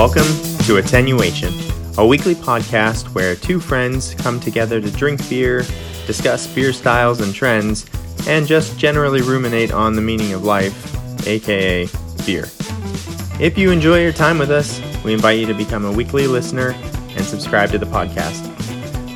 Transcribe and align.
Welcome 0.00 0.32
to 0.64 0.78
Attenuation, 0.78 1.52
a 1.98 2.06
weekly 2.06 2.34
podcast 2.34 3.14
where 3.14 3.36
two 3.36 3.60
friends 3.60 4.14
come 4.14 4.40
together 4.40 4.80
to 4.80 4.90
drink 4.92 5.28
beer, 5.28 5.62
discuss 6.06 6.46
beer 6.46 6.72
styles 6.72 7.20
and 7.20 7.34
trends, 7.34 7.84
and 8.26 8.46
just 8.46 8.78
generally 8.78 9.20
ruminate 9.20 9.72
on 9.72 9.92
the 9.92 10.00
meaning 10.00 10.32
of 10.32 10.42
life, 10.42 11.26
aka 11.26 11.86
beer. 12.24 12.44
If 13.38 13.58
you 13.58 13.70
enjoy 13.70 14.00
your 14.00 14.14
time 14.14 14.38
with 14.38 14.50
us, 14.50 14.80
we 15.04 15.12
invite 15.12 15.38
you 15.38 15.44
to 15.44 15.54
become 15.54 15.84
a 15.84 15.92
weekly 15.92 16.26
listener 16.26 16.70
and 16.70 17.22
subscribe 17.22 17.70
to 17.72 17.78
the 17.78 17.84
podcast. 17.84 18.48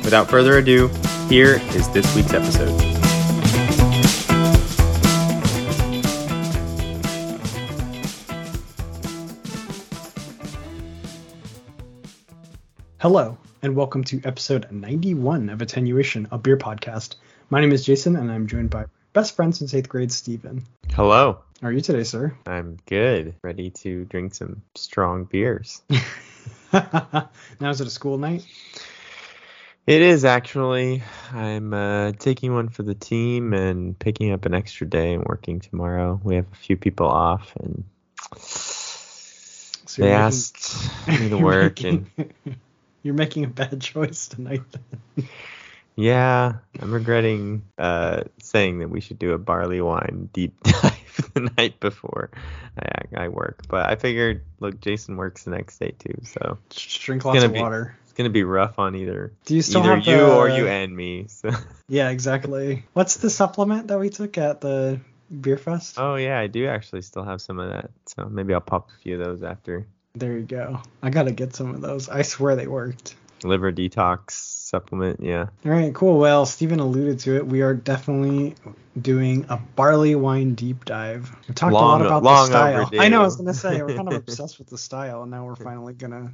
Without 0.03 0.29
further 0.29 0.59
ado, 0.59 0.89
here 1.29 1.59
is 1.69 1.89
this 1.89 2.15
week's 2.15 2.33
episode. 2.33 2.94
Hello, 13.05 13.37
and 13.61 13.75
welcome 13.75 14.03
to 14.05 14.19
episode 14.23 14.71
91 14.71 15.49
of 15.51 15.61
Attenuation, 15.61 16.27
a 16.31 16.39
beer 16.39 16.57
podcast. 16.57 17.17
My 17.51 17.61
name 17.61 17.71
is 17.71 17.85
Jason, 17.85 18.15
and 18.15 18.31
I'm 18.31 18.47
joined 18.47 18.71
by 18.71 18.85
best 19.13 19.35
friend 19.35 19.55
since 19.55 19.75
eighth 19.75 19.87
grade, 19.89 20.11
Stephen. 20.11 20.65
Hello. 20.91 21.37
How 21.61 21.67
are 21.67 21.71
you 21.71 21.81
today, 21.81 22.03
sir? 22.03 22.35
I'm 22.47 22.79
good. 22.87 23.35
Ready 23.43 23.69
to 23.69 24.05
drink 24.05 24.33
some 24.33 24.63
strong 24.73 25.25
beers. 25.25 25.83
now, 26.73 27.29
is 27.61 27.79
it 27.79 27.85
a 27.85 27.91
school 27.91 28.17
night? 28.17 28.43
It 29.85 30.01
is 30.01 30.25
actually. 30.25 31.03
I'm 31.31 31.75
uh, 31.75 32.13
taking 32.13 32.55
one 32.55 32.69
for 32.69 32.81
the 32.81 32.95
team 32.95 33.53
and 33.53 33.99
picking 33.99 34.31
up 34.31 34.45
an 34.45 34.55
extra 34.55 34.87
day 34.89 35.13
and 35.13 35.23
working 35.23 35.59
tomorrow. 35.59 36.19
We 36.23 36.37
have 36.37 36.47
a 36.51 36.55
few 36.55 36.75
people 36.75 37.05
off, 37.05 37.53
and 37.59 37.83
So 38.35 40.01
they 40.01 40.07
making- 40.07 40.21
asked 40.23 40.89
me 41.07 41.29
to 41.29 41.37
work, 41.37 41.79
making- 41.83 42.07
and 42.17 42.55
You're 43.05 43.13
making 43.13 43.43
a 43.43 43.47
bad 43.49 43.79
choice 43.81 44.29
tonight. 44.29 44.63
Then. 44.71 45.29
yeah, 45.95 46.53
I'm 46.81 46.91
regretting 46.91 47.61
uh, 47.77 48.23
saying 48.39 48.79
that 48.79 48.89
we 48.89 48.99
should 48.99 49.19
do 49.19 49.33
a 49.33 49.37
barley 49.37 49.79
wine 49.79 50.27
deep 50.33 50.59
dive 50.63 51.31
the 51.35 51.51
night 51.55 51.79
before 51.79 52.31
I, 52.79 53.25
I 53.25 53.27
work. 53.27 53.61
But 53.67 53.91
I 53.91 53.95
figured, 53.95 54.41
look, 54.59 54.81
Jason 54.81 55.17
works 55.17 55.43
the 55.43 55.51
next 55.51 55.77
day 55.77 55.93
too, 55.99 56.19
so 56.23 56.57
drink 56.71 57.23
lots 57.25 57.43
of 57.43 57.53
be- 57.53 57.59
water. 57.59 57.95
it's 58.05 58.13
gonna 58.13 58.31
be 58.31 58.43
rough 58.43 58.79
on 58.79 58.95
either 58.95 59.33
Do 59.45 59.55
you 59.55 59.61
still 59.61 59.83
either 59.83 59.97
have 59.97 60.07
you 60.07 60.17
the, 60.17 60.35
or 60.35 60.49
you 60.49 60.67
and 60.67 60.97
me. 60.97 61.27
So. 61.27 61.51
Yeah, 61.87 62.09
exactly. 62.09 62.85
What's 62.93 63.17
the 63.17 63.29
supplement 63.29 63.89
that 63.89 63.99
we 63.99 64.09
took 64.09 64.39
at 64.39 64.61
the 64.61 64.99
beer 65.29 65.59
fest? 65.59 65.99
Oh 65.99 66.15
yeah, 66.15 66.39
I 66.39 66.47
do 66.47 66.65
actually 66.65 67.03
still 67.03 67.23
have 67.23 67.39
some 67.39 67.59
of 67.59 67.69
that. 67.69 67.91
So 68.07 68.25
maybe 68.25 68.55
I'll 68.55 68.61
pop 68.61 68.89
a 68.89 68.99
few 69.03 69.21
of 69.21 69.23
those 69.23 69.43
after 69.43 69.85
There 70.15 70.33
you 70.37 70.43
go. 70.45 70.81
I 71.01 71.09
gotta 71.09 71.31
get 71.31 71.55
some 71.55 71.73
of 71.75 71.81
those. 71.81 72.07
I 72.09 72.21
swear 72.21 72.55
they 72.55 72.67
worked. 72.67 73.15
liver 73.43 73.71
detox 73.71 74.31
supplement. 74.31 75.19
Yeah. 75.21 75.47
All 75.65 75.71
right, 75.71 75.93
cool. 75.93 76.17
Well, 76.17 76.45
Stephen 76.45 76.79
alluded 76.79 77.19
to 77.19 77.35
it. 77.35 77.45
We 77.45 77.61
are 77.61 77.73
definitely 77.73 78.55
doing 78.99 79.45
a 79.49 79.57
barley 79.57 80.15
wine 80.15 80.55
deep 80.55 80.85
dive. 80.85 81.35
We 81.47 81.53
talked 81.53 81.73
Long- 81.73 82.01
a 82.01 82.03
lot 82.05 82.19
about 82.19 82.23
the 82.23 82.45
style. 82.45 82.81
overdue. 82.81 82.99
I 82.99 83.09
know. 83.09 83.21
I 83.21 83.25
was 83.25 83.35
gonna 83.35 83.53
say 83.53 83.81
we're 83.81 83.95
kind 83.95 84.07
of 84.07 84.13
obsessed 84.27 84.57
with 84.57 84.67
the 84.67 84.77
style, 84.77 85.21
and 85.23 85.31
now 85.31 85.45
we're 85.45 85.55
finally 85.55 85.93
gonna 85.93 86.31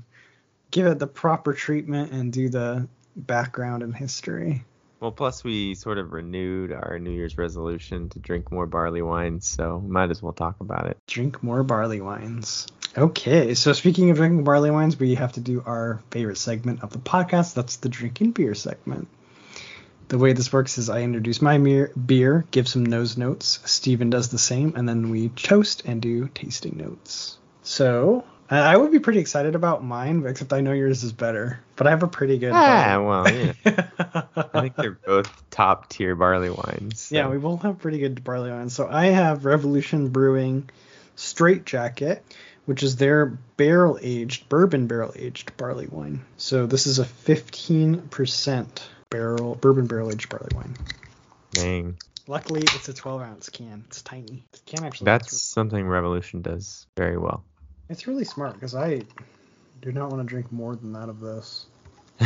give 0.70 0.86
it 0.86 1.00
the 1.00 1.08
proper 1.08 1.54
treatment 1.54 2.12
and 2.12 2.32
do 2.32 2.50
the 2.50 2.88
background 3.16 3.84
and 3.84 3.96
history. 3.96 4.64
Well, 5.02 5.12
plus 5.12 5.44
we 5.44 5.74
sort 5.74 5.98
of 5.98 6.14
renewed 6.14 6.72
our 6.72 7.00
New 7.00 7.10
Year's 7.10 7.36
resolution 7.36 8.08
to 8.10 8.20
drink 8.20 8.52
more 8.52 8.68
barley 8.68 9.02
wines, 9.02 9.48
so 9.48 9.82
might 9.86 10.12
as 10.12 10.22
well 10.22 10.32
talk 10.34 10.56
about 10.62 10.86
it. 10.86 10.98
Drink 11.08 11.42
more 11.42 11.64
barley 11.64 12.00
wines. 12.02 12.68
Okay, 12.98 13.54
so 13.54 13.72
speaking 13.72 14.10
of 14.10 14.18
drinking 14.18 14.44
barley 14.44 14.70
wines, 14.70 15.00
we 15.00 15.16
have 15.16 15.32
to 15.34 15.40
do 15.40 15.64
our 15.66 16.02
favorite 16.12 16.38
segment 16.38 16.84
of 16.84 16.92
the 16.92 17.00
podcast. 17.00 17.54
That's 17.54 17.78
the 17.78 17.88
drinking 17.90 18.32
beer 18.32 18.54
segment. 18.54 19.08
The 20.10 20.18
way 20.18 20.34
this 20.34 20.52
works 20.52 20.78
is 20.78 20.90
I 20.90 21.02
introduce 21.04 21.42
my 21.42 21.58
beer, 21.58 22.46
give 22.52 22.68
some 22.68 22.86
nose 22.86 23.18
notes. 23.18 23.60
Stephen 23.66 24.10
does 24.10 24.28
the 24.28 24.38
same, 24.38 24.74
and 24.76 24.90
then 24.90 25.10
we 25.10 25.30
toast 25.30 25.84
and 25.86 26.02
do 26.02 26.28
tasting 26.34 26.76
notes. 26.78 27.38
So 27.64 28.26
I 28.50 28.76
would 28.76 28.92
be 28.92 29.00
pretty 29.00 29.20
excited 29.20 29.56
about 29.56 29.86
mine, 29.86 30.26
except 30.28 30.52
I 30.52 30.60
know 30.60 30.74
yours 30.74 31.04
is 31.06 31.14
better. 31.14 31.62
But 31.78 31.88
I 31.88 31.92
have 31.92 32.04
a 32.04 32.10
pretty 32.10 32.38
good. 32.40 32.52
Ah, 32.54 33.02
well, 33.02 33.32
yeah. 33.34 33.54
I 33.66 34.24
I 34.54 34.62
think 34.62 34.76
they're 34.76 34.92
both 35.06 35.50
top 35.50 35.88
tier 35.88 36.14
barley 36.14 36.50
wines. 36.50 37.00
so- 37.00 37.16
Yeah, 37.16 37.30
we 37.30 37.38
both 37.38 37.62
have 37.62 37.80
pretty 37.80 38.00
good 38.00 38.22
barley 38.26 38.52
wines. 38.52 38.74
So 38.76 38.90
I 38.90 39.06
have 39.06 39.46
Revolution 39.46 40.10
Brewing 40.10 40.70
Straight 41.16 41.66
Jacket, 41.66 42.22
which 42.66 42.84
is 42.84 42.96
their 42.96 43.26
barrel 43.58 43.98
aged, 44.02 44.50
bourbon 44.50 44.88
barrel 44.88 45.14
aged 45.16 45.56
barley 45.58 45.88
wine. 45.88 46.24
So 46.38 46.66
this 46.66 46.88
is 46.88 47.00
a 47.00 47.06
15% 47.06 48.68
barrel 49.10 49.56
bourbon 49.56 49.88
barrel 49.88 50.12
aged 50.12 50.30
barley 50.30 50.50
wine. 50.56 50.76
Dang. 51.52 51.98
Luckily, 52.28 52.62
it's 52.62 52.88
a 52.88 52.94
12 52.94 53.22
ounce 53.22 53.50
can. 53.50 53.84
It's 53.88 54.02
tiny. 54.02 54.46
The 54.52 54.60
can 54.66 54.86
actually. 54.86 55.06
That's 55.06 55.42
something 55.42 55.88
Revolution 55.88 56.42
does 56.42 56.86
very 56.96 57.18
well. 57.18 57.44
It's 57.90 58.08
really 58.08 58.24
smart 58.24 58.54
because 58.54 58.76
I 58.76 59.02
do 59.82 59.92
not 59.92 60.12
want 60.12 60.22
to 60.22 60.28
drink 60.28 60.52
more 60.52 60.76
than 60.76 60.94
that 60.94 61.10
of 61.10 61.20
this. 61.20 61.66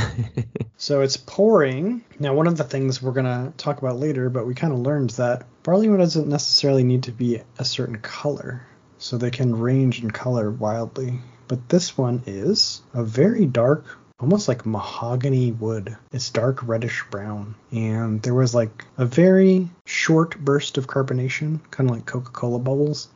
So 0.78 1.01
it's 1.01 1.18
pouring. 1.18 2.03
Now, 2.19 2.34
one 2.34 2.47
of 2.47 2.57
the 2.57 2.63
things 2.63 3.01
we're 3.01 3.13
going 3.13 3.25
to 3.25 3.53
talk 3.57 3.78
about 3.78 3.97
later, 3.97 4.29
but 4.29 4.45
we 4.45 4.53
kind 4.53 4.74
of 4.74 4.79
learned 4.79 5.12
that 5.12 5.45
barley 5.63 5.90
wine 5.90 6.00
doesn't 6.00 6.28
necessarily 6.28 6.84
need 6.84 7.03
to 7.03 7.12
be 7.12 7.41
a 7.57 7.66
certain 7.66 7.97
color. 8.00 8.68
So 8.97 9.17
they 9.17 9.31
can 9.31 9.59
range 9.59 10.01
in 10.01 10.11
color 10.11 10.50
wildly. 10.51 11.19
But 11.47 11.69
this 11.69 11.97
one 11.97 12.23
is 12.25 12.81
a 12.94 13.03
very 13.03 13.45
dark, 13.45 13.85
almost 14.19 14.47
like 14.47 14.66
mahogany 14.66 15.51
wood. 15.51 15.95
It's 16.11 16.29
dark 16.29 16.67
reddish 16.67 17.03
brown. 17.11 17.56
And 17.72 18.22
there 18.22 18.33
was 18.33 18.56
like 18.56 18.85
a 18.97 19.06
very 19.06 19.69
short 19.85 20.39
burst 20.39 20.78
of 20.78 20.88
carbonation, 20.88 21.59
kind 21.72 21.89
of 21.89 21.95
like 21.95 22.06
Coca 22.06 22.31
Cola 22.31 22.59
bubbles. 22.59 23.09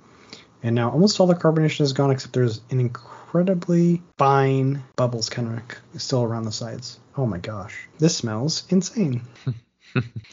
And 0.62 0.76
now 0.76 0.92
almost 0.92 1.20
all 1.20 1.28
the 1.28 1.36
carbonation 1.36 1.82
is 1.82 1.94
gone, 1.94 2.12
except 2.12 2.34
there's 2.34 2.62
an 2.70 2.80
incredibly 2.80 4.04
fine 4.18 4.84
bubbles 4.96 5.30
kind 5.30 5.62
of 5.94 6.02
still 6.02 6.24
around 6.24 6.44
the 6.44 6.52
sides. 6.52 7.00
Oh 7.18 7.26
my 7.26 7.38
gosh. 7.38 7.88
This 7.98 8.16
smells 8.16 8.64
insane. 8.70 9.22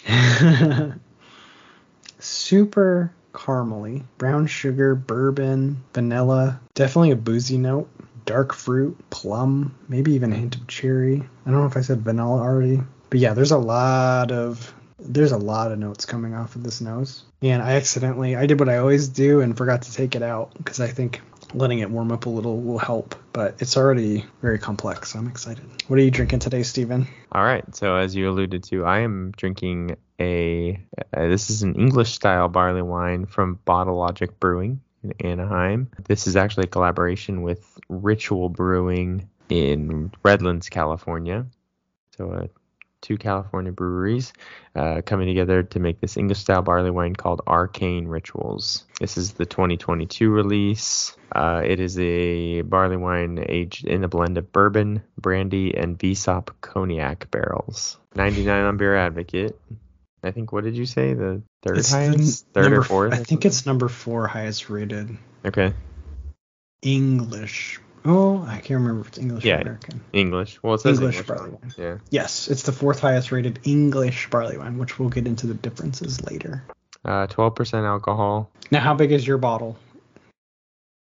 Super 2.18 3.12
caramely. 3.36 4.02
Brown 4.18 4.46
sugar, 4.46 4.94
bourbon, 4.94 5.84
vanilla. 5.92 6.60
Definitely 6.74 7.12
a 7.12 7.16
boozy 7.16 7.58
note. 7.58 7.88
Dark 8.24 8.52
fruit, 8.52 8.98
plum, 9.10 9.74
maybe 9.88 10.14
even 10.14 10.32
a 10.32 10.36
hint 10.36 10.56
of 10.56 10.66
cherry. 10.66 11.22
I 11.46 11.50
don't 11.50 11.60
know 11.60 11.66
if 11.66 11.76
I 11.76 11.82
said 11.82 12.00
vanilla 12.00 12.40
already. 12.40 12.80
But 13.10 13.20
yeah, 13.20 13.34
there's 13.34 13.52
a 13.52 13.58
lot 13.58 14.32
of 14.32 14.74
there's 14.98 15.32
a 15.32 15.38
lot 15.38 15.70
of 15.70 15.78
notes 15.78 16.06
coming 16.06 16.34
off 16.34 16.56
of 16.56 16.64
this 16.64 16.80
nose. 16.80 17.22
And 17.42 17.62
I 17.62 17.72
accidentally 17.72 18.34
I 18.34 18.46
did 18.46 18.58
what 18.58 18.68
I 18.68 18.78
always 18.78 19.08
do 19.08 19.40
and 19.40 19.56
forgot 19.56 19.82
to 19.82 19.92
take 19.92 20.16
it 20.16 20.22
out 20.22 20.52
because 20.56 20.80
I 20.80 20.88
think 20.88 21.20
letting 21.56 21.78
it 21.78 21.90
warm 21.90 22.12
up 22.12 22.26
a 22.26 22.28
little 22.28 22.60
will 22.60 22.78
help. 22.78 23.14
But 23.32 23.56
it's 23.60 23.76
already 23.76 24.24
very 24.42 24.58
complex. 24.58 25.14
I'm 25.14 25.26
excited. 25.26 25.64
What 25.88 25.98
are 25.98 26.02
you 26.02 26.10
drinking 26.10 26.40
today, 26.40 26.62
Stephen? 26.62 27.08
All 27.32 27.42
right. 27.42 27.64
So 27.74 27.96
as 27.96 28.14
you 28.14 28.30
alluded 28.30 28.64
to, 28.64 28.84
I 28.84 29.00
am 29.00 29.32
drinking 29.36 29.96
a. 30.20 30.80
Uh, 31.12 31.28
this 31.28 31.50
is 31.50 31.62
an 31.62 31.74
English 31.74 32.12
style 32.12 32.48
barley 32.48 32.82
wine 32.82 33.26
from 33.26 33.58
Bottle 33.64 33.96
Logic 33.96 34.38
Brewing 34.38 34.80
in 35.02 35.12
Anaheim. 35.24 35.90
This 36.04 36.26
is 36.26 36.36
actually 36.36 36.64
a 36.64 36.68
collaboration 36.68 37.42
with 37.42 37.78
Ritual 37.88 38.48
Brewing 38.48 39.28
in 39.48 40.12
Redlands, 40.22 40.68
California. 40.68 41.46
So 42.16 42.30
uh, 42.30 42.46
two 43.06 43.16
California 43.16 43.70
breweries 43.70 44.32
uh, 44.74 45.00
coming 45.06 45.28
together 45.28 45.62
to 45.62 45.78
make 45.78 46.00
this 46.00 46.16
English 46.16 46.40
style 46.40 46.62
barley 46.62 46.90
wine 46.90 47.14
called 47.14 47.40
Arcane 47.46 48.08
Rituals. 48.08 48.84
This 49.00 49.16
is 49.16 49.34
the 49.34 49.46
2022 49.46 50.28
release. 50.28 51.16
Uh, 51.30 51.62
it 51.64 51.78
is 51.78 51.96
a 52.00 52.62
barley 52.62 52.96
wine 52.96 53.44
aged 53.48 53.86
in 53.86 54.02
a 54.02 54.08
blend 54.08 54.38
of 54.38 54.50
bourbon, 54.50 55.02
brandy, 55.16 55.76
and 55.76 55.96
VSOP 55.96 56.48
cognac 56.60 57.30
barrels. 57.30 57.96
99 58.16 58.64
on 58.64 58.76
Beer 58.76 58.96
Advocate. 58.96 59.56
I 60.24 60.32
think, 60.32 60.50
what 60.50 60.64
did 60.64 60.76
you 60.76 60.86
say? 60.86 61.14
The 61.14 61.42
third 61.62 61.78
It's 61.78 61.90
the 61.90 61.96
highest? 61.96 62.46
Third 62.52 62.62
number 62.62 62.80
or 62.80 62.84
fourth? 62.84 63.12
I 63.12 63.18
think 63.18 63.44
it's 63.44 63.66
number 63.66 63.88
four 63.88 64.26
highest 64.26 64.68
rated 64.68 65.16
Okay. 65.44 65.72
English. 66.82 67.78
Oh, 68.08 68.42
I 68.46 68.56
can't 68.58 68.80
remember 68.80 69.00
if 69.02 69.08
it's 69.08 69.18
English 69.18 69.44
Yeah. 69.44 69.56
or 69.58 69.60
American. 69.62 70.00
English. 70.12 70.62
Well, 70.62 70.74
it 70.74 70.80
says 70.80 70.98
English 70.98 71.16
English. 71.18 71.26
barley 71.38 71.50
wine. 71.50 71.72
Yeah. 71.76 71.98
Yes, 72.10 72.48
it's 72.48 72.62
the 72.62 72.72
fourth 72.72 73.00
highest 73.00 73.32
rated 73.32 73.58
English 73.64 74.30
barley 74.30 74.56
wine, 74.58 74.78
which 74.78 74.98
we'll 74.98 75.08
get 75.08 75.26
into 75.26 75.46
the 75.46 75.54
differences 75.54 76.22
later. 76.24 76.62
Uh, 77.04 77.26
12% 77.26 77.84
alcohol. 77.84 78.50
Now, 78.70 78.80
how 78.80 78.94
big 78.94 79.10
is 79.12 79.26
your 79.26 79.38
bottle? 79.38 79.76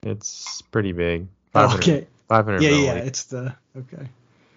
It's 0.04 0.62
pretty 0.64 0.92
big. 0.92 1.28
Oh, 1.54 1.68
500 1.68 1.84
okay. 1.84 2.08
500 2.30 2.62
Yeah, 2.62 2.70
yeah, 2.70 2.94
it's 2.96 3.24
the 3.26 3.56
okay. 3.78 4.08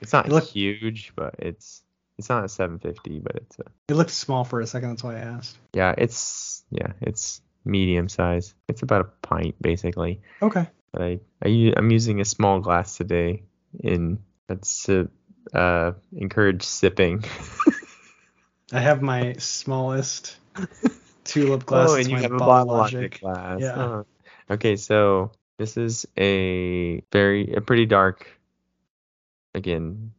It's 0.00 0.12
not 0.12 0.26
It 0.26 0.32
look- 0.32 0.44
huge, 0.44 1.12
but 1.16 1.34
it's 1.38 1.82
it's 2.18 2.28
not 2.28 2.44
a 2.44 2.48
750, 2.48 3.18
but 3.18 3.36
it's 3.36 3.58
a 3.58 3.64
It 3.88 3.94
looked 3.94 4.10
small 4.12 4.44
for 4.44 4.60
a 4.60 4.66
second. 4.66 4.90
That's 4.90 5.02
why 5.02 5.16
I 5.16 5.20
asked. 5.20 5.58
yeah, 5.72 5.94
it's 5.98 6.64
yeah, 6.70 6.92
it's 7.00 7.40
medium 7.64 8.08
size. 8.08 8.54
It's 8.68 8.82
about 8.82 9.00
a 9.02 9.04
pint 9.26 9.56
basically. 9.60 10.20
Okay. 10.40 10.66
But 10.94 11.20
I'm 11.42 11.90
using 11.90 12.20
a 12.20 12.24
small 12.24 12.60
glass 12.60 12.96
today. 12.96 13.42
and 13.82 14.18
that's 14.46 14.84
to 14.84 15.08
uh, 15.52 15.92
encourage 16.16 16.62
sipping. 16.62 17.24
I 18.72 18.80
have 18.80 19.02
my 19.02 19.34
smallest 19.34 20.36
tulip 21.24 21.66
glass. 21.66 21.90
oh, 21.90 21.94
and 21.96 22.08
you 22.08 22.16
have 22.16 22.32
a 22.32 22.36
Bottle 22.38 22.66
bottle 22.66 22.76
Logic. 22.76 23.20
glass. 23.20 23.60
Yeah. 23.60 23.82
Oh. 23.82 24.06
Okay, 24.50 24.76
so 24.76 25.32
this 25.58 25.76
is 25.76 26.06
a 26.18 27.00
very 27.12 27.54
a 27.54 27.60
pretty 27.60 27.86
dark. 27.86 28.26
Again, 29.54 30.12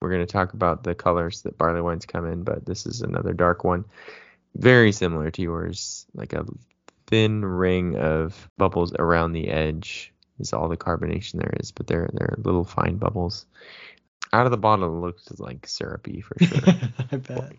we're 0.00 0.10
going 0.10 0.26
to 0.26 0.32
talk 0.32 0.52
about 0.52 0.84
the 0.84 0.94
colors 0.94 1.42
that 1.42 1.56
barley 1.56 1.80
wines 1.80 2.06
come 2.06 2.26
in, 2.26 2.42
but 2.44 2.66
this 2.66 2.86
is 2.86 3.00
another 3.00 3.32
dark 3.32 3.64
one, 3.64 3.84
very 4.54 4.92
similar 4.92 5.30
to 5.30 5.42
yours, 5.42 6.06
like 6.14 6.32
a 6.34 6.44
thin 7.06 7.44
ring 7.44 7.96
of 7.96 8.48
bubbles 8.58 8.92
around 8.98 9.32
the 9.32 9.48
edge 9.48 10.12
is 10.38 10.52
all 10.52 10.68
the 10.68 10.76
carbonation 10.76 11.34
there 11.40 11.54
is, 11.60 11.72
but 11.72 11.86
they're 11.86 12.10
they're 12.12 12.34
little 12.38 12.64
fine 12.64 12.96
bubbles. 12.96 13.46
Out 14.32 14.46
of 14.46 14.50
the 14.50 14.58
bottle, 14.58 14.86
it 14.86 15.00
looks 15.00 15.30
like 15.38 15.66
syrupy 15.66 16.20
for 16.20 16.36
sure. 16.44 16.74
I 17.12 17.16
bet. 17.16 17.52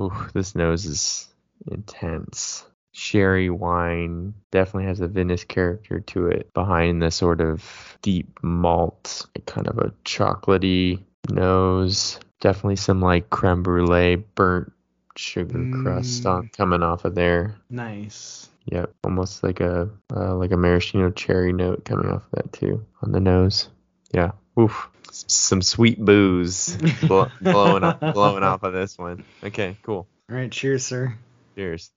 Ooh, 0.00 0.12
this 0.32 0.54
nose 0.54 0.86
is 0.86 1.28
intense. 1.70 2.64
Sherry 2.92 3.50
wine 3.50 4.34
definitely 4.50 4.86
has 4.86 5.00
a 5.00 5.08
vinous 5.08 5.44
character 5.44 6.00
to 6.00 6.28
it 6.28 6.52
behind 6.54 7.02
the 7.02 7.10
sort 7.10 7.40
of 7.40 7.98
deep 8.02 8.38
malt, 8.42 9.26
kind 9.46 9.66
of 9.66 9.78
a 9.78 9.92
chocolatey 10.04 11.02
nose. 11.28 12.18
Definitely 12.40 12.76
some 12.76 13.00
like 13.00 13.30
creme 13.30 13.62
brulee, 13.62 14.16
burnt 14.16 14.72
sugar 15.16 15.70
crust 15.82 16.24
Mm. 16.24 16.30
on 16.30 16.50
coming 16.56 16.82
off 16.82 17.04
of 17.04 17.14
there. 17.14 17.56
Nice. 17.70 18.48
Yep, 18.66 18.94
almost 19.04 19.42
like 19.42 19.60
a 19.60 19.90
uh, 20.14 20.34
like 20.36 20.52
a 20.52 20.56
maraschino 20.56 21.10
cherry 21.10 21.52
note 21.52 21.84
coming 21.84 22.08
off 22.08 22.24
of 22.24 22.30
that 22.32 22.52
too 22.52 22.84
on 23.02 23.12
the 23.12 23.20
nose. 23.20 23.68
Yeah, 24.12 24.32
oof, 24.58 24.88
S- 25.08 25.24
some 25.28 25.60
sweet 25.60 26.02
booze 26.02 26.76
blow, 27.08 27.30
blowing 27.40 27.84
up, 27.84 28.00
blowing 28.00 28.42
off 28.42 28.62
of 28.62 28.72
this 28.72 28.96
one. 28.96 29.24
Okay, 29.42 29.76
cool. 29.82 30.06
All 30.30 30.36
right, 30.36 30.50
cheers, 30.50 30.84
sir. 30.86 31.14
Cheers. 31.56 31.90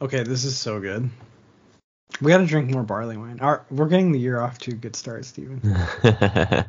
Okay, 0.00 0.22
this 0.22 0.44
is 0.44 0.56
so 0.56 0.80
good. 0.80 1.10
We 2.22 2.32
got 2.32 2.38
to 2.38 2.46
drink 2.46 2.70
more 2.70 2.82
barley 2.82 3.16
wine. 3.16 3.40
Our, 3.40 3.66
we're 3.70 3.88
getting 3.88 4.12
the 4.12 4.18
year 4.18 4.40
off 4.40 4.58
to 4.60 4.70
a 4.72 4.74
good 4.74 4.96
start, 4.96 5.24
Stephen. 5.24 5.60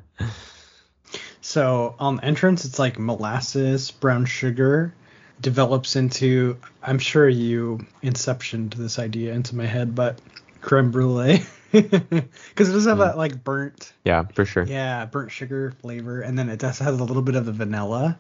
So 1.41 1.95
on 1.99 2.17
the 2.17 2.25
entrance, 2.25 2.65
it's 2.65 2.79
like 2.79 2.99
molasses, 2.99 3.91
brown 3.91 4.25
sugar, 4.25 4.93
develops 5.41 5.95
into. 5.95 6.57
I'm 6.83 6.99
sure 6.99 7.27
you 7.27 7.85
inceptioned 8.03 8.73
this 8.75 8.99
idea 8.99 9.33
into 9.33 9.55
my 9.55 9.65
head, 9.65 9.95
but 9.95 10.19
creme 10.61 10.91
brulee, 10.91 11.43
because 11.71 12.69
it 12.69 12.73
does 12.73 12.85
have 12.85 12.97
Mm. 12.97 13.05
that 13.05 13.17
like 13.17 13.43
burnt, 13.43 13.93
yeah, 14.03 14.23
for 14.33 14.45
sure. 14.45 14.63
yeah, 14.63 15.05
burnt 15.05 15.31
sugar 15.31 15.71
flavor, 15.81 16.21
and 16.21 16.37
then 16.37 16.49
it 16.49 16.59
does 16.59 16.79
have 16.79 16.99
a 16.99 17.03
little 17.03 17.21
bit 17.23 17.35
of 17.35 17.45
the 17.45 17.51
vanilla, 17.53 18.17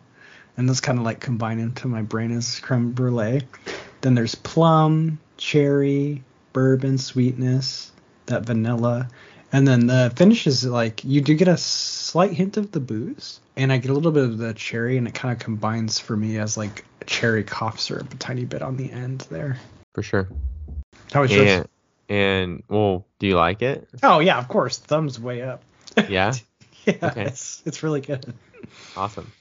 and 0.57 0.67
those 0.69 0.81
kind 0.81 0.97
of 0.99 1.05
like 1.05 1.19
combine 1.19 1.59
into 1.59 1.87
my 1.87 2.01
brain 2.01 2.31
as 2.31 2.59
creme 2.59 2.91
brulee. 2.91 3.41
Then 4.01 4.15
there's 4.15 4.35
plum, 4.35 5.19
cherry, 5.37 6.23
bourbon 6.53 6.97
sweetness, 6.97 7.91
that 8.27 8.43
vanilla, 8.43 9.09
and 9.51 9.67
then 9.67 9.87
the 9.87 10.11
finish 10.15 10.47
is 10.47 10.65
like 10.65 11.03
you 11.03 11.21
do 11.21 11.33
get 11.35 11.47
a 11.47 11.57
slight 11.57 12.31
hint 12.31 12.57
of 12.57 12.71
the 12.71 12.79
booze, 12.79 13.39
and 13.55 13.71
I 13.71 13.77
get 13.77 13.91
a 13.91 13.93
little 13.93 14.11
bit 14.11 14.23
of 14.23 14.37
the 14.37 14.53
cherry, 14.53 14.97
and 14.97 15.07
it 15.07 15.13
kind 15.13 15.31
of 15.33 15.39
combines 15.39 15.99
for 15.99 16.15
me 16.15 16.37
as 16.37 16.57
like 16.57 16.85
a 17.01 17.05
cherry 17.05 17.43
cough 17.43 17.79
syrup, 17.79 18.13
a 18.13 18.17
tiny 18.17 18.45
bit 18.45 18.61
on 18.61 18.77
the 18.77 18.91
end 18.91 19.21
there. 19.31 19.57
For 19.95 20.03
sure. 20.03 20.27
How 21.11 21.21
was 21.21 21.31
yours? 21.31 21.49
And 21.49 21.67
and 22.09 22.63
well, 22.69 23.05
do 23.19 23.27
you 23.27 23.35
like 23.35 23.61
it? 23.61 23.87
Oh 24.03 24.19
yeah, 24.19 24.37
of 24.37 24.47
course, 24.47 24.77
thumbs 24.77 25.19
way 25.19 25.41
up. 25.41 25.63
Yeah. 26.07 26.33
yeah, 26.85 26.93
Okay. 27.03 27.23
it's 27.23 27.61
it's 27.65 27.83
really 27.83 28.01
good. 28.01 28.33
Awesome. 28.95 29.31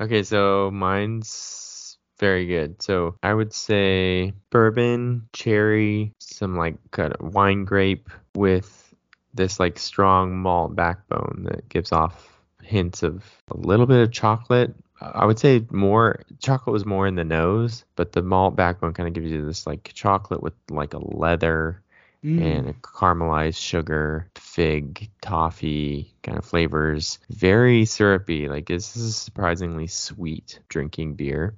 Okay, 0.00 0.22
so 0.22 0.70
mine's 0.72 1.96
very 2.18 2.46
good. 2.46 2.82
So 2.82 3.16
I 3.22 3.32
would 3.32 3.52
say 3.52 4.32
bourbon, 4.50 5.28
cherry, 5.32 6.12
some 6.18 6.56
like 6.56 6.76
kind 6.90 7.12
of 7.12 7.34
wine 7.34 7.64
grape 7.64 8.08
with 8.34 8.91
this 9.34 9.58
like 9.60 9.78
strong 9.78 10.36
malt 10.36 10.74
backbone 10.74 11.46
that 11.50 11.68
gives 11.68 11.92
off 11.92 12.40
hints 12.62 13.02
of 13.02 13.24
a 13.50 13.56
little 13.56 13.86
bit 13.86 14.00
of 14.00 14.12
chocolate. 14.12 14.74
I 15.00 15.24
would 15.24 15.38
say 15.38 15.64
more 15.70 16.22
chocolate 16.38 16.72
was 16.72 16.86
more 16.86 17.06
in 17.06 17.16
the 17.16 17.24
nose, 17.24 17.84
but 17.96 18.12
the 18.12 18.22
malt 18.22 18.54
backbone 18.54 18.94
kind 18.94 19.08
of 19.08 19.14
gives 19.14 19.30
you 19.30 19.44
this 19.44 19.66
like 19.66 19.90
chocolate 19.94 20.42
with 20.42 20.54
like 20.70 20.94
a 20.94 20.98
leather 20.98 21.82
Mm. 22.24 22.40
and 22.40 22.68
a 22.68 22.72
caramelized 22.74 23.60
sugar, 23.60 24.30
fig, 24.36 25.10
toffee 25.20 26.14
kind 26.22 26.38
of 26.38 26.44
flavors. 26.44 27.18
Very 27.30 27.84
syrupy. 27.84 28.48
Like 28.48 28.66
this 28.66 28.96
is 28.96 29.02
a 29.02 29.12
surprisingly 29.12 29.88
sweet 29.88 30.60
drinking 30.68 31.14
beer 31.14 31.56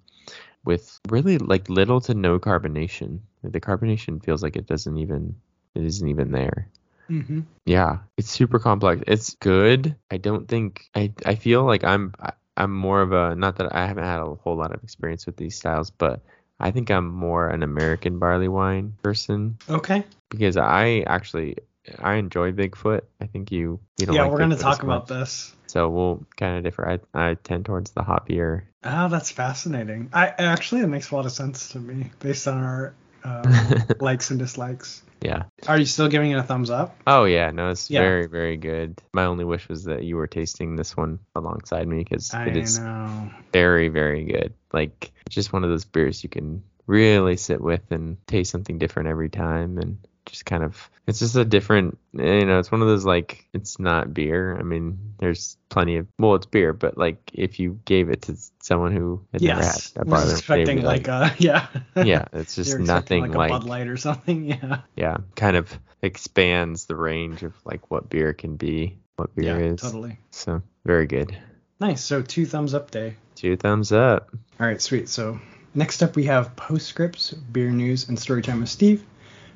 with 0.65 0.99
really 1.11 1.37
like 1.37 1.69
little 1.69 2.00
to 2.03 2.15
no 2.15 2.38
carbonation. 2.38 3.20
The 3.43 3.61
carbonation 3.61 4.25
feels 4.25 4.43
like 4.43 4.56
it 4.56 4.67
doesn't 4.67 4.97
even 4.97 5.37
it 5.75 5.85
isn't 5.85 6.09
even 6.09 6.32
there. 6.32 6.70
Hmm 7.09 7.41
Yeah, 7.67 7.99
it's 8.17 8.31
super 8.31 8.59
complex. 8.59 9.03
It's 9.06 9.35
good. 9.35 9.97
I 10.11 10.17
don't 10.17 10.49
think 10.49 10.89
I 10.95 11.12
I 11.25 11.35
feel 11.35 11.65
like 11.65 11.85
I'm 11.85 12.15
I'm 12.56 12.73
more 12.73 13.03
of 13.03 13.12
a 13.12 13.35
not 13.35 13.56
that 13.56 13.75
I 13.75 13.87
haven't 13.87 14.05
had 14.05 14.21
a 14.21 14.35
whole 14.35 14.56
lot 14.56 14.73
of 14.75 14.83
experience 14.83 15.27
with 15.27 15.37
these 15.37 15.56
styles, 15.56 15.91
but 15.91 16.23
I 16.61 16.71
think 16.71 16.91
I'm 16.91 17.06
more 17.09 17.49
an 17.49 17.62
American 17.62 18.19
barley 18.19 18.49
wine 18.49 18.95
person 19.03 19.59
Okay. 19.69 20.05
because 20.31 20.56
I 20.56 21.01
actually 21.06 21.56
I 21.99 22.15
enjoy 22.15 22.53
Bigfoot. 22.53 23.03
I 23.21 23.27
think 23.27 23.53
you 23.53 23.81
you 23.99 24.06
don't 24.06 24.17
yeah, 24.17 24.23
like 24.23 24.31
we're 24.33 24.39
gonna 24.39 24.56
talk 24.56 24.83
about 24.83 25.09
this. 25.09 25.55
So 25.67 25.89
we'll 25.89 26.25
kind 26.37 26.56
of 26.59 26.65
differ. 26.65 26.89
I 26.89 27.01
I 27.31 27.35
tend 27.35 27.67
towards 27.67 27.91
the 27.91 28.03
hoppier. 28.03 28.62
Oh, 28.85 29.09
that's 29.09 29.31
fascinating. 29.31 30.11
I 30.12 30.29
actually 30.29 30.83
it 30.83 30.87
makes 30.87 31.11
a 31.11 31.17
lot 31.17 31.27
of 31.27 31.33
sense 31.33 31.71
to 31.71 31.79
me 31.79 32.11
based 32.21 32.47
on 32.47 32.62
our 32.62 32.95
um, 33.25 33.85
likes 34.00 34.31
and 34.31 34.38
dislikes. 34.38 35.03
Yeah. 35.23 35.44
Are 35.67 35.79
you 35.79 35.87
still 35.87 36.09
giving 36.09 36.32
it 36.32 36.38
a 36.38 36.43
thumbs 36.43 36.69
up? 36.71 36.97
Oh 37.06 37.25
yeah, 37.25 37.50
no, 37.50 37.71
it's 37.71 37.91
Yeah. 37.91 38.00
very 38.00 38.26
very 38.26 38.56
good. 38.56 39.00
My 39.12 39.25
only 39.25 39.44
wish 39.44 39.69
was 39.69 39.85
that 39.85 40.05
you 40.05 40.17
were 40.17 40.26
tasting 40.26 40.76
this 40.76 40.97
one 40.97 41.19
alongside 41.35 41.88
me 41.88 41.99
because 42.05 42.32
it 42.35 42.56
is 42.56 42.79
know. 42.79 43.31
very 43.53 43.88
very 43.88 44.25
good. 44.25 44.53
Like 44.73 45.13
just 45.31 45.53
one 45.53 45.65
of 45.65 45.70
those 45.70 45.84
beers 45.84 46.22
you 46.22 46.29
can 46.29 46.63
really 46.87 47.37
sit 47.37 47.60
with 47.60 47.91
and 47.91 48.19
taste 48.27 48.51
something 48.51 48.79
different 48.79 49.08
every 49.08 49.31
time 49.31 49.79
and 49.79 49.99
just 50.27 50.45
kind 50.47 50.63
of 50.65 50.91
it's 51.07 51.19
just 51.19 51.37
a 51.37 51.45
different 51.45 51.99
you 52.13 52.45
know 52.47 52.59
it's 52.59 52.73
one 52.73 52.81
of 52.81 52.89
those 52.89 53.05
like 53.05 53.47
it's 53.53 53.79
not 53.79 54.15
beer 54.15 54.57
i 54.59 54.63
mean 54.63 54.99
there's 55.19 55.57
plenty 55.69 55.97
of 55.97 56.07
well 56.19 56.35
it's 56.35 56.47
beer 56.47 56.73
but 56.73 56.97
like 56.97 57.19
if 57.35 57.59
you 57.61 57.79
gave 57.85 58.09
it 58.09 58.23
to 58.23 58.37
someone 58.61 58.93
who 58.93 59.23
had 59.33 59.43
never 59.43 59.61
had 59.61 59.67
Yes. 59.67 59.93
a 59.97 60.01
I 60.01 60.03
was 60.05 60.09
barley 60.11 60.27
they'd 60.27 60.39
expecting 60.39 60.77
be 60.79 60.83
like, 60.83 61.09
uh 61.09 61.31
yeah. 61.39 61.67
yeah 61.97 62.25
it's 62.33 62.55
just 62.55 62.79
nothing 62.79 63.23
like 63.23 63.35
like, 63.35 63.51
a 63.51 63.55
Bud 63.55 63.65
Light 63.65 63.87
or 63.89 63.97
something. 63.97 64.45
Yeah. 64.49 64.81
yeah 64.97 65.17
kind 65.37 65.57
of 65.57 65.79
expands 66.03 66.87
the 66.87 66.97
range 66.97 67.43
of 67.43 67.53
like 67.65 67.91
what 67.91 68.09
beer 68.09 68.33
can 68.33 68.57
be 68.57 68.97
what 69.17 69.35
beer 69.35 69.61
yeah. 69.61 69.73
is 69.73 69.81
Totally. 69.81 70.19
so 70.31 70.63
very 70.85 71.07
good 71.07 71.37
Nice. 71.81 72.03
So 72.05 72.23
two 72.23 72.47
thumbs 72.47 72.73
up 72.73 72.91
day. 72.93 73.17
two 73.35 73.57
thumbs 73.57 73.91
up 73.93 74.31
All 74.61 74.67
right, 74.67 74.81
sweet. 74.81 75.09
So 75.09 75.41
next 75.75 76.03
up 76.03 76.15
we 76.17 76.25
have 76.25 76.55
postscripts, 76.57 77.33
beer 77.33 77.71
news, 77.73 78.09
and 78.09 78.17
storytime 78.17 78.61
with 78.61 78.69
Steve. 78.69 79.05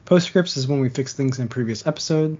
Postscripts 0.09 0.57
is 0.57 0.67
when 0.67 0.81
we 0.81 0.89
fix 0.89 1.13
things 1.13 1.39
in 1.39 1.45
a 1.45 1.49
previous 1.49 1.87
episode. 1.87 2.39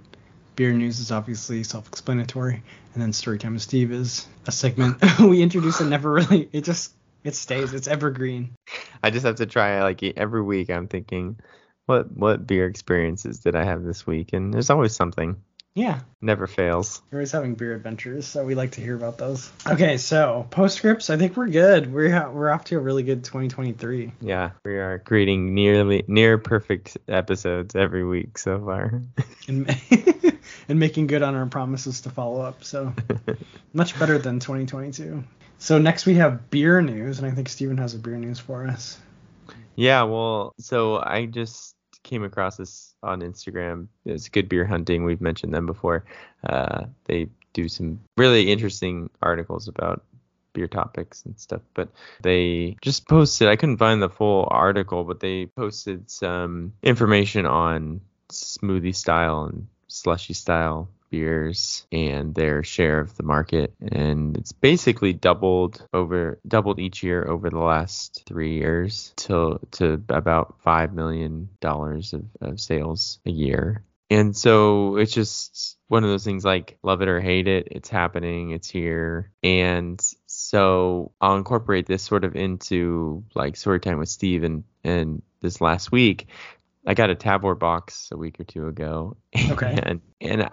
Beer 0.55 0.73
news 0.73 0.99
is 0.99 1.11
obviously 1.11 1.63
self-explanatory, 1.63 2.63
and 2.95 3.03
then 3.03 3.11
storytime 3.11 3.53
with 3.53 3.61
Steve 3.61 3.91
is 3.91 4.25
a 4.47 4.51
segment 4.51 4.97
we 5.19 5.43
introduce 5.43 5.79
and 5.79 5.91
never 5.91 6.11
really 6.11 6.49
it 6.51 6.63
just 6.63 6.93
it 7.23 7.35
stays. 7.35 7.75
It's 7.75 7.87
evergreen. 7.87 8.55
I 9.03 9.11
just 9.11 9.23
have 9.23 9.35
to 9.35 9.45
try 9.45 9.83
like 9.83 10.01
every 10.01 10.41
week. 10.41 10.71
I'm 10.71 10.87
thinking, 10.87 11.39
what 11.85 12.11
what 12.11 12.47
beer 12.47 12.65
experiences 12.65 13.37
did 13.37 13.55
I 13.55 13.65
have 13.65 13.83
this 13.83 14.07
week? 14.07 14.33
And 14.33 14.51
there's 14.51 14.71
always 14.71 14.95
something. 14.95 15.39
Yeah, 15.75 16.01
Never 16.19 16.47
fails. 16.47 17.01
we're 17.11 17.19
always 17.19 17.31
having 17.31 17.55
beer 17.55 17.73
adventures, 17.73 18.27
so 18.27 18.43
we 18.43 18.53
like 18.55 18.71
to 18.71 18.81
hear 18.81 18.95
about 18.95 19.17
those. 19.17 19.49
Okay, 19.65 19.95
so 19.97 20.45
postscripts. 20.49 21.09
I 21.09 21.15
think 21.17 21.37
we're 21.37 21.47
good. 21.47 21.93
We're 21.93 22.29
we're 22.31 22.49
off 22.49 22.65
to 22.65 22.75
a 22.75 22.79
really 22.79 23.03
good 23.03 23.23
2023. 23.23 24.11
Yeah, 24.19 24.51
we 24.65 24.77
are 24.77 24.99
creating 24.99 25.53
nearly 25.53 26.03
near 26.07 26.37
perfect 26.37 26.97
episodes 27.07 27.75
every 27.75 28.03
week 28.05 28.37
so 28.37 28.59
far. 28.59 29.01
and 29.47 29.73
and 30.67 30.79
making 30.79 31.07
good 31.07 31.21
on 31.23 31.35
our 31.35 31.45
promises 31.45 32.01
to 32.01 32.09
follow 32.09 32.41
up. 32.41 32.63
So 32.63 32.93
much 33.73 33.97
better 33.97 34.17
than 34.17 34.39
2022. 34.39 35.23
So 35.59 35.77
next 35.77 36.05
we 36.05 36.15
have 36.15 36.49
beer 36.49 36.81
news, 36.81 37.19
and 37.19 37.27
I 37.27 37.31
think 37.31 37.47
Stephen 37.47 37.77
has 37.77 37.93
a 37.93 37.99
beer 37.99 38.17
news 38.17 38.39
for 38.39 38.67
us. 38.67 38.99
yeah, 39.75 40.03
well, 40.03 40.53
so 40.59 40.97
I 40.97 41.25
just 41.25 41.75
came 42.03 42.23
across 42.23 42.57
this 42.57 42.93
on 43.03 43.21
Instagram. 43.21 43.87
It's 44.05 44.29
Good 44.29 44.49
Beer 44.49 44.65
Hunting. 44.65 45.03
We've 45.03 45.21
mentioned 45.21 45.53
them 45.53 45.65
before. 45.65 46.05
Uh, 46.43 46.85
they 47.05 47.29
do 47.53 47.67
some 47.67 47.99
really 48.17 48.51
interesting 48.51 49.09
articles 49.21 49.67
about 49.67 50.03
beer 50.53 50.67
topics 50.67 51.23
and 51.25 51.39
stuff 51.39 51.61
but 51.73 51.89
they 52.21 52.75
just 52.81 53.07
posted 53.07 53.47
i 53.47 53.55
couldn't 53.55 53.77
find 53.77 54.01
the 54.01 54.09
full 54.09 54.47
article 54.49 55.03
but 55.03 55.19
they 55.19 55.45
posted 55.45 56.09
some 56.09 56.73
information 56.81 57.45
on 57.45 58.01
smoothie 58.29 58.95
style 58.95 59.43
and 59.43 59.67
slushy 59.87 60.33
style 60.33 60.89
beers 61.09 61.85
and 61.91 62.33
their 62.35 62.63
share 62.63 62.99
of 62.99 63.15
the 63.17 63.23
market 63.23 63.73
and 63.91 64.37
it's 64.37 64.51
basically 64.51 65.13
doubled 65.13 65.85
over 65.93 66.39
doubled 66.47 66.79
each 66.79 67.03
year 67.03 67.25
over 67.27 67.49
the 67.49 67.59
last 67.59 68.23
three 68.25 68.57
years 68.57 69.13
till 69.15 69.59
to 69.71 70.01
about 70.09 70.55
five 70.61 70.93
million 70.93 71.49
dollars 71.59 72.13
of, 72.13 72.25
of 72.41 72.59
sales 72.59 73.19
a 73.25 73.31
year 73.31 73.83
and 74.11 74.35
so 74.35 74.97
it's 74.97 75.13
just 75.13 75.77
one 75.87 76.03
of 76.03 76.09
those 76.09 76.23
things 76.23 76.43
like 76.43 76.77
love 76.83 77.01
it 77.01 77.07
or 77.07 77.19
hate 77.19 77.47
it 77.47 77.67
it's 77.71 77.89
happening 77.89 78.51
it's 78.51 78.69
here 78.69 79.31
and 79.43 80.01
so 80.25 81.11
i'll 81.21 81.37
incorporate 81.37 81.85
this 81.85 82.03
sort 82.03 82.23
of 82.23 82.35
into 82.35 83.23
like 83.35 83.55
story 83.55 83.79
time 83.79 83.99
with 83.99 84.09
steve 84.09 84.43
and 84.43 84.63
and 84.83 85.21
this 85.41 85.61
last 85.61 85.91
week 85.91 86.27
I 86.85 86.93
got 86.93 87.09
a 87.09 87.15
Tavour 87.15 87.57
box 87.57 88.09
a 88.11 88.17
week 88.17 88.39
or 88.39 88.45
two 88.45 88.67
ago. 88.67 89.17
Okay. 89.51 89.77
And 89.83 90.01
and 90.21 90.49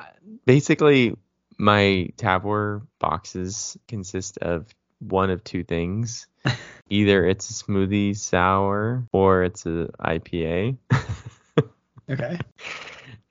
basically 0.47 1.17
my 1.59 2.09
Tavour 2.17 2.87
boxes 2.99 3.77
consist 3.89 4.39
of 4.39 4.67
one 5.01 5.31
of 5.31 5.45
two 5.45 5.63
things. 5.65 6.27
Either 6.89 7.27
it's 7.27 7.51
a 7.51 7.65
smoothie 7.65 8.17
sour 8.17 9.05
or 9.13 9.43
it's 9.45 9.67
a 9.67 9.91
IPA. 10.01 10.79
Okay. 12.09 12.39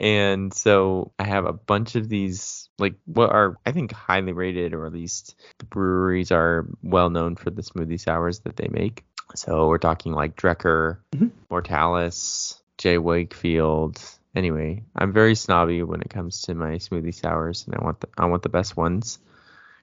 and 0.01 0.53
so 0.53 1.13
I 1.17 1.23
have 1.23 1.45
a 1.45 1.53
bunch 1.53 1.95
of 1.95 2.09
these 2.09 2.67
like 2.77 2.95
what 3.05 3.29
are 3.29 3.55
I 3.65 3.71
think 3.71 3.93
highly 3.93 4.33
rated 4.33 4.73
or 4.73 4.85
at 4.85 4.91
least 4.91 5.39
the 5.59 5.65
breweries 5.65 6.29
are 6.29 6.67
well 6.83 7.09
known 7.09 7.37
for 7.37 7.51
the 7.51 7.61
smoothie 7.61 7.97
sours 8.01 8.39
that 8.39 8.57
they 8.57 8.67
make. 8.69 9.05
So 9.33 9.69
we're 9.69 9.77
talking 9.77 10.11
like 10.11 10.35
Drekker, 10.35 10.97
Mhm. 11.15 11.31
Mortalis, 11.49 12.61
J. 12.77 12.97
Wakefield. 12.97 14.01
Anyway, 14.35 14.83
I'm 14.95 15.13
very 15.13 15.35
snobby 15.35 15.81
when 15.83 16.01
it 16.01 16.09
comes 16.09 16.41
to 16.43 16.55
my 16.55 16.75
smoothie 16.75 17.13
sours, 17.13 17.65
and 17.65 17.75
I 17.75 17.83
want 17.83 18.01
the 18.01 18.07
I 18.17 18.25
want 18.25 18.43
the 18.43 18.49
best 18.49 18.75
ones 18.75 19.19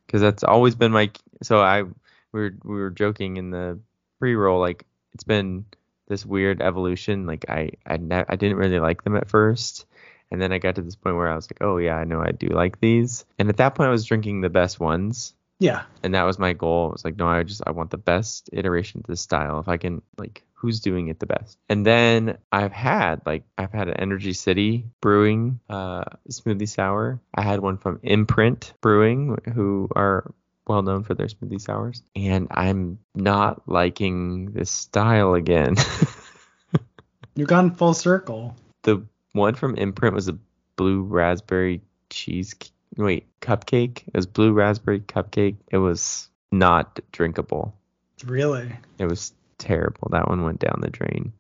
because 0.06 0.21
that's 0.21 0.44
always 0.44 0.75
been 0.75 0.92
my. 0.92 1.11
So 1.42 1.61
I 1.61 1.82
we 1.82 1.90
were 2.32 2.54
we 2.64 2.75
were 2.76 2.90
joking 2.90 3.37
in 3.38 3.50
the 3.50 3.78
pre-roll 4.18 4.61
like 4.61 4.85
it's 5.14 5.25
been 5.25 5.64
this 6.09 6.26
weird 6.26 6.61
evolution. 6.61 7.26
Like 7.26 7.47
I 7.49 7.71
I 7.87 7.97
ne- 7.97 8.25
I 8.28 8.37
didn't 8.37 8.59
really 8.59 8.78
like 8.78 9.04
them 9.04 9.16
at 9.16 9.28
first, 9.28 9.87
and 10.30 10.40
then 10.40 10.52
I 10.52 10.59
got 10.59 10.75
to 10.75 10.82
this 10.82 10.97
point 10.97 11.16
where 11.16 11.30
I 11.30 11.35
was 11.35 11.50
like, 11.50 11.62
oh 11.62 11.78
yeah, 11.78 11.97
I 11.97 12.04
know 12.04 12.21
I 12.21 12.32
do 12.32 12.49
like 12.49 12.78
these. 12.80 13.25
And 13.38 13.49
at 13.49 13.56
that 13.56 13.75
point, 13.75 13.88
I 13.88 13.92
was 13.92 14.04
drinking 14.04 14.42
the 14.42 14.50
best 14.50 14.78
ones 14.80 15.35
Yeah. 15.61 15.85
and 16.02 16.14
that 16.14 16.25
was 16.25 16.38
my 16.38 16.52
goal. 16.52 16.88
It 16.88 16.92
was 16.92 17.04
like, 17.04 17.16
no, 17.16 17.26
I 17.26 17.42
just 17.42 17.62
I 17.66 17.71
want 17.71 17.90
the 17.90 17.97
best 17.99 18.50
iteration 18.52 19.00
of 19.00 19.06
this 19.06 19.21
style. 19.23 19.61
If 19.61 19.68
I 19.68 19.78
can 19.78 20.02
like 20.18 20.42
who's 20.62 20.78
doing 20.78 21.09
it 21.09 21.19
the 21.19 21.26
best. 21.26 21.59
And 21.69 21.85
then 21.85 22.38
I've 22.52 22.73
had 22.73 23.21
like 23.26 23.42
I've 23.59 23.73
had 23.73 23.88
an 23.88 23.95
Energy 23.95 24.33
City 24.33 24.87
Brewing 25.00 25.59
uh 25.69 26.04
smoothie 26.31 26.69
sour. 26.69 27.21
I 27.35 27.42
had 27.42 27.61
one 27.61 27.78
from 27.78 27.99
Imprint 28.04 28.73
Brewing 28.81 29.37
who 29.52 29.88
are 29.97 30.33
well 30.69 30.83
known 30.83 31.02
for 31.02 31.14
their 31.14 31.26
smoothie 31.26 31.61
sours. 31.61 32.02
And 32.14 32.47
I'm 32.52 33.00
not 33.16 33.69
liking 33.69 34.52
this 34.52 34.71
style 34.71 35.35
again. 35.35 35.75
You've 37.35 37.49
gone 37.49 37.75
full 37.75 37.95
circle. 37.95 38.54
the 38.85 39.04
one 39.33 39.57
from 39.57 39.75
Imprint 39.75 40.14
was 40.14 40.28
a 40.28 40.38
blue 40.76 41.02
raspberry 41.02 41.81
cheese 42.09 42.54
wait, 42.97 43.26
cupcake. 43.40 44.02
It 44.07 44.14
was 44.14 44.26
blue 44.26 44.52
raspberry 44.52 45.00
cupcake. 45.00 45.57
It 45.73 45.78
was 45.78 46.28
not 46.52 47.00
drinkable. 47.11 47.75
Really? 48.25 48.71
It 48.99 49.07
was 49.07 49.33
terrible. 49.62 50.09
That 50.11 50.28
one 50.28 50.42
went 50.42 50.61
down 50.61 50.81
the 50.81 50.90
drain 50.90 51.33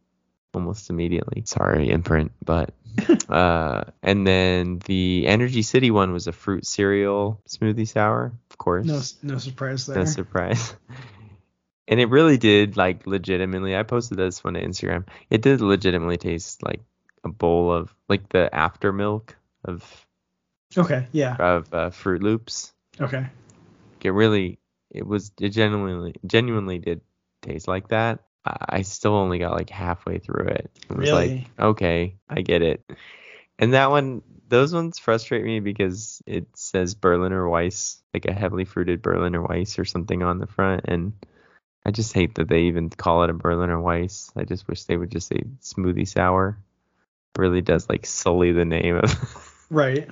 almost 0.54 0.90
immediately. 0.90 1.42
Sorry, 1.46 1.90
imprint, 1.90 2.32
but 2.44 2.74
uh 3.28 3.84
and 4.02 4.26
then 4.26 4.80
the 4.84 5.26
Energy 5.26 5.62
City 5.62 5.90
one 5.90 6.12
was 6.12 6.26
a 6.26 6.32
fruit 6.32 6.66
cereal 6.66 7.40
smoothie 7.48 7.88
sour, 7.88 8.32
of 8.50 8.58
course. 8.58 8.86
No, 8.86 9.00
no 9.34 9.38
surprise 9.38 9.86
there. 9.86 9.96
No 9.96 10.04
surprise. 10.04 10.74
And 11.88 12.00
it 12.00 12.08
really 12.10 12.38
did 12.38 12.76
like 12.76 13.06
legitimately. 13.06 13.76
I 13.76 13.82
posted 13.82 14.16
this 14.16 14.42
one 14.42 14.54
to 14.54 14.62
Instagram. 14.62 15.06
It 15.30 15.42
did 15.42 15.60
legitimately 15.60 16.16
taste 16.16 16.62
like 16.62 16.80
a 17.24 17.28
bowl 17.28 17.72
of 17.72 17.94
like 18.08 18.28
the 18.28 18.54
after 18.54 18.92
milk 18.92 19.36
of 19.64 20.06
okay. 20.76 21.06
Yeah. 21.12 21.36
of 21.36 21.74
uh, 21.74 21.90
Froot 21.90 22.22
Loops. 22.22 22.72
Okay. 23.00 23.26
It 24.02 24.10
really, 24.10 24.58
it 24.90 25.06
was, 25.06 25.32
it 25.40 25.50
genuinely, 25.50 26.14
genuinely 26.26 26.78
did 26.78 27.00
taste 27.42 27.68
like 27.68 27.88
that. 27.88 28.20
I 28.44 28.56
I 28.78 28.82
still 28.82 29.14
only 29.14 29.38
got 29.38 29.52
like 29.52 29.70
halfway 29.70 30.18
through 30.18 30.46
it. 30.48 30.70
It 30.90 30.96
was 30.96 31.10
Really? 31.10 31.46
like, 31.58 31.66
okay, 31.68 32.16
I 32.28 32.40
get 32.42 32.62
it. 32.62 32.82
And 33.58 33.74
that 33.74 33.90
one, 33.90 34.22
those 34.48 34.72
ones 34.74 34.98
frustrate 34.98 35.44
me 35.44 35.60
because 35.60 36.20
it 36.26 36.46
says 36.56 36.94
Berliner 36.94 37.44
Weisse, 37.44 38.00
like 38.12 38.24
a 38.26 38.32
heavily 38.32 38.64
fruited 38.64 39.02
Berliner 39.02 39.42
Weisse 39.42 39.78
or 39.78 39.84
something 39.84 40.22
on 40.22 40.38
the 40.38 40.46
front, 40.46 40.82
and 40.86 41.12
I 41.86 41.90
just 41.90 42.12
hate 42.12 42.34
that 42.36 42.48
they 42.48 42.62
even 42.62 42.90
call 42.90 43.22
it 43.24 43.30
a 43.30 43.34
Berliner 43.34 43.78
Weisse. 43.78 44.30
I 44.36 44.44
just 44.44 44.66
wish 44.68 44.84
they 44.84 44.96
would 44.96 45.10
just 45.10 45.28
say 45.28 45.42
smoothie 45.60 46.08
sour. 46.08 46.58
really 47.38 47.60
does 47.60 47.88
like 47.88 48.06
sully 48.06 48.52
the 48.52 48.64
name 48.64 48.96
of. 48.96 49.48
Right. 49.70 50.06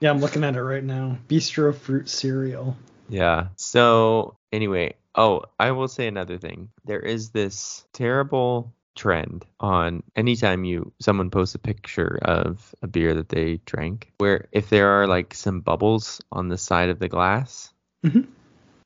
yeah, 0.00 0.10
I'm 0.10 0.18
looking 0.18 0.42
at 0.42 0.56
it 0.56 0.62
right 0.62 0.82
now. 0.82 1.16
Bistro 1.28 1.72
fruit 1.74 2.08
cereal. 2.08 2.76
Yeah. 3.08 3.48
So 3.56 4.36
anyway, 4.52 4.94
oh, 5.14 5.42
I 5.58 5.70
will 5.72 5.88
say 5.88 6.06
another 6.06 6.38
thing. 6.38 6.70
There 6.84 7.00
is 7.00 7.30
this 7.30 7.84
terrible 7.92 8.72
trend 8.94 9.46
on 9.58 10.02
anytime 10.16 10.64
you 10.64 10.92
someone 11.00 11.30
posts 11.30 11.54
a 11.54 11.58
picture 11.58 12.18
of 12.22 12.74
a 12.82 12.86
beer 12.86 13.14
that 13.14 13.30
they 13.30 13.56
drank 13.64 14.12
where 14.18 14.48
if 14.52 14.68
there 14.68 14.90
are 15.00 15.06
like 15.06 15.32
some 15.32 15.60
bubbles 15.60 16.20
on 16.30 16.48
the 16.48 16.58
side 16.58 16.90
of 16.90 16.98
the 16.98 17.08
glass 17.08 17.72
Mhm. 18.04 18.26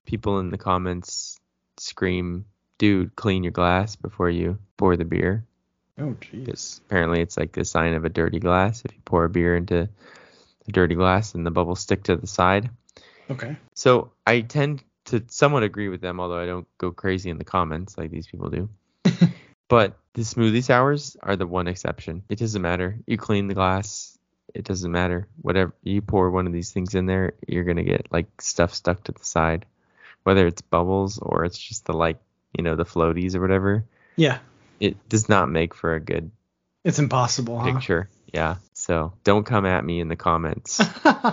people 0.05 0.39
in 0.39 0.51
the 0.51 0.59
comments 0.59 1.41
scream 1.79 2.45
dude 2.79 3.17
clean 3.17 3.43
your 3.43 3.51
glass 3.51 3.97
before 3.97 4.31
you 4.31 4.57
pour 4.77 4.97
the 4.97 5.05
beer 5.05 5.45
Oh, 5.99 6.15
jeez. 6.21 6.79
apparently 6.87 7.21
it's 7.21 7.37
like 7.37 7.51
the 7.51 7.65
sign 7.65 7.95
of 7.95 8.05
a 8.05 8.09
dirty 8.09 8.39
glass 8.39 8.85
if 8.85 8.95
you 8.95 9.01
pour 9.05 9.25
a 9.25 9.29
beer 9.29 9.57
into 9.57 9.89
a 10.69 10.71
dirty 10.71 10.95
glass 10.95 11.35
and 11.35 11.45
the 11.45 11.51
bubbles 11.51 11.81
stick 11.81 12.05
to 12.05 12.15
the 12.15 12.29
side 12.29 12.71
Okay. 13.29 13.57
so 13.75 14.13
I 14.25 14.43
tend 14.43 14.85
to 15.07 15.25
somewhat 15.29 15.63
agree 15.63 15.89
with 15.89 16.01
them, 16.01 16.21
although 16.21 16.39
I 16.39 16.47
don't 16.47 16.67
go 16.79 16.91
crazy 16.93 17.31
in 17.31 17.39
the 17.39 17.45
comments 17.45 17.97
like 17.97 18.11
these 18.11 18.27
people 18.27 18.51
do. 18.51 18.69
but 19.69 19.97
the 20.15 20.23
smoothie 20.23 20.63
sours 20.63 21.17
are 21.23 21.37
the 21.37 21.47
one 21.47 21.69
exception. 21.69 22.23
It 22.29 22.39
doesn't 22.39 22.63
matter. 22.63 22.99
You 23.07 23.17
clean 23.17 23.47
the 23.49 23.55
glass. 23.55 24.19
It 24.55 24.65
doesn't 24.65 24.91
matter. 24.91 25.29
Whatever 25.43 25.75
you 25.83 26.01
pour 26.03 26.31
one 26.31 26.47
of 26.47 26.53
these 26.53 26.73
things 26.73 26.95
in 26.95 27.07
there, 27.07 27.35
you're 27.47 27.65
gonna 27.65 27.85
get 27.85 28.07
like 28.11 28.41
stuff 28.41 28.73
stuck 28.75 29.05
to 29.05 29.13
the 29.13 29.25
side, 29.25 29.67
whether 30.23 30.47
it's 30.47 30.63
bubbles 30.63 31.19
or 31.21 31.45
it's 31.45 31.59
just 31.59 31.85
the 31.85 31.93
like 31.93 32.19
you 32.57 32.65
know 32.65 32.75
the 32.77 32.85
floaties 32.85 33.35
or 33.35 33.41
whatever. 33.41 33.85
Yeah. 34.17 34.39
It 34.81 35.09
does 35.09 35.29
not 35.29 35.51
make 35.51 35.75
for 35.75 35.95
a 35.95 36.01
good 36.01 36.31
It's 36.85 36.99
impossible, 36.99 37.59
huh? 37.59 37.73
picture. 37.73 38.09
Yeah. 38.33 38.57
So 38.73 39.13
don't 39.25 39.45
come 39.45 39.67
at 39.67 39.85
me 39.85 40.01
in 40.01 40.09
the 40.09 40.17
comments. 40.17 40.81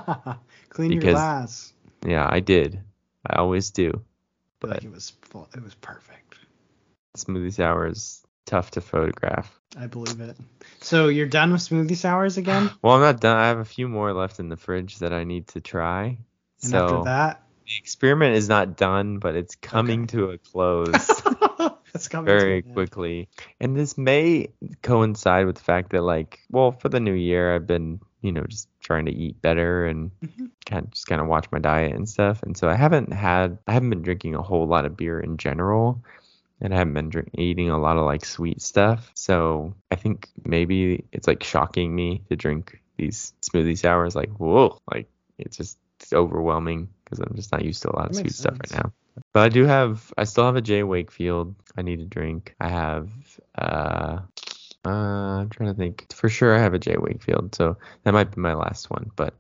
Clean 0.69 0.91
your 0.91 1.01
glass. 1.01 1.71
yeah, 2.05 2.27
I 2.29 2.39
did. 2.39 2.81
I 3.27 3.37
always 3.37 3.71
do. 3.71 4.03
But 4.59 4.69
Like 4.71 4.83
it 4.83 4.91
was 4.91 5.11
full, 5.21 5.49
it 5.55 5.63
was 5.63 5.75
perfect. 5.75 6.35
smoothie 7.17 7.53
sour 7.53 7.87
is 7.87 8.23
tough 8.45 8.71
to 8.71 8.81
photograph. 8.81 9.59
I 9.77 9.87
believe 9.87 10.19
it. 10.19 10.37
So 10.81 11.07
you're 11.07 11.27
done 11.27 11.51
with 11.51 11.61
smoothie 11.61 11.95
sours 11.95 12.37
again? 12.37 12.69
Well, 12.81 12.95
I'm 12.95 13.01
not 13.01 13.19
done. 13.21 13.37
I 13.37 13.47
have 13.47 13.59
a 13.59 13.65
few 13.65 13.87
more 13.87 14.13
left 14.13 14.39
in 14.39 14.49
the 14.49 14.57
fridge 14.57 14.99
that 14.99 15.13
I 15.13 15.23
need 15.23 15.47
to 15.49 15.61
try. 15.61 16.17
And 16.61 16.71
so 16.71 16.77
after 16.77 17.03
that, 17.05 17.43
the 17.65 17.77
experiment 17.77 18.35
is 18.35 18.49
not 18.49 18.77
done, 18.77 19.19
but 19.19 19.35
it's 19.35 19.55
coming 19.55 20.07
to 20.07 20.31
a 20.31 20.37
close 20.37 21.21
very 22.11 22.61
quickly. 22.61 23.29
And 23.59 23.75
this 23.75 23.97
may 23.97 24.49
coincide 24.81 25.45
with 25.45 25.55
the 25.55 25.63
fact 25.63 25.91
that, 25.91 26.01
like, 26.01 26.39
well, 26.51 26.71
for 26.71 26.89
the 26.89 26.99
new 26.99 27.13
year, 27.13 27.55
I've 27.55 27.67
been, 27.67 28.01
you 28.23 28.31
know, 28.31 28.43
just 28.47 28.67
trying 28.79 29.05
to 29.05 29.13
eat 29.13 29.39
better 29.41 29.85
and 29.85 30.09
Mhm. 30.23 30.49
kind 30.65 30.85
of 30.85 30.91
just 30.91 31.05
kind 31.07 31.21
of 31.21 31.27
watch 31.27 31.45
my 31.51 31.59
diet 31.59 31.93
and 31.93 32.09
stuff. 32.09 32.41
And 32.43 32.57
so 32.57 32.69
I 32.69 32.75
haven't 32.75 33.13
had, 33.13 33.59
I 33.67 33.73
haven't 33.73 33.91
been 33.91 34.01
drinking 34.01 34.33
a 34.33 34.41
whole 34.41 34.65
lot 34.65 34.85
of 34.85 34.97
beer 34.97 35.19
in 35.19 35.37
general. 35.37 36.01
And 36.61 36.73
I 36.73 36.77
haven't 36.77 36.93
been 36.93 37.09
drink, 37.09 37.29
eating 37.37 37.69
a 37.69 37.77
lot 37.77 37.97
of 37.97 38.05
like 38.05 38.23
sweet 38.23 38.61
stuff. 38.61 39.11
So 39.15 39.75
I 39.91 39.95
think 39.95 40.29
maybe 40.45 41.03
it's 41.11 41.27
like 41.27 41.43
shocking 41.43 41.93
me 41.93 42.23
to 42.29 42.37
drink 42.37 42.81
these 42.95 43.33
smoothie 43.41 43.77
sours. 43.77 44.15
Like, 44.15 44.29
whoa, 44.37 44.79
like 44.91 45.09
it's 45.37 45.57
just 45.57 45.77
it's 45.99 46.13
overwhelming 46.13 46.87
because 47.03 47.19
I'm 47.19 47.35
just 47.35 47.51
not 47.51 47.65
used 47.65 47.81
to 47.81 47.89
a 47.91 47.95
lot 47.95 48.09
of 48.09 48.15
sweet 48.15 48.25
makes 48.25 48.37
stuff 48.37 48.53
right 48.53 48.83
now. 48.83 48.93
But 49.33 49.43
I 49.43 49.49
do 49.49 49.65
have, 49.65 50.13
I 50.17 50.23
still 50.23 50.45
have 50.45 50.55
a 50.55 50.61
J. 50.61 50.83
Wakefield 50.83 51.55
I 51.77 51.81
need 51.81 51.99
to 51.99 52.05
drink. 52.05 52.55
I 52.59 52.69
have, 52.69 53.09
uh, 53.57 54.19
uh, 54.85 54.89
I'm 54.89 55.49
trying 55.49 55.69
to 55.69 55.75
think. 55.75 56.11
For 56.13 56.29
sure, 56.29 56.55
I 56.55 56.59
have 56.59 56.73
a 56.73 56.79
J. 56.79 56.97
Wakefield, 56.97 57.55
so 57.55 57.77
that 58.03 58.13
might 58.13 58.33
be 58.35 58.41
my 58.41 58.53
last 58.53 58.89
one. 58.89 59.11
But 59.15 59.33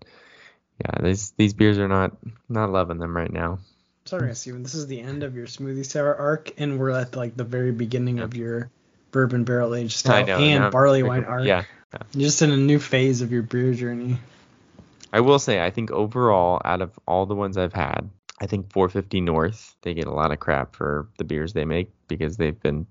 yeah, 0.79 1.01
these 1.01 1.31
these 1.31 1.53
beers 1.53 1.77
are 1.79 1.87
not 1.87 2.15
not 2.49 2.71
loving 2.71 2.97
them 2.97 3.15
right 3.15 3.31
now. 3.31 3.59
Sorry, 4.05 4.33
Stephen. 4.35 4.63
This 4.63 4.73
is 4.73 4.87
the 4.87 4.99
end 4.99 5.23
of 5.23 5.35
your 5.35 5.47
smoothie 5.47 5.85
sour 5.85 6.15
arc, 6.15 6.51
and 6.57 6.79
we're 6.79 6.91
at 6.91 7.15
like 7.15 7.35
the 7.37 7.43
very 7.43 7.71
beginning 7.71 8.19
of 8.19 8.35
your 8.35 8.69
bourbon 9.11 9.43
barrel 9.43 9.75
aged 9.75 9.97
stout 9.97 10.27
know. 10.27 10.39
and 10.39 10.71
barley 10.71 11.03
wine 11.03 11.23
arc. 11.23 11.45
Yeah, 11.45 11.63
You're 12.13 12.25
just 12.25 12.41
in 12.41 12.51
a 12.51 12.57
new 12.57 12.79
phase 12.79 13.21
of 13.21 13.31
your 13.31 13.43
beer 13.43 13.73
journey. 13.73 14.17
I 15.13 15.21
will 15.21 15.39
say, 15.39 15.63
I 15.63 15.69
think 15.69 15.91
overall, 15.91 16.59
out 16.65 16.81
of 16.81 16.97
all 17.07 17.25
the 17.25 17.35
ones 17.35 17.55
I've 17.55 17.73
had, 17.73 18.09
I 18.41 18.47
think 18.47 18.73
450 18.73 19.21
North, 19.21 19.75
they 19.83 19.93
get 19.93 20.07
a 20.07 20.11
lot 20.11 20.31
of 20.31 20.39
crap 20.39 20.75
for 20.75 21.07
the 21.17 21.23
beers 21.23 21.53
they 21.53 21.65
make 21.65 21.91
because 22.07 22.35
they've 22.35 22.59
been 22.59 22.87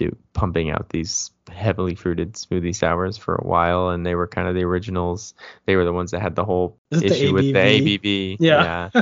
do, 0.00 0.16
pumping 0.32 0.70
out 0.70 0.88
these 0.88 1.30
heavily 1.50 1.94
fruited 1.94 2.32
smoothie 2.32 2.74
sours 2.74 3.18
for 3.18 3.34
a 3.34 3.46
while, 3.46 3.90
and 3.90 4.04
they 4.04 4.14
were 4.14 4.26
kind 4.26 4.48
of 4.48 4.54
the 4.54 4.64
originals. 4.64 5.34
They 5.66 5.76
were 5.76 5.84
the 5.84 5.92
ones 5.92 6.12
that 6.12 6.20
had 6.20 6.34
the 6.34 6.44
whole 6.44 6.78
Is 6.90 7.02
it 7.02 7.08
the 7.08 7.14
issue 7.14 7.34
with 7.34 7.44
the 7.44 7.52
ABV? 7.52 8.00
ABV. 8.00 8.36
Yeah. 8.40 8.90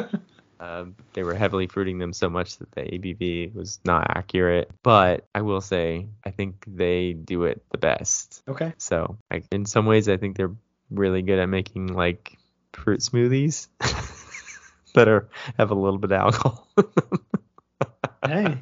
Um, 0.60 0.96
they 1.12 1.22
were 1.22 1.34
heavily 1.34 1.68
fruiting 1.68 1.98
them 1.98 2.12
so 2.12 2.28
much 2.28 2.58
that 2.58 2.72
the 2.72 2.80
ABV 2.80 3.54
was 3.54 3.78
not 3.84 4.08
accurate. 4.16 4.68
But 4.82 5.24
I 5.32 5.42
will 5.42 5.60
say, 5.60 6.08
I 6.24 6.32
think 6.32 6.64
they 6.66 7.12
do 7.12 7.44
it 7.44 7.62
the 7.70 7.78
best. 7.78 8.42
Okay. 8.48 8.72
So 8.76 9.18
I, 9.30 9.42
in 9.52 9.66
some 9.66 9.86
ways, 9.86 10.08
I 10.08 10.16
think 10.16 10.36
they're 10.36 10.56
really 10.90 11.22
good 11.22 11.38
at 11.38 11.48
making 11.48 11.86
like 11.94 12.36
fruit 12.72 12.98
smoothies 12.98 13.68
that 14.94 15.06
are 15.06 15.28
have 15.56 15.70
a 15.70 15.76
little 15.76 16.00
bit 16.00 16.10
of 16.10 16.18
alcohol. 16.18 16.68
Hey. 18.26 18.58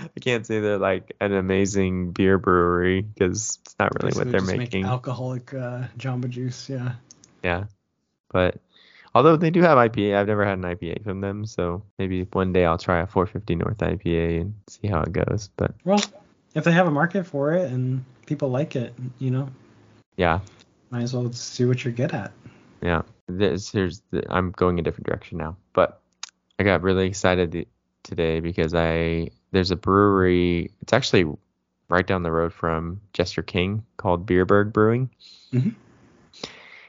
I 0.00 0.20
can't 0.20 0.46
say 0.46 0.60
they're 0.60 0.78
like 0.78 1.14
an 1.20 1.32
amazing 1.32 2.12
beer 2.12 2.38
brewery 2.38 3.02
because 3.02 3.58
it's 3.62 3.76
not 3.78 3.92
really 4.02 4.16
what 4.16 4.30
they're 4.30 4.40
just 4.40 4.52
make 4.52 4.58
making. 4.58 4.84
alcoholic 4.84 5.52
uh, 5.52 5.84
Jamba 5.98 6.28
Juice. 6.28 6.68
Yeah. 6.68 6.92
yeah, 7.42 7.64
but 8.32 8.56
although 9.14 9.36
they 9.36 9.50
do 9.50 9.62
have 9.62 9.78
IPA, 9.78 10.16
I've 10.16 10.26
never 10.26 10.44
had 10.44 10.58
an 10.58 10.64
IPA 10.64 11.04
from 11.04 11.20
them, 11.20 11.44
so 11.46 11.82
maybe 11.98 12.22
one 12.32 12.52
day 12.52 12.64
I'll 12.64 12.78
try 12.78 13.00
a 13.00 13.06
450 13.06 13.54
North 13.56 13.78
IPA 13.78 14.40
and 14.40 14.54
see 14.68 14.88
how 14.88 15.02
it 15.02 15.12
goes. 15.12 15.50
But 15.56 15.74
Well, 15.84 16.00
if 16.54 16.64
they 16.64 16.72
have 16.72 16.86
a 16.86 16.90
market 16.90 17.24
for 17.24 17.52
it 17.52 17.70
and 17.70 18.04
people 18.26 18.50
like 18.50 18.76
it, 18.76 18.94
you 19.18 19.30
know, 19.30 19.48
yeah, 20.16 20.40
might 20.90 21.02
as 21.02 21.14
well 21.14 21.32
see 21.32 21.64
what 21.64 21.84
you're 21.84 21.94
good 21.94 22.12
at. 22.12 22.32
yeah. 22.82 23.02
This 23.28 23.70
here's 23.70 24.02
the, 24.10 24.24
I'm 24.28 24.50
going 24.50 24.80
a 24.80 24.82
different 24.82 25.06
direction 25.06 25.38
now, 25.38 25.56
but 25.72 26.00
I 26.58 26.64
got 26.64 26.82
really 26.82 27.06
excited 27.06 27.52
th- 27.52 27.68
today 28.02 28.40
because 28.40 28.74
I 28.74 29.30
there's 29.52 29.70
a 29.70 29.76
brewery. 29.76 30.70
It's 30.80 30.92
actually 30.92 31.26
right 31.88 32.06
down 32.06 32.22
the 32.22 32.32
road 32.32 32.52
from 32.52 33.00
Jester 33.12 33.42
King 33.42 33.84
called 33.96 34.26
Beerburg 34.26 34.72
Brewing, 34.72 35.10
Mhm. 35.52 35.74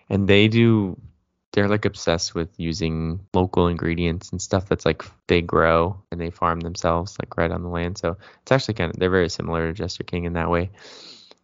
and 0.09 0.27
they 0.27 0.47
do. 0.47 0.97
They're 1.53 1.67
like 1.67 1.83
obsessed 1.83 2.33
with 2.33 2.47
using 2.57 3.19
local 3.33 3.67
ingredients 3.67 4.29
and 4.31 4.41
stuff 4.41 4.69
that's 4.69 4.85
like 4.85 5.03
they 5.27 5.41
grow 5.41 5.97
and 6.09 6.21
they 6.21 6.29
farm 6.29 6.61
themselves 6.61 7.17
like 7.21 7.35
right 7.35 7.51
on 7.51 7.61
the 7.61 7.67
land. 7.67 7.97
So 7.97 8.15
it's 8.41 8.51
actually 8.53 8.75
kind 8.75 8.89
of 8.89 8.97
they're 8.97 9.09
very 9.09 9.27
similar 9.29 9.67
to 9.67 9.73
Jester 9.73 10.05
King 10.05 10.23
in 10.23 10.33
that 10.33 10.49
way, 10.49 10.69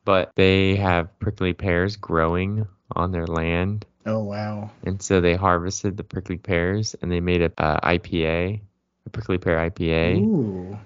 but 0.05 0.31
they 0.35 0.77
have 0.77 1.17
prickly 1.19 1.51
pears 1.53 1.97
growing 1.97 2.65
on 2.95 3.11
their 3.11 3.27
land 3.27 3.85
Oh 4.05 4.19
wow. 4.23 4.69
and 4.85 5.01
so 5.01 5.19
they 5.19 5.35
harvested 5.35 5.97
the 5.97 6.05
prickly 6.05 6.37
pears 6.37 6.95
and 7.01 7.11
they 7.11 7.19
made 7.19 7.41
a 7.41 7.51
uh, 7.61 7.77
IPA, 7.81 8.61
a 9.05 9.09
prickly 9.09 9.37
pear 9.37 9.57
IPA. 9.69 10.21
Ooh. 10.23 10.77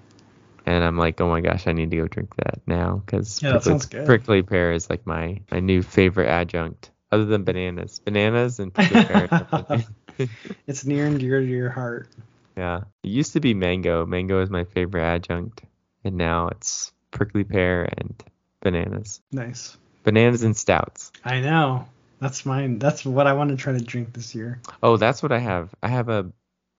And 0.66 0.84
I'm 0.84 0.96
like, 0.96 1.20
oh 1.20 1.28
my 1.28 1.40
gosh, 1.40 1.66
I 1.66 1.72
need 1.72 1.90
to 1.90 1.96
go 1.96 2.06
drink 2.08 2.34
that 2.36 2.60
now 2.66 3.02
because 3.04 3.42
Yeah, 3.42 3.58
prickly, 3.58 4.04
prickly 4.04 4.42
pear 4.42 4.72
is 4.72 4.88
like 4.88 5.06
my 5.06 5.40
my 5.50 5.60
new 5.60 5.82
favorite 5.82 6.28
adjunct, 6.28 6.90
other 7.10 7.24
than 7.24 7.44
bananas. 7.44 7.98
Bananas 7.98 8.60
and 8.60 8.72
prickly 8.72 9.04
pear. 9.04 9.28
It's 10.66 10.84
near 10.84 11.06
and 11.06 11.18
dear 11.18 11.40
to 11.40 11.46
your 11.46 11.70
heart. 11.70 12.08
yeah, 12.56 12.82
it 13.02 13.08
used 13.08 13.32
to 13.32 13.40
be 13.40 13.54
mango. 13.54 14.04
Mango 14.06 14.40
is 14.42 14.50
my 14.50 14.64
favorite 14.64 15.02
adjunct, 15.04 15.62
and 16.04 16.16
now 16.16 16.48
it's 16.48 16.92
prickly 17.10 17.44
pear 17.44 17.88
and 17.98 18.22
bananas. 18.60 19.20
Nice. 19.32 19.76
Bananas 20.04 20.42
and 20.42 20.56
stouts. 20.56 21.12
I 21.24 21.40
know. 21.40 21.86
That's 22.20 22.46
mine. 22.46 22.78
That's 22.78 23.04
what 23.04 23.26
I 23.26 23.32
want 23.32 23.50
to 23.50 23.56
try 23.56 23.72
to 23.72 23.80
drink 23.82 24.12
this 24.12 24.34
year. 24.34 24.60
Oh, 24.82 24.96
that's 24.96 25.22
what 25.22 25.32
I 25.32 25.38
have. 25.38 25.74
I 25.82 25.88
have 25.88 26.08
a 26.08 26.30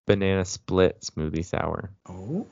banana 0.05 0.43
split 0.45 1.01
smoothie 1.01 1.45
sour. 1.45 1.91
Oh, 2.09 2.45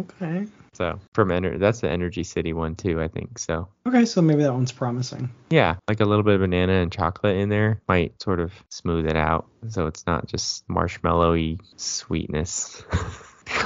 okay. 0.00 0.46
So 0.74 0.98
from 1.14 1.28
Ener- 1.30 1.58
that's 1.58 1.80
the 1.80 1.90
Energy 1.90 2.22
City 2.22 2.52
one 2.52 2.74
too, 2.76 3.00
I 3.00 3.08
think. 3.08 3.38
So 3.38 3.68
Okay, 3.86 4.04
so 4.04 4.20
maybe 4.22 4.42
that 4.42 4.52
one's 4.52 4.72
promising. 4.72 5.30
yeah, 5.50 5.76
like 5.88 6.00
a 6.00 6.04
little 6.04 6.22
bit 6.22 6.34
of 6.34 6.40
banana 6.40 6.74
and 6.74 6.92
chocolate 6.92 7.36
in 7.36 7.48
there 7.48 7.80
might 7.88 8.20
sort 8.22 8.40
of 8.40 8.52
smooth 8.68 9.06
it 9.06 9.16
out, 9.16 9.46
so 9.68 9.86
it's 9.86 10.06
not 10.06 10.26
just 10.26 10.66
marshmallowy 10.68 11.60
sweetness. 11.76 12.82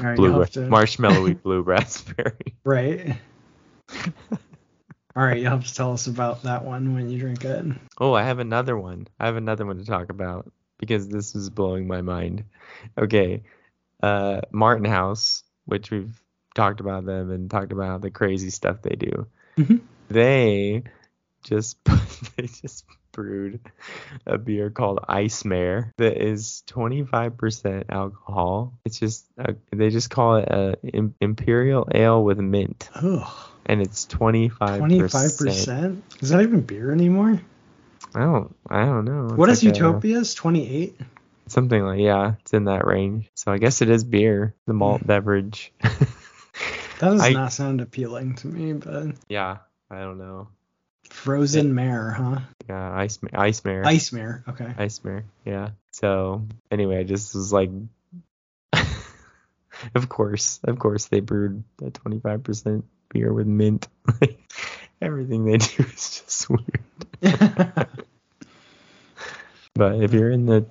Right, 0.00 0.16
blue 0.16 0.44
to- 0.44 0.60
marshmallowy 0.68 1.42
blue 1.42 1.62
raspberry. 1.62 2.54
Right. 2.64 3.16
All 5.14 5.22
right, 5.24 5.36
you'll 5.38 5.50
have 5.50 5.66
to 5.66 5.74
tell 5.74 5.92
us 5.92 6.06
about 6.06 6.44
that 6.44 6.64
one 6.64 6.94
when 6.94 7.10
you 7.10 7.18
drink 7.18 7.44
it. 7.44 7.66
Oh, 7.98 8.14
I 8.14 8.22
have 8.22 8.38
another 8.38 8.78
one. 8.78 9.08
I 9.20 9.26
have 9.26 9.36
another 9.36 9.66
one 9.66 9.76
to 9.78 9.84
talk 9.84 10.08
about 10.08 10.50
because 10.82 11.06
this 11.08 11.36
is 11.36 11.48
blowing 11.48 11.86
my 11.86 12.02
mind. 12.02 12.42
Okay, 12.98 13.44
uh, 14.02 14.40
Martin 14.50 14.84
House, 14.84 15.44
which 15.64 15.92
we've 15.92 16.20
talked 16.56 16.80
about 16.80 17.06
them 17.06 17.30
and 17.30 17.48
talked 17.48 17.70
about 17.70 18.02
the 18.02 18.10
crazy 18.10 18.50
stuff 18.50 18.82
they 18.82 18.96
do. 18.96 19.28
Mhm. 19.56 19.80
They 20.08 20.82
just 21.44 21.78
they 22.36 22.48
just 22.48 22.84
brewed 23.12 23.60
a 24.26 24.38
beer 24.38 24.70
called 24.70 24.98
Ice 25.06 25.44
Mare 25.44 25.92
that 25.98 26.16
is 26.20 26.64
25% 26.66 27.84
alcohol. 27.88 28.76
It's 28.84 28.98
just 28.98 29.26
uh, 29.38 29.52
they 29.70 29.90
just 29.90 30.10
call 30.10 30.38
it 30.38 30.48
a 30.48 30.76
im- 30.82 31.14
imperial 31.20 31.86
ale 31.94 32.24
with 32.24 32.40
mint, 32.40 32.90
Ugh. 32.96 33.32
and 33.66 33.80
it's 33.80 34.06
25%. 34.06 34.78
Twenty-five 34.78 35.38
percent. 35.38 36.02
Is 36.20 36.30
that 36.30 36.40
even 36.42 36.62
beer 36.62 36.90
anymore? 36.90 37.40
I 38.14 38.20
don't 38.20 38.54
I 38.68 38.84
don't 38.84 39.04
know. 39.04 39.26
It's 39.26 39.34
What 39.34 39.48
is 39.48 39.62
like 39.62 39.74
a- 39.74 39.78
Utopias? 39.78 40.34
Twenty-eight. 40.34 41.00
Something 41.48 41.84
like 41.84 42.00
yeah, 42.00 42.34
it's 42.40 42.52
in 42.52 42.64
that 42.64 42.86
range. 42.86 43.30
So 43.34 43.52
I 43.52 43.58
guess 43.58 43.82
it 43.82 43.90
is 43.90 44.04
beer, 44.04 44.54
the 44.66 44.72
malt 44.74 45.02
hmm. 45.02 45.06
beverage. 45.08 45.72
That 47.02 47.10
does 47.10 47.20
I- 47.20 47.32
not 47.32 47.52
sound 47.52 47.80
appealing 47.80 48.36
to 48.36 48.46
me, 48.46 48.74
but 48.74 49.16
yeah, 49.28 49.56
I 49.90 50.02
don't 50.02 50.18
know. 50.18 50.46
frozen 51.10 51.74
mare, 51.74 52.12
huh? 52.12 52.38
Yeah, 52.68 52.92
ice 52.92 53.18
ice 53.32 53.64
mare. 53.64 53.84
Ice 53.84 54.12
mare. 54.12 54.44
Okay. 54.48 54.72
Ice 54.78 55.02
mare. 55.02 55.24
Yeah. 55.44 55.70
So 55.90 56.46
anyway, 56.70 56.98
I 57.00 57.02
just 57.02 57.34
was 57.34 57.52
like, 57.52 57.70
of 59.94 60.08
course, 60.08 60.60
of 60.62 60.78
course, 60.78 61.06
they 61.06 61.18
brewed 61.18 61.64
a 61.80 61.90
25% 61.90 62.84
beer 63.08 63.32
with 63.32 63.48
mint. 63.48 63.88
Everything 65.02 65.44
they 65.44 65.56
do 65.58 65.82
is 65.82 66.22
just 66.24 66.48
weird. 66.48 66.80
But 69.74 70.02
if 70.02 70.12
you're 70.12 70.30
in 70.30 70.44
the 70.44 70.66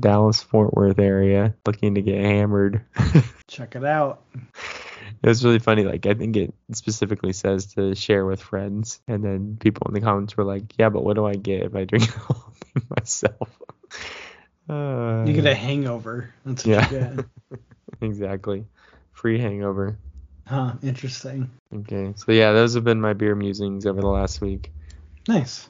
Dallas 0.00 0.42
Fort 0.42 0.74
Worth 0.74 0.98
area 0.98 1.54
looking 1.66 1.94
to 1.94 2.02
get 2.02 2.16
hammered. 2.20 2.84
Check 3.46 3.76
it 3.76 3.84
out. 3.84 4.22
It 5.22 5.28
was 5.28 5.44
really 5.44 5.58
funny. 5.60 5.84
Like 5.84 6.06
I 6.06 6.14
think 6.14 6.36
it 6.36 6.54
specifically 6.72 7.32
says 7.32 7.74
to 7.74 7.94
share 7.94 8.26
with 8.26 8.42
friends, 8.42 9.00
and 9.06 9.22
then 9.24 9.56
people 9.60 9.86
in 9.88 9.94
the 9.94 10.00
comments 10.00 10.36
were 10.36 10.44
like, 10.44 10.64
"Yeah, 10.78 10.88
but 10.88 11.04
what 11.04 11.14
do 11.14 11.24
I 11.24 11.34
get 11.34 11.62
if 11.62 11.74
I 11.74 11.84
drink 11.84 12.08
it 12.08 12.16
all 12.28 12.52
myself?" 12.90 13.48
Uh, 14.68 15.24
You 15.26 15.34
get 15.34 15.46
a 15.46 15.54
hangover. 15.54 16.34
That's 16.44 16.66
what 16.66 16.70
yeah. 16.90 16.90
you 16.90 17.16
get. 17.16 17.60
exactly. 18.00 18.66
Free 19.12 19.38
hangover. 19.38 19.98
Huh. 20.46 20.74
Interesting. 20.82 21.50
Okay, 21.74 22.12
so 22.16 22.32
yeah, 22.32 22.52
those 22.52 22.74
have 22.74 22.84
been 22.84 23.00
my 23.00 23.14
beer 23.14 23.34
musings 23.34 23.86
over 23.86 24.00
the 24.00 24.06
last 24.08 24.40
week. 24.40 24.72
Nice. 25.26 25.68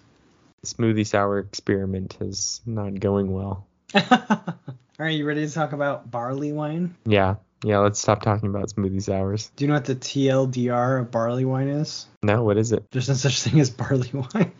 The 0.63 0.67
smoothie 0.69 1.07
sour 1.07 1.39
experiment 1.39 2.17
is 2.21 2.61
not 2.67 2.99
going 2.99 3.33
well. 3.33 3.67
All 3.95 5.07
right, 5.07 5.17
you 5.17 5.27
ready 5.27 5.47
to 5.47 5.53
talk 5.53 5.73
about 5.73 6.11
barley 6.11 6.53
wine? 6.53 6.97
Yeah, 7.05 7.37
yeah. 7.63 7.79
Let's 7.79 8.01
stop 8.01 8.23
talking 8.23 8.49
about 8.49 8.69
smoothie 8.69 9.03
sours. 9.03 9.51
Do 9.57 9.65
you 9.65 9.69
know 9.69 9.75
what 9.75 9.85
the 9.85 9.95
TLDR 9.95 11.01
of 11.01 11.11
barley 11.11 11.45
wine 11.45 11.69
is? 11.69 12.07
No, 12.23 12.43
what 12.43 12.57
is 12.57 12.73
it? 12.73 12.85
There's 12.91 13.09
no 13.09 13.15
such 13.15 13.43
thing 13.43 13.61
as 13.61 13.71
barley 13.71 14.11
wine. 14.35 14.53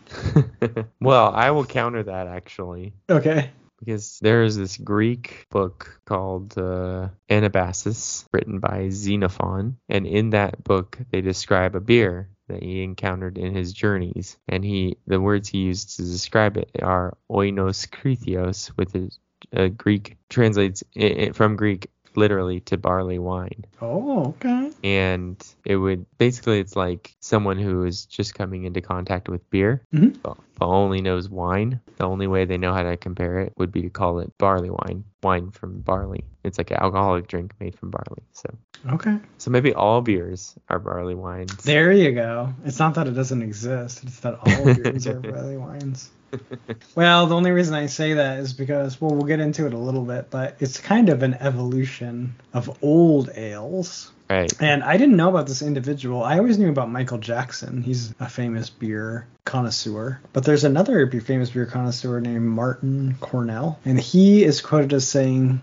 well, 1.01 1.31
I 1.33 1.51
will 1.51 1.65
counter 1.65 2.03
that 2.03 2.27
actually. 2.27 2.93
Okay. 3.09 3.49
Because 3.79 4.19
there 4.21 4.43
is 4.43 4.57
this 4.57 4.77
Greek 4.77 5.47
book 5.51 5.99
called 6.05 6.57
uh, 6.57 7.09
Anabasis, 7.29 8.25
written 8.31 8.59
by 8.59 8.89
Xenophon, 8.89 9.77
and 9.89 10.05
in 10.07 10.31
that 10.31 10.63
book 10.63 10.97
they 11.11 11.21
describe 11.21 11.75
a 11.75 11.79
beer 11.81 12.29
that 12.47 12.61
he 12.61 12.83
encountered 12.83 13.37
in 13.37 13.55
his 13.55 13.73
journeys, 13.73 14.37
and 14.47 14.63
he 14.63 14.97
the 15.07 15.19
words 15.19 15.49
he 15.49 15.59
used 15.59 15.97
to 15.97 16.03
describe 16.03 16.57
it 16.57 16.69
are 16.81 17.17
oinos 17.29 17.87
krithios, 17.89 18.71
with 18.77 18.93
his 18.93 19.19
uh, 19.55 19.67
Greek 19.67 20.17
translates 20.29 20.83
i 20.97 21.05
i 21.27 21.31
from 21.31 21.55
Greek 21.55 21.87
literally 22.17 22.61
to 22.61 22.77
barley 22.77 23.19
wine 23.19 23.65
Oh, 23.81 24.27
okay. 24.29 24.71
and 24.85 25.35
it 25.65 25.75
would 25.75 26.05
basically 26.17 26.59
it's 26.61 26.75
like 26.75 27.13
someone 27.19 27.57
who 27.57 27.83
is 27.83 28.05
just 28.05 28.33
coming 28.33 28.63
into 28.63 28.79
contact 28.79 29.27
with 29.27 29.47
beer 29.49 29.81
Mhm. 29.93 30.15
well, 30.23 30.37
only 30.61 31.01
knows 31.01 31.29
wine, 31.29 31.81
the 31.97 32.05
only 32.05 32.27
way 32.27 32.45
they 32.45 32.57
know 32.57 32.73
how 32.73 32.83
to 32.83 32.97
compare 32.97 33.39
it 33.39 33.53
would 33.57 33.71
be 33.71 33.81
to 33.83 33.89
call 33.89 34.19
it 34.19 34.31
barley 34.37 34.69
wine, 34.69 35.03
wine 35.21 35.51
from 35.51 35.81
barley. 35.81 36.23
It's 36.43 36.57
like 36.57 36.71
an 36.71 36.77
alcoholic 36.77 37.27
drink 37.27 37.53
made 37.59 37.77
from 37.77 37.91
barley. 37.91 38.23
So 38.31 38.49
Okay. 38.91 39.17
so 39.37 39.51
maybe 39.51 39.73
all 39.73 40.01
beers 40.01 40.53
are 40.69 40.79
barley 40.79 41.15
wines. 41.15 41.55
There 41.63 41.91
you 41.91 42.11
go. 42.13 42.53
It's 42.65 42.79
not 42.79 42.95
that 42.95 43.07
it 43.07 43.11
doesn't 43.11 43.41
exist, 43.41 44.03
it's 44.03 44.19
that 44.21 44.39
all 44.39 44.65
beers 44.75 45.07
are 45.07 45.19
barley 45.19 45.57
wines. 45.57 46.09
Well, 46.95 47.27
the 47.27 47.35
only 47.35 47.51
reason 47.51 47.73
I 47.73 47.85
say 47.87 48.13
that 48.13 48.39
is 48.39 48.53
because, 48.53 48.99
well, 48.99 49.11
we'll 49.11 49.25
get 49.27 49.39
into 49.39 49.65
it 49.65 49.73
a 49.73 49.77
little 49.77 50.03
bit, 50.03 50.29
but 50.29 50.55
it's 50.59 50.79
kind 50.79 51.09
of 51.09 51.23
an 51.23 51.35
evolution 51.35 52.35
of 52.53 52.77
old 52.83 53.29
ales. 53.35 54.11
Right. 54.29 54.51
And 54.59 54.83
I 54.83 54.97
didn't 54.97 55.17
know 55.17 55.29
about 55.29 55.47
this 55.47 55.61
individual. 55.61 56.23
I 56.23 56.37
always 56.37 56.57
knew 56.57 56.69
about 56.69 56.89
Michael 56.89 57.19
Jackson. 57.19 57.83
He's 57.83 58.13
a 58.19 58.27
famous 58.27 58.69
beer 58.69 59.27
connoisseur. 59.45 60.19
But 60.33 60.43
there's 60.45 60.63
another 60.63 61.09
famous 61.21 61.51
beer 61.51 61.65
connoisseur 61.65 62.19
named 62.19 62.45
Martyn 62.45 63.15
Cornell. 63.19 63.79
And 63.85 63.99
he 63.99 64.43
is 64.43 64.61
quoted 64.61 64.93
as 64.93 65.07
saying, 65.07 65.61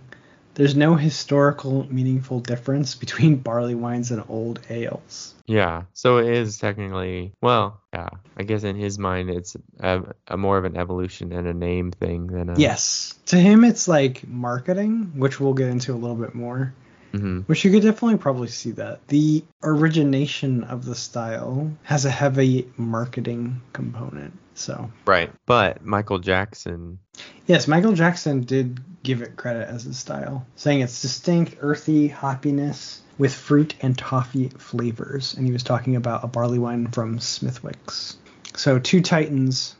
There's 0.54 0.76
no 0.76 0.94
historical, 0.94 1.92
meaningful 1.92 2.40
difference 2.40 2.94
between 2.94 3.36
barley 3.36 3.74
wines 3.74 4.12
and 4.12 4.22
old 4.28 4.60
ales. 4.70 5.34
Yeah. 5.46 5.82
So 5.92 6.18
it 6.18 6.28
is 6.28 6.58
technically 6.58 7.32
well, 7.40 7.80
yeah. 7.92 8.10
I 8.36 8.44
guess 8.44 8.62
in 8.62 8.76
his 8.76 8.96
mind 8.98 9.28
it's 9.28 9.56
a, 9.80 10.04
a 10.28 10.36
more 10.36 10.56
of 10.56 10.64
an 10.64 10.76
evolution 10.76 11.32
and 11.32 11.48
a 11.48 11.54
name 11.54 11.90
thing 11.90 12.28
than 12.28 12.48
a 12.50 12.58
Yes. 12.58 13.18
To 13.26 13.36
him, 13.36 13.64
it's 13.64 13.88
like 13.88 14.26
marketing, 14.26 15.12
which 15.16 15.40
we'll 15.40 15.54
get 15.54 15.68
into 15.68 15.92
a 15.92 15.96
little 15.96 16.16
bit 16.16 16.34
more. 16.34 16.72
Hmm 17.12 17.40
Which 17.42 17.64
you 17.64 17.70
could 17.70 17.82
definitely 17.82 18.18
probably 18.18 18.48
see 18.48 18.72
that. 18.72 19.06
The 19.08 19.44
origination 19.62 20.64
of 20.64 20.84
the 20.84 20.94
style 20.94 21.70
has 21.84 22.04
a 22.04 22.10
heavy 22.10 22.68
marketing 22.76 23.60
component. 23.72 24.38
So, 24.54 24.90
Right. 25.06 25.32
But 25.46 25.84
Michael 25.84 26.18
Jackson 26.18 26.98
yes, 27.46 27.68
Michael 27.68 27.92
Jackson 27.92 28.42
did 28.42 28.80
give 29.02 29.22
it 29.22 29.36
credit 29.36 29.68
as 29.68 29.86
a 29.86 29.94
style, 29.94 30.46
saying 30.56 30.80
it's 30.80 31.02
distinct, 31.02 31.56
earthy 31.60 32.08
hoppiness 32.08 33.00
with 33.18 33.34
fruit 33.34 33.74
and 33.82 33.96
toffee 33.96 34.48
flavors. 34.48 35.34
And 35.34 35.46
he 35.46 35.52
was 35.52 35.62
talking 35.62 35.96
about 35.96 36.24
a 36.24 36.28
barley 36.28 36.58
wine 36.58 36.88
from 36.88 37.18
Smithwick's. 37.18 38.16
So, 38.54 38.78
two 38.78 39.00
titans 39.00 39.76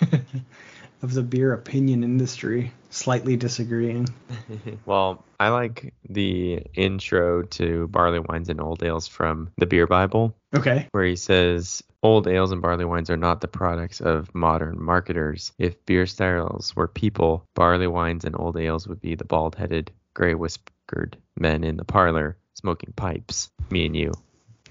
of 1.02 1.14
the 1.14 1.22
beer 1.22 1.52
opinion 1.52 2.02
industry 2.04 2.72
slightly 2.90 3.36
disagreeing. 3.36 4.08
well, 4.86 5.24
I 5.40 5.48
like 5.48 5.92
the 6.08 6.62
intro 6.74 7.42
to 7.42 7.88
barley 7.88 8.20
wines 8.20 8.48
and 8.48 8.60
old 8.60 8.82
ales 8.82 9.08
from 9.08 9.50
the 9.58 9.66
Beer 9.66 9.86
Bible, 9.86 10.36
Okay. 10.54 10.88
where 10.92 11.04
he 11.04 11.16
says 11.16 11.82
old 12.02 12.28
ales 12.28 12.52
and 12.52 12.62
barley 12.62 12.84
wines 12.84 13.10
are 13.10 13.16
not 13.16 13.40
the 13.40 13.48
products 13.48 14.00
of 14.00 14.32
modern 14.34 14.80
marketers. 14.82 15.52
If 15.58 15.84
beer 15.86 16.06
styles 16.06 16.74
were 16.76 16.88
people, 16.88 17.44
barley 17.54 17.88
wines 17.88 18.24
and 18.24 18.38
old 18.38 18.56
ales 18.56 18.86
would 18.86 19.00
be 19.00 19.14
the 19.16 19.24
bald-headed, 19.24 19.90
gray-whiskered 20.14 21.16
men 21.36 21.64
in 21.64 21.76
the 21.76 21.84
parlor 21.84 22.36
smoking 22.54 22.92
pipes. 22.94 23.50
Me 23.70 23.86
and 23.86 23.96
you, 23.96 24.12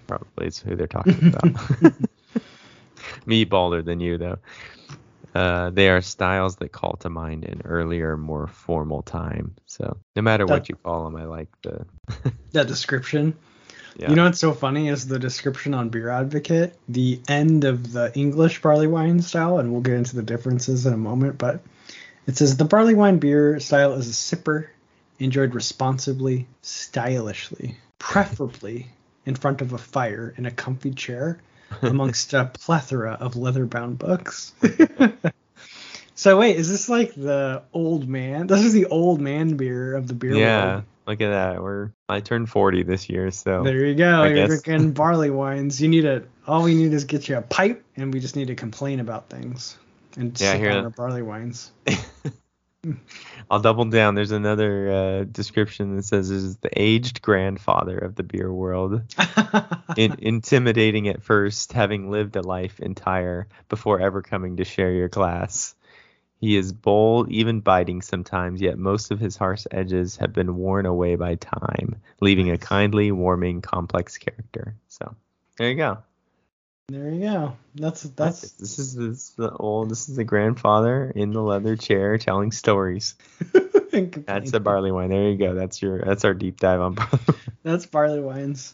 probably 0.07 0.47
is 0.47 0.59
who 0.59 0.75
they're 0.75 0.87
talking 0.87 1.27
about. 1.27 1.93
Me 3.25 3.43
balder 3.43 3.81
than 3.81 3.99
you 3.99 4.17
though. 4.17 4.37
Uh, 5.33 5.71
they 5.71 5.89
are 5.89 6.01
styles 6.01 6.57
that 6.57 6.71
call 6.71 6.95
to 6.97 7.09
mind 7.09 7.43
an 7.45 7.61
earlier, 7.65 8.15
more 8.17 8.47
formal 8.47 9.01
time. 9.01 9.55
So 9.65 9.97
no 10.15 10.21
matter 10.21 10.45
what 10.45 10.69
you 10.69 10.75
call 10.75 11.05
them, 11.05 11.15
I 11.15 11.25
like 11.25 11.49
the. 11.63 11.85
That 12.51 12.67
description. 12.67 13.35
Yeah. 13.97 14.09
You 14.09 14.15
know 14.15 14.25
what's 14.25 14.39
so 14.39 14.53
funny 14.53 14.89
is 14.89 15.07
the 15.07 15.19
description 15.19 15.73
on 15.73 15.89
Beer 15.89 16.09
Advocate, 16.09 16.75
the 16.87 17.19
end 17.27 17.63
of 17.63 17.91
the 17.91 18.11
English 18.15 18.61
barley 18.61 18.87
wine 18.87 19.21
style, 19.21 19.59
and 19.59 19.71
we'll 19.71 19.81
get 19.81 19.95
into 19.95 20.15
the 20.15 20.23
differences 20.23 20.85
in 20.85 20.93
a 20.93 20.97
moment, 20.97 21.37
but 21.37 21.61
it 22.25 22.37
says 22.37 22.57
the 22.57 22.65
barley 22.65 22.95
wine 22.95 23.17
beer 23.17 23.59
style 23.59 23.93
is 23.93 24.07
a 24.07 24.11
sipper 24.11 24.67
enjoyed 25.19 25.53
responsibly, 25.53 26.47
stylishly, 26.61 27.77
preferably 27.99 28.87
in 29.25 29.35
front 29.35 29.61
of 29.61 29.73
a 29.73 29.77
fire 29.77 30.33
in 30.37 30.45
a 30.45 30.51
comfy 30.51 30.91
chair 30.91 31.39
amongst 31.81 32.33
a 32.33 32.45
plethora 32.45 33.17
of 33.19 33.35
leather 33.35 33.65
bound 33.65 33.99
books. 33.99 34.53
so 36.15 36.37
wait, 36.39 36.55
is 36.55 36.69
this 36.69 36.89
like 36.89 37.13
the 37.15 37.63
old 37.73 38.07
man? 38.07 38.47
This 38.47 38.63
is 38.63 38.73
the 38.73 38.85
old 38.87 39.19
man 39.19 39.55
beer 39.57 39.95
of 39.95 40.07
the 40.07 40.13
beer 40.13 40.35
yeah. 40.35 40.65
world. 40.65 40.83
Look 41.05 41.21
at 41.21 41.29
that. 41.29 41.61
We're 41.61 41.91
I 42.07 42.21
turned 42.21 42.49
40 42.49 42.83
this 42.83 43.09
year, 43.09 43.29
so 43.31 43.63
There 43.63 43.85
you 43.85 43.95
go. 43.95 44.21
I 44.21 44.27
You're 44.27 44.47
guess. 44.47 44.61
drinking 44.61 44.91
barley 44.93 45.29
wines. 45.29 45.81
You 45.81 45.89
need 45.89 46.05
a. 46.05 46.23
All 46.47 46.63
we 46.63 46.75
need 46.75 46.93
is 46.93 47.05
get 47.05 47.27
you 47.27 47.37
a 47.37 47.41
pipe, 47.41 47.83
and 47.95 48.13
we 48.13 48.19
just 48.19 48.35
need 48.35 48.47
to 48.47 48.55
complain 48.55 48.99
about 48.99 49.29
things 49.29 49.77
and 50.17 50.39
Yeah, 50.39 50.53
sip 50.53 50.71
on 50.71 50.83
our 50.85 50.89
barley 50.89 51.21
wines. 51.21 51.71
I'll 53.49 53.59
double 53.59 53.85
down. 53.85 54.15
There's 54.15 54.31
another 54.31 54.91
uh, 54.91 55.23
description 55.25 55.95
that 55.95 56.03
says 56.03 56.29
is 56.31 56.57
the 56.57 56.69
aged 56.79 57.21
grandfather 57.21 57.97
of 57.97 58.15
the 58.15 58.23
beer 58.23 58.51
world. 58.51 59.01
In, 59.97 60.15
intimidating 60.19 61.07
at 61.07 61.23
first, 61.23 61.73
having 61.73 62.09
lived 62.09 62.35
a 62.35 62.41
life 62.41 62.79
entire 62.79 63.47
before 63.69 63.99
ever 63.99 64.21
coming 64.21 64.57
to 64.57 64.63
share 64.63 64.91
your 64.91 65.09
glass. 65.09 65.75
He 66.39 66.57
is 66.57 66.73
bold, 66.73 67.31
even 67.31 67.61
biting 67.61 68.01
sometimes, 68.01 68.59
yet 68.59 68.77
most 68.77 69.11
of 69.11 69.19
his 69.19 69.37
harsh 69.37 69.65
edges 69.71 70.17
have 70.17 70.33
been 70.33 70.57
worn 70.57 70.85
away 70.85 71.15
by 71.15 71.35
time, 71.35 72.01
leaving 72.19 72.51
a 72.51 72.57
kindly, 72.57 73.13
warming, 73.13 73.61
complex 73.61 74.17
character. 74.17 74.75
So 74.89 75.15
there 75.57 75.69
you 75.69 75.75
go. 75.75 75.99
There 76.89 77.09
you 77.09 77.21
go. 77.21 77.55
That's 77.75 78.03
that's 78.03 78.41
this 78.53 78.77
is, 78.79 78.93
this 78.95 79.07
is 79.07 79.33
the 79.37 79.51
old. 79.51 79.89
This 79.89 80.09
is 80.09 80.15
the 80.15 80.23
grandfather 80.23 81.11
in 81.15 81.31
the 81.31 81.41
leather 81.41 81.75
chair 81.75 82.17
telling 82.17 82.51
stories. 82.51 83.15
That's 83.91 84.51
the 84.51 84.59
barley 84.59 84.91
wine. 84.91 85.09
There 85.09 85.29
you 85.29 85.37
go. 85.37 85.53
That's 85.55 85.81
your. 85.81 85.99
That's 86.03 86.25
our 86.25 86.33
deep 86.33 86.59
dive 86.59 86.81
on 86.81 86.93
barley. 86.95 87.19
That's 87.63 87.85
barley 87.85 88.19
wines. 88.19 88.73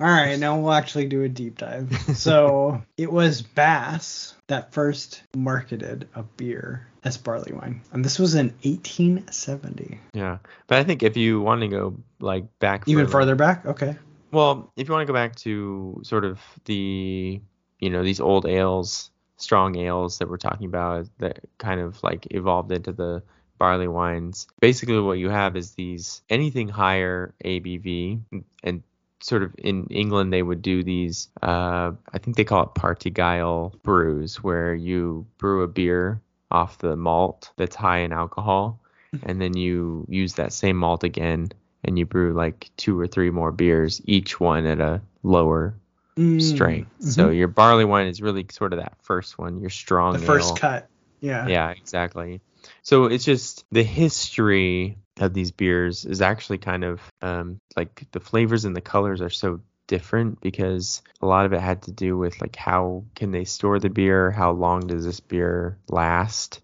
All 0.00 0.06
right, 0.06 0.38
now 0.38 0.58
we'll 0.58 0.72
actually 0.72 1.06
do 1.06 1.22
a 1.24 1.28
deep 1.28 1.58
dive. 1.58 1.90
So 2.16 2.82
it 2.96 3.12
was 3.12 3.42
Bass 3.42 4.34
that 4.46 4.72
first 4.72 5.22
marketed 5.36 6.08
a 6.14 6.22
beer 6.22 6.86
as 7.04 7.18
barley 7.18 7.52
wine, 7.52 7.82
and 7.92 8.02
this 8.02 8.18
was 8.18 8.34
in 8.34 8.46
1870. 8.62 10.00
yeah, 10.14 10.38
but 10.66 10.78
I 10.78 10.84
think 10.84 11.02
if 11.02 11.16
you 11.18 11.40
want 11.42 11.60
to 11.60 11.68
go 11.68 11.96
like 12.18 12.44
back 12.60 12.84
Even 12.88 13.04
further- 13.06 13.12
farther 13.12 13.34
back. 13.34 13.66
Okay. 13.66 13.96
Well, 14.32 14.72
if 14.76 14.86
you 14.88 14.94
want 14.94 15.02
to 15.06 15.12
go 15.12 15.14
back 15.16 15.34
to 15.36 16.00
sort 16.04 16.24
of 16.24 16.38
the, 16.64 17.40
you 17.80 17.90
know, 17.90 18.02
these 18.02 18.20
old 18.20 18.46
ales, 18.46 19.10
strong 19.36 19.76
ales 19.76 20.18
that 20.18 20.28
we're 20.28 20.36
talking 20.36 20.66
about 20.66 21.06
that 21.18 21.40
kind 21.58 21.80
of 21.80 22.02
like 22.02 22.26
evolved 22.30 22.72
into 22.72 22.92
the 22.92 23.22
barley 23.58 23.88
wines. 23.88 24.46
Basically, 24.60 25.00
what 25.00 25.18
you 25.18 25.30
have 25.30 25.56
is 25.56 25.72
these 25.72 26.22
anything 26.30 26.68
higher 26.68 27.34
ABV, 27.44 28.20
and 28.62 28.82
sort 29.20 29.42
of 29.42 29.54
in 29.58 29.86
England 29.86 30.32
they 30.32 30.42
would 30.42 30.62
do 30.62 30.82
these. 30.82 31.28
Uh, 31.42 31.92
I 32.12 32.18
think 32.18 32.36
they 32.36 32.44
call 32.44 32.64
it 32.64 32.74
parti-gyle 32.74 33.74
brews, 33.82 34.42
where 34.42 34.74
you 34.74 35.26
brew 35.38 35.62
a 35.62 35.68
beer 35.68 36.20
off 36.50 36.78
the 36.78 36.96
malt 36.96 37.50
that's 37.56 37.76
high 37.76 37.98
in 37.98 38.12
alcohol, 38.12 38.80
and 39.22 39.40
then 39.40 39.56
you 39.56 40.06
use 40.08 40.34
that 40.34 40.52
same 40.52 40.76
malt 40.76 41.04
again 41.04 41.50
and 41.84 41.98
you 41.98 42.06
brew 42.06 42.32
like 42.32 42.70
two 42.76 42.98
or 42.98 43.06
three 43.06 43.30
more 43.30 43.52
beers, 43.52 44.00
each 44.04 44.38
one 44.38 44.66
at 44.66 44.80
a 44.80 45.00
lower 45.22 45.74
Mm, 46.20 46.42
strength. 46.42 46.90
mhm. 47.00 47.12
So 47.12 47.30
your 47.30 47.48
barley 47.48 47.86
wine 47.86 48.06
is 48.06 48.20
really 48.20 48.46
sort 48.50 48.74
of 48.74 48.80
that 48.80 48.96
first 49.02 49.38
one, 49.38 49.60
your 49.60 49.70
strong 49.70 50.12
the 50.12 50.26
first 50.26 50.50
ale. 50.50 50.56
cut. 50.56 50.88
Yeah. 51.20 51.46
Yeah, 51.46 51.70
exactly. 51.70 52.42
So 52.82 53.06
it's 53.06 53.24
just 53.24 53.64
the 53.72 53.82
history 53.82 54.98
of 55.18 55.32
these 55.32 55.50
beers 55.50 56.04
is 56.04 56.20
actually 56.20 56.58
kind 56.58 56.84
of 56.84 57.00
um, 57.22 57.58
like 57.74 58.06
the 58.12 58.20
flavors 58.20 58.66
and 58.66 58.76
the 58.76 58.82
colors 58.82 59.22
are 59.22 59.30
so 59.30 59.60
different 59.86 60.40
because 60.40 61.02
a 61.22 61.26
lot 61.26 61.46
of 61.46 61.52
it 61.54 61.60
had 61.60 61.82
to 61.82 61.90
do 61.90 62.18
with 62.18 62.40
like 62.40 62.54
how 62.54 63.04
can 63.14 63.30
they 63.30 63.44
store 63.44 63.78
the 63.78 63.88
beer, 63.88 64.30
how 64.30 64.52
long 64.52 64.86
does 64.86 65.04
this 65.04 65.20
beer 65.20 65.78
last, 65.88 66.60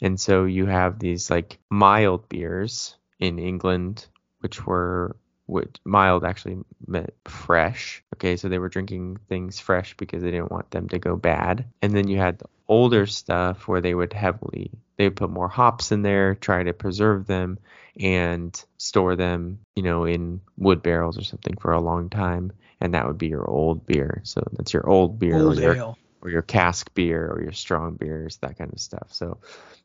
and 0.00 0.18
so 0.18 0.44
you 0.44 0.64
have 0.64 0.98
these 0.98 1.30
like 1.30 1.58
mild 1.70 2.28
beers 2.28 2.96
in 3.20 3.38
England, 3.38 4.06
which 4.40 4.64
were 4.66 5.16
which 5.48 5.76
mild 5.84 6.24
actually 6.24 6.58
meant 6.86 7.12
fresh. 7.24 8.02
Okay, 8.14 8.36
so 8.36 8.48
they 8.48 8.58
were 8.58 8.68
drinking 8.68 9.18
things 9.28 9.58
fresh 9.58 9.96
because 9.96 10.22
they 10.22 10.30
didn't 10.30 10.52
want 10.52 10.70
them 10.70 10.88
to 10.88 10.98
go 10.98 11.16
bad. 11.16 11.64
And 11.82 11.94
then 11.94 12.08
you 12.08 12.18
had 12.18 12.38
the 12.38 12.46
older 12.68 13.06
stuff 13.06 13.66
where 13.66 13.80
they 13.80 13.94
would 13.94 14.12
heavily 14.12 14.70
they 14.98 15.04
would 15.04 15.16
put 15.16 15.30
more 15.30 15.48
hops 15.48 15.92
in 15.92 16.02
there, 16.02 16.34
try 16.34 16.64
to 16.64 16.72
preserve 16.72 17.26
them 17.26 17.58
and 17.98 18.62
store 18.76 19.16
them, 19.16 19.60
you 19.76 19.82
know, 19.82 20.04
in 20.04 20.40
wood 20.56 20.82
barrels 20.82 21.16
or 21.16 21.24
something 21.24 21.56
for 21.56 21.72
a 21.72 21.80
long 21.80 22.10
time. 22.10 22.52
And 22.80 22.94
that 22.94 23.06
would 23.06 23.16
be 23.16 23.28
your 23.28 23.48
old 23.48 23.86
beer. 23.86 24.20
So 24.24 24.42
that's 24.52 24.72
your 24.72 24.88
old 24.88 25.18
beer 25.18 25.40
Old 25.40 25.58
or 25.58 25.62
your 25.62 25.76
ale. 25.76 25.98
or 26.20 26.30
your 26.30 26.42
cask 26.42 26.92
beer 26.94 27.30
or 27.30 27.40
your 27.40 27.52
strong 27.52 27.94
beers, 27.94 28.38
that 28.38 28.58
kind 28.58 28.72
of 28.72 28.80
stuff. 28.80 29.08
So 29.12 29.38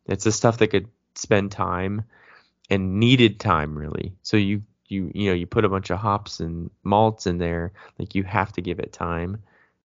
it's 0.07 0.23
the 0.23 0.31
stuff 0.31 0.57
that 0.57 0.69
could 0.69 0.89
spend 1.15 1.51
time 1.51 2.05
and 2.69 2.99
needed 2.99 3.39
time 3.39 3.77
really. 3.77 4.13
So 4.23 4.37
you 4.37 4.63
you 4.93 5.11
you 5.13 5.29
know 5.29 5.35
you 5.35 5.45
put 5.47 5.65
a 5.65 5.69
bunch 5.69 5.89
of 5.89 5.99
hops 5.99 6.39
and 6.39 6.69
malts 6.83 7.27
in 7.27 7.37
there, 7.37 7.73
like 7.99 8.15
you 8.15 8.23
have 8.23 8.53
to 8.53 8.61
give 8.61 8.79
it 8.79 8.93
time 8.93 9.41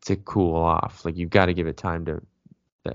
to 0.05 0.15
cool 0.15 0.55
off. 0.55 1.03
Like 1.05 1.17
you've 1.17 1.29
got 1.29 1.47
to 1.47 1.53
give 1.53 1.67
it 1.67 1.77
time 1.77 2.05
to 2.05 2.21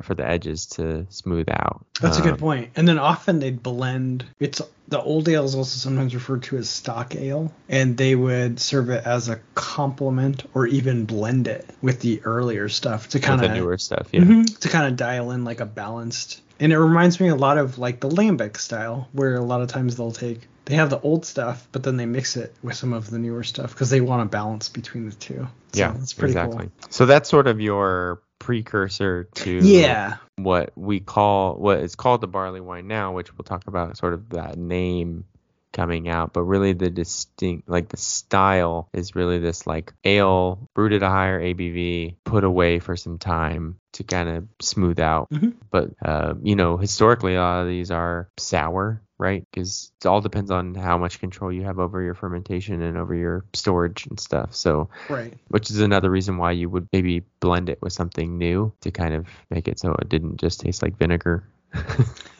for 0.02 0.14
the 0.14 0.26
edges 0.26 0.66
to 0.66 1.06
smooth 1.08 1.48
out. 1.48 1.86
That's 2.00 2.18
a 2.18 2.20
Um, 2.20 2.28
good 2.28 2.38
point. 2.38 2.70
And 2.76 2.86
then 2.86 2.98
often 2.98 3.40
they'd 3.40 3.62
blend. 3.62 4.24
It's 4.38 4.60
the 4.86 5.00
old 5.00 5.28
ale 5.28 5.44
is 5.44 5.54
also 5.54 5.78
sometimes 5.78 6.14
referred 6.14 6.42
to 6.44 6.58
as 6.58 6.68
stock 6.68 7.16
ale, 7.16 7.52
and 7.70 7.96
they 7.96 8.14
would 8.14 8.60
serve 8.60 8.90
it 8.90 9.04
as 9.06 9.28
a 9.28 9.40
complement 9.54 10.44
or 10.54 10.66
even 10.66 11.06
blend 11.06 11.48
it 11.48 11.68
with 11.80 12.00
the 12.00 12.20
earlier 12.24 12.68
stuff 12.68 13.08
to 13.10 13.20
kind 13.20 13.42
of 13.42 13.50
newer 13.52 13.78
stuff. 13.78 14.08
Yeah. 14.12 14.20
Mhm, 14.20 14.58
to 14.60 14.68
kind 14.68 14.86
of 14.86 14.96
dial 14.96 15.30
in 15.30 15.44
like 15.44 15.60
a 15.60 15.66
balanced. 15.66 16.42
And 16.60 16.72
it 16.72 16.78
reminds 16.78 17.20
me 17.20 17.28
a 17.28 17.36
lot 17.36 17.58
of 17.58 17.78
like 17.78 18.00
the 18.00 18.08
lambic 18.08 18.56
style, 18.56 19.08
where 19.12 19.36
a 19.36 19.42
lot 19.42 19.60
of 19.60 19.68
times 19.68 19.96
they'll 19.96 20.12
take 20.12 20.48
they 20.68 20.74
have 20.74 20.90
the 20.90 21.00
old 21.00 21.24
stuff, 21.24 21.66
but 21.72 21.82
then 21.82 21.96
they 21.96 22.04
mix 22.04 22.36
it 22.36 22.54
with 22.62 22.76
some 22.76 22.92
of 22.92 23.08
the 23.08 23.18
newer 23.18 23.42
stuff 23.42 23.72
because 23.72 23.88
they 23.88 24.02
want 24.02 24.20
a 24.20 24.26
balance 24.26 24.68
between 24.68 25.08
the 25.08 25.14
two. 25.14 25.48
So 25.72 25.80
yeah, 25.80 25.92
that's 25.92 26.12
pretty 26.12 26.32
exactly. 26.32 26.68
So 26.90 27.06
that's 27.06 27.30
sort 27.30 27.46
of 27.46 27.58
your 27.58 28.20
precursor 28.38 29.24
to. 29.24 29.50
Yeah, 29.50 30.16
what 30.36 30.72
we 30.76 31.00
call 31.00 31.54
what 31.54 31.78
is 31.78 31.94
called 31.94 32.20
the 32.20 32.26
barley 32.26 32.60
wine 32.60 32.86
now, 32.86 33.12
which 33.12 33.32
we'll 33.32 33.44
talk 33.44 33.66
about 33.66 33.96
sort 33.96 34.12
of 34.12 34.28
that 34.30 34.58
name 34.58 35.24
coming 35.72 36.08
out, 36.08 36.34
but 36.34 36.42
really 36.42 36.74
the 36.74 36.90
distinct 36.90 37.68
like 37.68 37.88
the 37.88 37.96
style 37.96 38.90
is 38.92 39.14
really 39.14 39.38
this 39.38 39.66
like 39.66 39.94
ale 40.04 40.68
brewed 40.74 40.92
at 40.92 41.02
a 41.02 41.08
higher 41.08 41.40
ABV, 41.40 42.16
put 42.24 42.44
away 42.44 42.78
for 42.78 42.94
some 42.94 43.16
time 43.16 43.78
to 43.98 44.04
kind 44.04 44.28
of 44.28 44.46
smooth 44.60 45.00
out. 45.00 45.28
Mhm. 45.30 45.54
But 45.70 45.90
uh, 46.04 46.34
you 46.40 46.54
know, 46.54 46.76
historically 46.76 47.34
a 47.34 47.40
lot 47.40 47.62
of 47.62 47.68
these 47.68 47.90
are 47.90 48.28
sour, 48.36 49.02
right? 49.18 49.44
Because 49.50 49.90
it 50.00 50.06
all 50.06 50.20
depends 50.20 50.52
on 50.52 50.76
how 50.76 50.98
much 50.98 51.18
control 51.18 51.52
you 51.52 51.62
have 51.64 51.80
over 51.80 52.00
your 52.00 52.14
fermentation 52.14 52.80
and 52.80 52.96
over 52.96 53.12
your 53.12 53.44
storage 53.54 54.06
and 54.06 54.18
stuff. 54.18 54.54
So 54.54 54.88
right. 55.08 55.34
which 55.48 55.70
is 55.70 55.80
another 55.80 56.10
reason 56.10 56.36
why 56.36 56.52
you 56.52 56.70
would 56.70 56.88
maybe 56.92 57.24
blend 57.40 57.68
it 57.68 57.82
with 57.82 57.92
something 57.92 58.38
new 58.38 58.72
to 58.82 58.92
kind 58.92 59.14
of 59.14 59.26
make 59.50 59.66
it 59.66 59.80
so 59.80 59.92
it 60.00 60.08
didn't 60.08 60.38
just 60.38 60.60
taste 60.60 60.80
like 60.80 60.96
vinegar. 60.96 61.44
so 61.74 61.80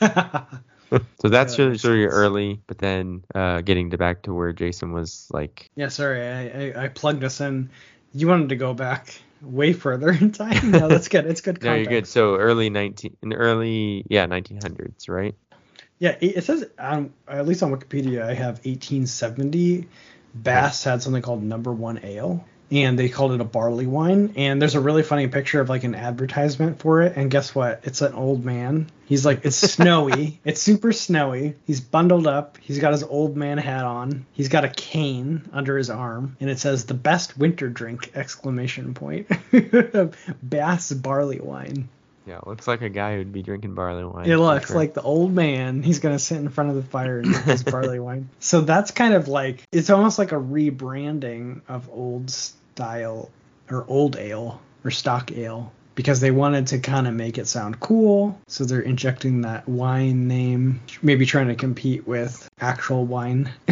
that's 0.01 1.57
that 1.57 1.59
really 1.59 1.71
makes 1.71 1.83
sort 1.83 1.95
of 1.95 2.01
your 2.01 2.11
early, 2.11 2.61
but 2.69 2.79
then 2.79 3.25
uh, 3.35 3.63
getting 3.63 3.91
to 3.91 3.99
back 3.99 4.23
to 4.23 4.33
where 4.33 4.53
Jason 4.53 4.93
was 4.93 5.27
like, 5.33 5.69
Yeah, 5.75 5.89
sorry, 5.89 6.25
I, 6.25 6.45
I, 6.47 6.85
I 6.85 6.89
plugged 6.89 7.25
us 7.25 7.41
in. 7.41 7.71
You 8.15 8.29
wanted 8.29 8.51
to 8.51 8.57
go 8.57 8.75
back 8.75 9.21
way 9.43 9.73
further 9.73 10.11
in 10.21 10.33
time. 10.33 10.71
No, 10.71 10.89
that's 10.89 11.09
good. 11.09 11.27
It's 11.27 11.41
good 11.41 11.63
no, 11.63 11.75
you're 11.75 11.87
good. 11.87 12.07
So 12.07 12.37
early 12.37 12.71
19, 12.71 13.17
in 13.23 13.33
early, 13.33 14.05
yeah, 14.09 14.27
1900s, 14.27 15.09
right? 15.09 15.35
Yeah, 15.99 16.17
it 16.21 16.37
it 16.39 16.45
says 16.45 16.65
um, 16.79 17.13
at 17.27 17.47
least 17.47 17.63
on 17.63 17.73
Wikipedia, 17.73 18.23
I 18.23 18.35
have 18.35 18.57
1870. 18.65 19.89
Bass 20.35 20.85
had 20.85 21.03
something 21.03 21.23
called 21.23 21.43
Number 21.43 21.73
One 21.73 21.99
Ale, 22.05 22.45
and 22.71 22.99
they 22.99 23.09
called 23.09 23.33
it 23.33 23.41
a 23.41 23.45
barley 23.45 23.87
wine. 23.87 24.35
And 24.37 24.61
there's 24.61 24.75
a 24.75 24.81
really 24.81 25.03
funny 25.03 25.29
picture 25.29 25.61
of 25.61 25.69
like 25.69 25.85
an 25.85 25.95
advertisement 25.95 26.81
for 26.81 27.03
it. 27.03 27.17
And 27.17 27.31
guess 27.31 27.55
what? 27.55 27.81
It's 27.85 28.03
an 28.03 28.13
old 28.13 28.45
man. 28.45 28.91
He's 29.07 29.25
like, 29.25 29.45
it's 29.45 29.57
snowy. 29.75 30.41
it's 30.45 30.61
super 30.61 30.93
snowy. 30.93 31.57
He's 31.67 31.81
bundled 31.81 32.27
up. 32.27 32.59
He's 32.61 32.79
got 32.79 32.93
his 32.93 33.03
old 33.03 33.37
man 33.37 33.59
hat 33.59 33.85
on. 33.85 34.27
He's 34.33 34.49
got 34.49 34.65
a 34.65 34.69
cane 34.69 35.49
under 35.53 35.79
his 35.79 35.89
arm, 35.89 36.37
and 36.41 36.51
it 36.51 36.59
says 36.59 36.85
the 36.85 36.95
best 36.95 37.39
winter 37.39 37.69
drink! 37.69 38.13
Exclamation 38.15 38.95
point. 38.95 39.29
Bass 40.43 40.93
barley 40.93 41.41
wine. 41.41 41.89
Yeah, 42.29 42.41
looks 42.45 42.69
like 42.69 42.83
a 42.83 42.91
guy 42.91 43.17
who'd 43.17 43.33
be 43.33 43.43
drinking 43.43 43.75
barley 43.75 44.05
wine. 44.05 44.31
It 44.31 44.37
looks 44.37 44.69
sure. 44.69 44.77
like 44.77 44.93
the 44.93 45.03
old 45.03 45.33
man. 45.35 45.83
He's 45.83 45.99
gonna 45.99 46.19
sit 46.19 46.37
in 46.37 46.51
front 46.51 46.71
of 46.71 46.77
the 46.77 46.83
fire 46.83 47.21
and 47.21 47.33
drink 47.33 47.45
his 47.45 47.63
barley 47.63 47.99
wine. 48.01 48.29
So 48.39 48.61
that's 48.61 48.91
kind 48.91 49.15
of 49.15 49.29
like 49.29 49.63
it's 49.73 49.89
almost 49.89 50.19
like 50.19 50.33
a 50.33 50.37
rebranding 50.37 51.63
of 51.69 51.89
old 51.91 52.31
style 52.31 53.31
or 53.71 53.85
old 53.89 54.17
ale 54.17 54.61
or 54.85 54.91
stock 54.91 55.33
ale 55.33 55.73
because 55.95 56.21
they 56.21 56.31
wanted 56.31 56.69
to 56.69 56.79
kind 56.79 57.09
of 57.09 57.15
make 57.15 57.39
it 57.39 57.49
sound 57.49 57.81
cool. 57.81 58.39
So 58.47 58.65
they're 58.65 58.81
injecting 58.81 59.41
that 59.43 59.67
wine 59.67 60.29
name, 60.29 60.81
maybe 61.03 61.25
trying 61.25 61.49
to 61.49 61.55
compete 61.55 62.07
with 62.07 62.49
actual 62.61 63.07
wine. 63.07 63.51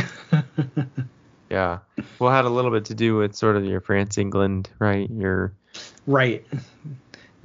Yeah. 1.51 1.79
Well, 2.19 2.31
it 2.31 2.35
had 2.35 2.45
a 2.45 2.51
little 2.51 2.71
bit 2.71 2.87
to 2.87 2.95
do 2.95 3.17
with 3.17 3.35
sort 3.35 3.57
of 3.57 3.65
your 3.65 3.81
France, 3.81 4.19
England, 4.19 4.69
right? 4.79 5.09
Your 5.11 5.53
right. 6.07 6.45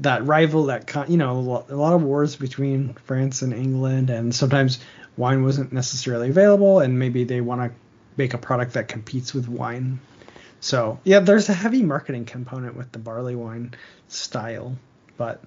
That 0.01 0.25
rival, 0.25 0.65
that 0.65 1.09
you 1.09 1.17
know, 1.17 1.65
a 1.69 1.73
a 1.73 1.75
lot 1.75 1.93
of 1.93 2.03
wars 2.03 2.35
between 2.35 2.93
France 3.05 3.41
and 3.41 3.53
England, 3.53 4.09
and 4.09 4.33
sometimes 4.33 4.79
wine 5.17 5.43
wasn't 5.43 5.71
necessarily 5.71 6.29
available, 6.29 6.79
and 6.79 6.99
maybe 6.99 7.23
they 7.23 7.41
want 7.41 7.61
to 7.61 7.77
make 8.17 8.33
a 8.33 8.37
product 8.37 8.73
that 8.73 8.87
competes 8.87 9.33
with 9.33 9.47
wine. 9.47 9.99
So 10.59 10.99
yeah, 11.03 11.19
there's 11.19 11.49
a 11.49 11.53
heavy 11.53 11.81
marketing 11.81 12.25
component 12.25 12.75
with 12.75 12.91
the 12.91 12.99
barley 12.99 13.35
wine 13.35 13.73
style, 14.07 14.75
but 15.17 15.41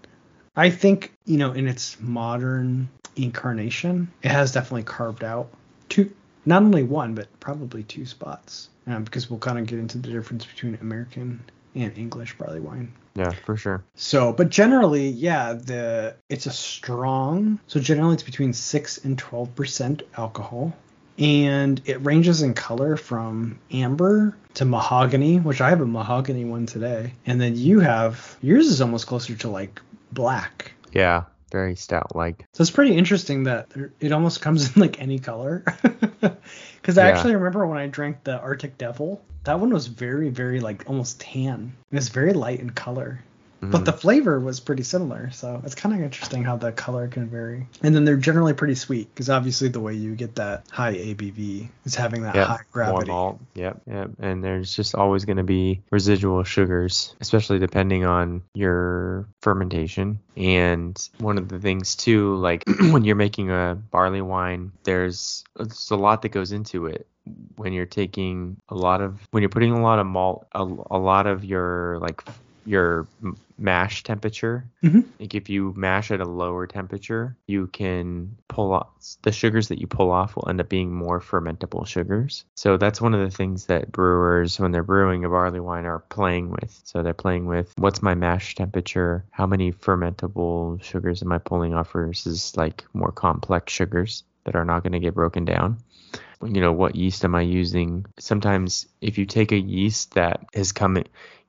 I 0.57 0.71
think 0.71 1.13
you 1.25 1.39
know 1.39 1.53
in 1.53 1.69
its 1.69 1.99
modern 2.01 2.89
incarnation, 3.17 4.13
it 4.23 4.31
has 4.31 4.53
definitely 4.53 4.83
carved 4.85 5.23
out 5.23 5.51
two, 5.89 6.13
not 6.45 6.63
only 6.63 6.83
one 6.83 7.15
but 7.15 7.29
probably 7.41 7.83
two 7.83 8.07
spots, 8.07 8.69
um, 8.87 9.05
because 9.05 9.31
we'll 9.31 9.39
kind 9.39 9.59
of 9.59 9.67
get 9.67 9.79
into 9.79 9.99
the 9.99 10.11
difference 10.11 10.45
between 10.45 10.79
American 10.81 11.41
and 11.75 11.97
English 11.99 12.37
barley 12.39 12.61
wine. 12.61 12.93
yeah, 13.15 13.31
for 13.31 13.57
sure. 13.57 13.85
So, 13.95 14.33
but 14.33 14.49
generally, 14.51 15.09
yeah, 15.09 15.55
the 15.55 16.17
it's 16.29 16.47
a 16.47 16.51
strong. 16.53 17.59
So 17.67 17.81
generally, 17.81 18.15
it's 18.15 18.23
between 18.23 18.53
six 18.53 19.05
and 19.05 19.19
twelve 19.19 19.55
percent 19.55 20.03
alcohol, 20.17 20.77
and 21.19 21.81
it 21.85 22.05
ranges 22.05 22.43
in 22.43 22.55
color 22.55 22.97
from 22.97 23.59
amber 23.73 24.37
to 24.55 24.65
mahogany, 24.65 25.39
which 25.39 25.61
I 25.61 25.71
have 25.71 25.81
a 25.81 25.87
mahogany 25.87 26.45
one 26.45 26.67
today, 26.67 27.13
and 27.27 27.41
then 27.41 27.57
you 27.57 27.81
have 27.81 28.37
yours 28.41 28.67
is 28.67 28.81
almost 28.81 29.07
closer 29.07 29.35
to 29.35 29.49
like 29.49 29.81
black. 30.13 30.73
Yeah, 30.93 31.25
very 31.51 31.77
stout 31.77 32.15
like. 32.17 32.47
So 32.53 32.63
it's 32.63 32.71
pretty 32.71 32.97
interesting 32.97 33.45
that 33.45 33.69
it 34.01 34.13
almost 34.13 34.41
comes 34.41 34.75
in 34.75 34.81
like 34.81 35.01
any 35.01 35.19
color. 35.19 35.65
Because 36.85 36.99
I 36.99 37.09
Yeah. 37.09 37.17
actually 37.17 37.35
remember 37.35 37.67
when 37.67 37.79
I 37.79 37.87
drank 37.87 38.25
the 38.25 38.39
Arctic 38.41 38.77
Devil, 38.77 39.19
that 39.45 39.59
one 39.59 39.71
was 39.73 39.87
very, 39.87 40.29
very 40.29 40.61
like 40.61 40.85
almost 40.87 41.19
tan. 41.19 41.73
It 41.91 41.95
was 41.95 42.11
very 42.11 42.35
light 42.35 42.61
in 42.61 42.69
color. 42.69 43.21
But 43.71 43.83
Mhm. 43.83 43.85
the 43.87 43.93
flavor 43.93 44.41
was 44.41 44.61
pretty 44.61 44.83
similar, 44.83 45.31
so 45.31 45.61
it's 45.65 45.75
kind 45.75 45.95
of 45.95 46.01
interesting 46.01 46.43
how 46.45 46.57
the 46.57 46.73
color 46.73 47.09
can 47.09 47.29
vary. 47.29 47.67
And 47.83 47.95
then 47.95 48.05
they're 48.05 48.17
generally 48.17 48.53
pretty 48.53 48.75
sweet, 48.75 49.09
because 49.13 49.31
obviously 49.31 49.69
the 49.69 49.81
way 49.81 49.95
you 49.95 50.15
get 50.15 50.35
that 50.37 50.65
high 50.71 50.95
ABV 50.95 51.69
is 51.85 51.95
having 51.95 52.23
that 52.23 52.35
yeah, 52.35 52.45
high 52.45 52.61
gravity. 52.73 53.11
More 53.11 53.33
malt. 53.33 53.41
Yep, 53.55 53.83
yep. 53.87 54.11
And 54.19 54.43
there's 54.43 54.75
just 54.75 54.95
always 54.95 55.25
going 55.25 55.37
to 55.39 55.45
be 55.45 55.83
residual 55.91 56.43
sugars, 56.45 57.15
especially 57.21 57.59
depending 57.59 58.05
on 58.05 58.43
your 58.55 59.27
fermentation. 59.43 60.19
And 60.37 60.97
one 61.19 61.39
of 61.39 61.49
the 61.49 61.59
things 61.59 61.95
too, 61.97 62.37
like 62.37 62.65
when 62.91 63.05
you're 63.05 63.17
making 63.17 63.51
a 63.51 63.79
barley 63.91 64.23
wine, 64.23 64.73
there's, 64.85 65.45
there's 65.57 65.91
a 65.91 65.97
lot 65.97 66.23
that 66.23 66.31
goes 66.31 66.53
into 66.53 66.87
it. 66.87 67.07
When 67.57 67.73
you're 67.73 67.87
taking 67.87 68.57
a 68.69 68.75
lot 68.75 69.01
of, 69.01 69.21
when 69.31 69.43
you're 69.43 69.49
putting 69.51 69.73
a 69.73 69.83
lot 69.83 69.99
of 69.99 70.07
malt, 70.07 70.47
a, 70.53 70.63
a 70.63 70.99
lot 70.99 71.27
of 71.27 71.45
your 71.45 71.99
like 72.01 72.23
your 72.67 73.07
mash 73.59 74.03
temperature. 74.03 74.65
Mhm. 74.83 75.05
Like 75.21 75.35
if 75.35 75.49
you 75.49 75.73
mash 75.77 76.11
at 76.11 76.21
a 76.21 76.25
lower 76.25 76.67
temperature, 76.67 77.37
you 77.47 77.67
can 77.69 78.37
pull 78.49 78.73
off 78.73 78.89
the 79.23 79.33
sugars 79.33 79.69
that 79.69 79.81
you 79.81 79.87
pull 79.87 80.11
off 80.11 80.37
will 80.37 80.49
end 80.49 80.61
up 80.61 80.69
being 80.69 80.93
more 80.93 81.21
fermentable 81.21 81.87
sugars. 81.87 82.45
So 82.55 82.77
that's 82.77 83.01
one 83.01 83.15
of 83.15 83.21
the 83.21 83.35
things 83.35 83.67
that 83.67 83.93
brewers, 83.93 84.59
when 84.59 84.73
they're 84.73 84.83
brewing 84.83 85.25
a 85.25 85.29
barley 85.29 85.61
wine, 85.61 85.85
are 85.85 86.01
playing 86.01 86.51
with. 86.51 86.81
So 86.85 87.03
they're 87.03 87.15
playing 87.15 87.47
with 87.47 87.73
what's 87.77 88.03
my 88.03 88.15
mash 88.15 88.55
temperature? 88.55 89.25
How 89.31 89.47
many 89.47 89.73
fermentable 89.73 90.83
sugars 90.83 91.23
am 91.23 91.33
I 91.33 91.39
pulling 91.39 91.75
off 91.75 91.93
versus 91.93 92.57
like 92.57 92.85
more 92.93 93.13
complex 93.13 93.73
sugars 93.73 94.25
that 94.45 94.57
are 94.57 94.65
not 94.65 94.83
going 94.83 94.93
to 94.93 95.01
get 95.01 95.15
broken 95.15 95.45
down? 95.45 95.79
you 96.43 96.61
know 96.61 96.73
what 96.73 96.95
yeast 96.95 97.25
am 97.25 97.35
i 97.35 97.41
using 97.41 98.05
sometimes 98.19 98.87
if 99.01 99.17
you 99.17 99.25
take 99.25 99.53
a 99.53 99.57
yeast 99.57 100.15
that 100.15 100.45
has 100.53 100.73
come 100.73 100.97
in 100.97 101.05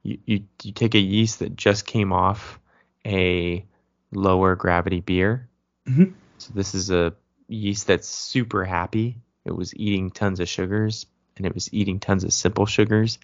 you, 0.05 0.19
you, 0.25 0.43
you 0.63 0.71
take 0.71 0.95
a 0.95 0.99
yeast 0.99 1.39
that 1.39 1.55
just 1.55 1.85
came 1.85 2.13
off 2.13 2.59
a 3.05 3.65
lower 4.11 4.55
gravity 4.55 5.01
beer. 5.01 5.49
Mhm. 5.87 6.13
so 6.37 6.51
this 6.53 6.73
is 6.73 6.89
a 6.89 7.13
yeast 7.47 7.87
that's 7.87 8.07
super 8.07 8.63
happy. 8.65 9.17
It 9.45 9.51
was 9.51 9.75
eating 9.75 10.09
tons 10.09 10.39
of 10.39 10.47
sugars 10.47 11.05
and 11.37 11.45
it 11.45 11.53
was 11.53 11.71
eating 11.73 11.99
tons 11.99 12.23
of 12.23 12.33
simple 12.33 12.65
sugars. 12.65 13.19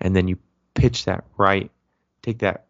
And 0.00 0.14
then 0.14 0.28
you 0.28 0.38
pitch 0.74 1.04
that 1.04 1.24
right 1.36 1.70
take 2.22 2.38
that 2.38 2.66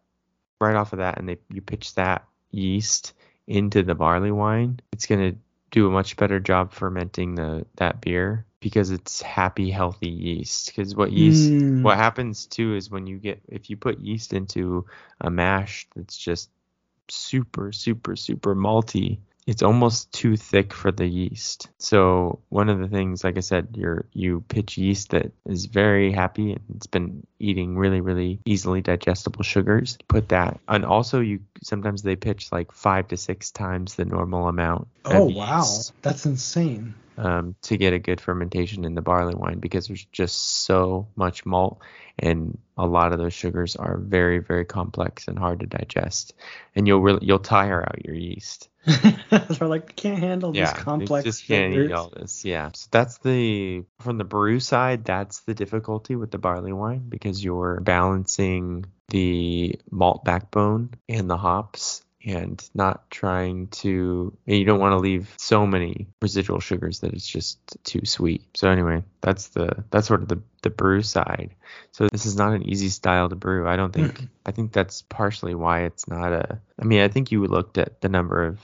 right 0.59 0.75
off 0.75 0.93
of 0.93 0.99
that 0.99 1.19
and 1.19 1.29
they 1.29 1.37
you 1.49 1.61
pitch 1.61 1.95
that 1.95 2.25
yeast 2.51 3.13
into 3.47 3.83
the 3.83 3.95
barley 3.95 4.31
wine. 4.31 4.79
It's 4.91 5.05
going 5.05 5.31
to 5.31 5.37
do 5.71 5.87
a 5.87 5.91
much 5.91 6.15
better 6.17 6.39
job 6.39 6.71
fermenting 6.71 7.35
the 7.35 7.65
that 7.75 8.01
beer 8.01 8.45
because 8.63 8.89
it's 8.91 9.21
happy 9.21 9.69
healthy 9.69 10.09
yeast 10.09 10.67
because 10.67 10.95
what 10.95 11.11
yeast 11.11 11.51
Mm. 11.51 11.83
what 11.83 11.97
happens 11.97 12.47
too 12.47 12.75
is 12.75 12.89
when 12.89 13.05
you 13.05 13.17
get 13.17 13.41
if 13.49 13.69
you 13.69 13.75
put 13.77 13.99
yeast 13.99 14.33
into 14.33 14.85
a 15.21 15.29
mash 15.29 15.85
that's 15.95 16.17
just 16.17 16.49
super 17.09 17.71
super 17.73 18.15
super 18.15 18.55
malty 18.55 19.19
it's 19.45 19.61
almost 19.61 20.09
too 20.13 20.37
thick 20.37 20.73
for 20.73 20.89
the 20.93 21.05
yeast 21.05 21.69
so 21.77 22.39
one 22.47 22.69
of 22.69 22.79
the 22.79 22.87
things 22.87 23.25
like 23.25 23.35
i 23.35 23.41
said 23.41 23.67
you're 23.75 24.05
you 24.13 24.41
pitch 24.47 24.77
yeast 24.77 25.09
that 25.09 25.33
is 25.45 25.65
very 25.65 26.13
happy 26.13 26.53
and 26.53 26.61
it's 26.75 26.87
been 26.87 27.27
eating 27.39 27.77
really 27.77 27.99
really 27.99 28.39
easily 28.45 28.81
digestible 28.81 29.43
sugars 29.43 29.97
put 30.07 30.29
that 30.29 30.57
and 30.69 30.85
also 30.85 31.19
you 31.19 31.41
sometimes 31.61 32.01
they 32.01 32.15
pitch 32.15 32.51
like 32.51 32.71
five 32.71 33.07
to 33.09 33.17
six 33.17 33.51
times 33.51 33.95
the 33.95 34.05
normal 34.05 34.47
amount. 34.47 34.87
Oh 35.05 35.25
wow, 35.25 35.65
that's 36.01 36.25
insane. 36.25 36.95
Um, 37.15 37.55
to 37.63 37.77
get 37.77 37.93
a 37.93 37.99
good 37.99 38.19
fermentation 38.19 38.85
in 38.85 38.95
the 38.95 39.03
barley 39.03 39.35
wine 39.35 39.59
because 39.59 39.87
there's 39.87 40.05
just 40.05 40.65
so 40.65 41.07
much 41.15 41.45
malt 41.45 41.79
and 42.17 42.57
a 42.75 42.87
lot 42.87 43.11
of 43.11 43.19
those 43.19 43.33
sugars 43.33 43.75
are 43.75 43.97
very 43.97 44.39
very 44.39 44.65
complex 44.65 45.27
and 45.27 45.37
hard 45.37 45.59
to 45.59 45.67
digest 45.67 46.33
and 46.75 46.87
you'll 46.87 47.01
really 47.01 47.23
you'll 47.23 47.37
tire 47.37 47.83
out 47.83 48.03
your 48.03 48.15
yeast 48.15 48.67
They're 49.29 49.67
like, 49.67 49.95
can't 49.95 50.19
handle 50.19 50.55
yeah, 50.55 50.73
these 50.73 50.83
complex. 50.83 51.23
just 51.23 51.47
can't 51.47 51.73
eat 51.73 51.91
all 51.93 52.09
this. 52.09 52.43
Yeah, 52.43 52.69
so 52.73 52.87
that's 52.91 53.17
the 53.19 53.83
from 54.01 54.17
the 54.17 54.25
brew 54.25 54.59
side. 54.59 55.05
That's 55.05 55.39
the 55.41 55.53
difficulty 55.53 56.17
with 56.17 56.31
the 56.31 56.37
barley 56.37 56.73
wine 56.73 57.05
because 57.07 57.41
you're 57.41 57.79
balancing 57.79 58.85
the 59.09 59.79
malt 59.91 60.23
backbone 60.23 60.91
and 61.07 61.29
the 61.29 61.37
hops 61.37 62.03
and 62.25 62.69
not 62.73 63.09
trying 63.11 63.67
to 63.67 64.35
and 64.47 64.57
you 64.57 64.63
don't 64.63 64.79
want 64.79 64.93
to 64.93 64.97
leave 64.97 65.33
so 65.37 65.67
many 65.67 66.07
residual 66.21 66.59
sugars 66.59 67.01
that 67.01 67.13
it's 67.13 67.27
just 67.27 67.59
too 67.83 68.05
sweet 68.05 68.43
so 68.55 68.69
anyway 68.69 69.03
that's 69.21 69.49
the 69.49 69.83
that's 69.89 70.07
sort 70.07 70.21
of 70.21 70.29
the 70.29 70.41
the 70.61 70.69
brew 70.69 71.01
side 71.01 71.53
so 71.91 72.07
this 72.07 72.25
is 72.25 72.37
not 72.37 72.53
an 72.53 72.67
easy 72.67 72.89
style 72.89 73.27
to 73.27 73.35
brew 73.35 73.67
i 73.67 73.75
don't 73.75 73.93
think 73.93 74.27
i 74.45 74.51
think 74.51 74.71
that's 74.71 75.01
partially 75.01 75.53
why 75.53 75.81
it's 75.81 76.07
not 76.07 76.31
a 76.31 76.59
i 76.81 76.85
mean 76.85 77.01
i 77.01 77.09
think 77.09 77.31
you 77.31 77.45
looked 77.45 77.77
at 77.77 77.99
the 77.99 78.09
number 78.09 78.45
of 78.45 78.59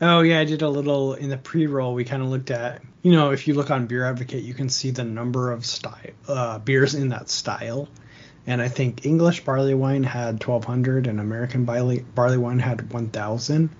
Oh 0.00 0.20
yeah, 0.20 0.40
I 0.40 0.44
did 0.44 0.62
a 0.62 0.68
little 0.68 1.14
in 1.14 1.30
the 1.30 1.36
pre-roll. 1.36 1.94
We 1.94 2.04
kind 2.04 2.22
of 2.22 2.28
looked 2.28 2.50
at, 2.50 2.82
you 3.02 3.12
know, 3.12 3.30
if 3.30 3.46
you 3.46 3.54
look 3.54 3.70
on 3.70 3.86
Beer 3.86 4.04
Advocate, 4.04 4.42
you 4.42 4.52
can 4.52 4.68
see 4.68 4.90
the 4.90 5.04
number 5.04 5.52
of 5.52 5.64
style 5.64 6.10
uh, 6.28 6.58
beers 6.58 6.94
in 6.94 7.10
that 7.10 7.30
style. 7.30 7.88
And 8.46 8.60
I 8.60 8.68
think 8.68 9.06
English 9.06 9.44
barley 9.44 9.74
wine 9.74 10.02
had 10.02 10.44
1,200 10.44 11.06
and 11.06 11.20
American 11.20 11.64
barley 11.64 12.04
barley 12.14 12.38
wine 12.38 12.58
had 12.58 12.92
1,000. 12.92 13.70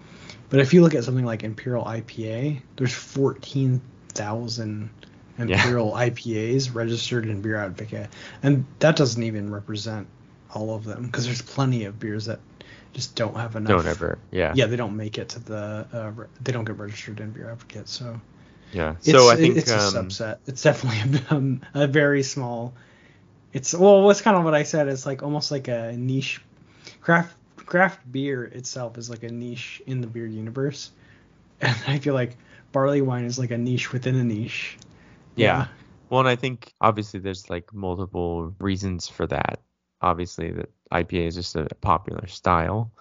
But 0.51 0.61
if 0.61 0.75
you 0.75 0.83
look 0.83 0.94
at 0.94 1.05
something 1.05 1.25
like 1.25 1.42
Imperial 1.42 1.85
IPA, 1.85 2.61
there's 2.77 2.92
14,000 2.92 4.90
Imperial 5.38 5.88
yeah. 5.88 6.09
IPAs 6.09 6.75
registered 6.75 7.27
in 7.27 7.40
Beer 7.40 7.57
Advocate, 7.57 8.09
and 8.42 8.66
that 8.81 8.96
doesn't 8.96 9.22
even 9.22 9.51
represent 9.51 10.07
all 10.55 10.75
of 10.75 10.85
them 10.85 11.07
because 11.07 11.25
there's 11.25 11.42
plenty 11.42 11.85
of 11.87 11.98
beers 11.98 12.27
that 12.27 12.40
just 12.92 13.16
don't 13.16 13.37
have 13.37 13.57
enough. 13.57 13.68
Don't 13.68 13.87
ever, 13.87 14.18
yeah. 14.31 14.53
Yeah, 14.55 14.66
they 14.66 14.77
don't 14.77 14.96
make 14.96 15.18
it 15.18 15.31
to 15.31 15.38
the. 15.38 15.87
Uh, 15.92 16.25
they 16.42 16.53
don't 16.53 16.64
get 16.64 16.79
registered 16.79 17.20
in 17.20 17.31
Beer 17.31 17.51
Advocate, 17.51 17.88
so. 17.88 18.20
Yeah. 18.72 18.96
So 19.01 19.29
I 19.29 19.37
think 19.37 19.57
it's 19.57 19.70
um, 19.70 19.79
a 19.79 20.09
subset. 20.09 20.38
It's 20.46 20.62
definitely 20.62 21.18
a, 21.18 21.35
um, 21.35 21.62
a 21.75 21.87
very 21.87 22.22
small. 22.22 22.75
It's 23.52 23.74
well, 23.74 24.02
what's 24.02 24.20
kind 24.20 24.36
of 24.36 24.44
what 24.44 24.54
I 24.54 24.62
said. 24.62 24.88
It's 24.88 25.06
like 25.06 25.22
almost 25.22 25.50
like 25.50 25.68
a 25.68 25.92
niche. 25.96 26.40
Craft 27.00 27.36
craft 27.56 28.00
beer 28.10 28.44
itself 28.44 28.98
is 28.98 29.10
like 29.10 29.22
a 29.22 29.28
niche 29.28 29.82
in 29.86 30.00
the 30.00 30.06
beer 30.06 30.26
universe, 30.26 30.90
and 31.60 31.76
I 31.86 31.98
feel 31.98 32.14
like 32.14 32.36
barley 32.72 33.02
wine 33.02 33.24
is 33.24 33.38
like 33.38 33.50
a 33.50 33.58
niche 33.58 33.92
within 33.92 34.16
a 34.16 34.24
niche. 34.24 34.78
Yeah. 35.36 35.46
yeah. 35.46 35.66
Well, 36.08 36.20
and 36.20 36.28
I 36.28 36.36
think 36.36 36.72
obviously 36.80 37.20
there's 37.20 37.48
like 37.48 37.72
multiple 37.72 38.54
reasons 38.58 39.08
for 39.08 39.26
that. 39.28 39.60
Obviously, 40.00 40.50
that 40.52 40.70
IPA 40.92 41.28
is 41.28 41.34
just 41.34 41.56
a 41.56 41.66
popular 41.80 42.26
style. 42.26 42.92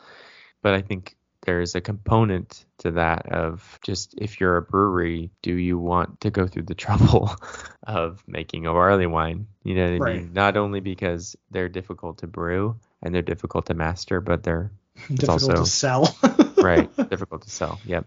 But 0.61 0.75
I 0.75 0.81
think 0.81 1.15
there's 1.43 1.75
a 1.75 1.81
component 1.81 2.65
to 2.79 2.91
that 2.91 3.31
of 3.31 3.79
just 3.83 4.15
if 4.17 4.39
you're 4.39 4.57
a 4.57 4.61
brewery, 4.61 5.31
do 5.41 5.53
you 5.53 5.77
want 5.77 6.21
to 6.21 6.29
go 6.29 6.47
through 6.47 6.63
the 6.63 6.75
trouble 6.85 7.35
of 7.83 8.23
making 8.27 8.67
a 8.67 8.71
barley 8.71 9.07
wine? 9.07 9.47
You 9.63 9.75
know 9.75 9.97
what 9.97 10.09
I 10.09 10.13
mean? 10.13 10.33
Not 10.33 10.57
only 10.57 10.79
because 10.79 11.35
they're 11.49 11.69
difficult 11.69 12.19
to 12.19 12.27
brew 12.27 12.77
and 13.01 13.13
they're 13.13 13.21
difficult 13.21 13.67
to 13.67 13.73
master, 13.73 14.21
but 14.21 14.43
they're 14.43 14.71
difficult 15.09 15.43
also, 15.43 15.55
to 15.55 15.65
sell. 15.65 16.15
right, 16.57 16.95
difficult 17.09 17.43
to 17.43 17.49
sell. 17.49 17.79
Yep. 17.85 18.05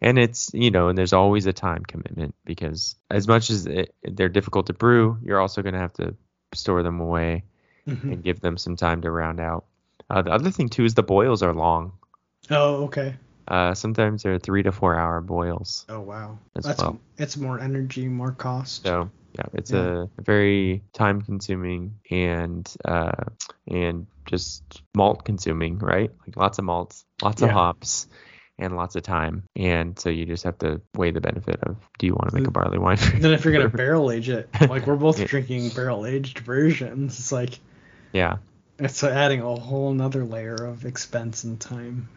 And 0.00 0.18
it's 0.18 0.50
you 0.52 0.70
know, 0.70 0.88
and 0.88 0.98
there's 0.98 1.14
always 1.14 1.46
a 1.46 1.52
time 1.52 1.82
commitment 1.82 2.34
because 2.44 2.96
as 3.10 3.26
much 3.26 3.50
as 3.50 3.66
it, 3.66 3.94
they're 4.02 4.28
difficult 4.28 4.66
to 4.66 4.74
brew, 4.74 5.18
you're 5.22 5.40
also 5.40 5.62
going 5.62 5.72
to 5.72 5.80
have 5.80 5.94
to 5.94 6.14
store 6.52 6.82
them 6.82 7.00
away 7.00 7.44
mm-hmm. 7.88 8.12
and 8.12 8.22
give 8.22 8.40
them 8.40 8.58
some 8.58 8.76
time 8.76 9.02
to 9.02 9.10
round 9.10 9.40
out. 9.40 9.64
Uh, 10.08 10.22
the 10.22 10.30
other 10.30 10.50
thing 10.50 10.68
too 10.68 10.84
is 10.84 10.94
the 10.94 11.02
boils 11.02 11.42
are 11.42 11.54
long. 11.54 11.92
Oh, 12.50 12.84
okay. 12.84 13.14
Uh, 13.48 13.74
sometimes 13.74 14.22
they're 14.22 14.38
three 14.38 14.62
to 14.64 14.72
four 14.72 14.98
hour 14.98 15.20
boils. 15.20 15.86
Oh 15.88 16.00
wow, 16.00 16.38
that's 16.54 16.78
well. 16.78 16.98
it's 17.16 17.36
more 17.36 17.60
energy, 17.60 18.08
more 18.08 18.32
cost. 18.32 18.84
So 18.84 19.10
yeah, 19.34 19.44
it's 19.52 19.70
yeah. 19.70 20.06
a 20.18 20.22
very 20.22 20.82
time 20.92 21.22
consuming 21.22 21.98
and 22.10 22.68
uh, 22.84 23.24
and 23.68 24.06
just 24.24 24.64
malt 24.96 25.24
consuming, 25.24 25.78
right? 25.78 26.10
Like 26.26 26.36
lots 26.36 26.58
of 26.58 26.64
malts, 26.64 27.04
lots 27.22 27.40
yeah. 27.40 27.48
of 27.48 27.54
hops, 27.54 28.08
and 28.58 28.76
lots 28.76 28.96
of 28.96 29.02
time. 29.02 29.44
And 29.54 29.98
so 29.98 30.08
you 30.08 30.26
just 30.26 30.44
have 30.44 30.58
to 30.58 30.80
weigh 30.94 31.10
the 31.10 31.20
benefit 31.20 31.60
of 31.62 31.76
do 31.98 32.06
you 32.06 32.14
want 32.14 32.30
to 32.30 32.36
make 32.36 32.48
a 32.48 32.50
barley 32.50 32.78
wine? 32.78 32.98
then 33.18 33.32
if 33.32 33.44
you're 33.44 33.52
gonna 33.52 33.68
barrel 33.68 34.10
age 34.10 34.28
it, 34.28 34.48
like 34.68 34.86
we're 34.86 34.96
both 34.96 35.20
yeah. 35.20 35.26
drinking 35.26 35.68
barrel 35.70 36.06
aged 36.06 36.40
versions, 36.40 37.18
it's 37.18 37.32
like 37.32 37.58
yeah. 38.12 38.38
It's 38.78 39.02
adding 39.02 39.40
a 39.40 39.56
whole 39.56 39.92
nother 39.94 40.24
layer 40.24 40.54
of 40.54 40.84
expense 40.84 41.44
and 41.44 41.58
time. 41.58 42.08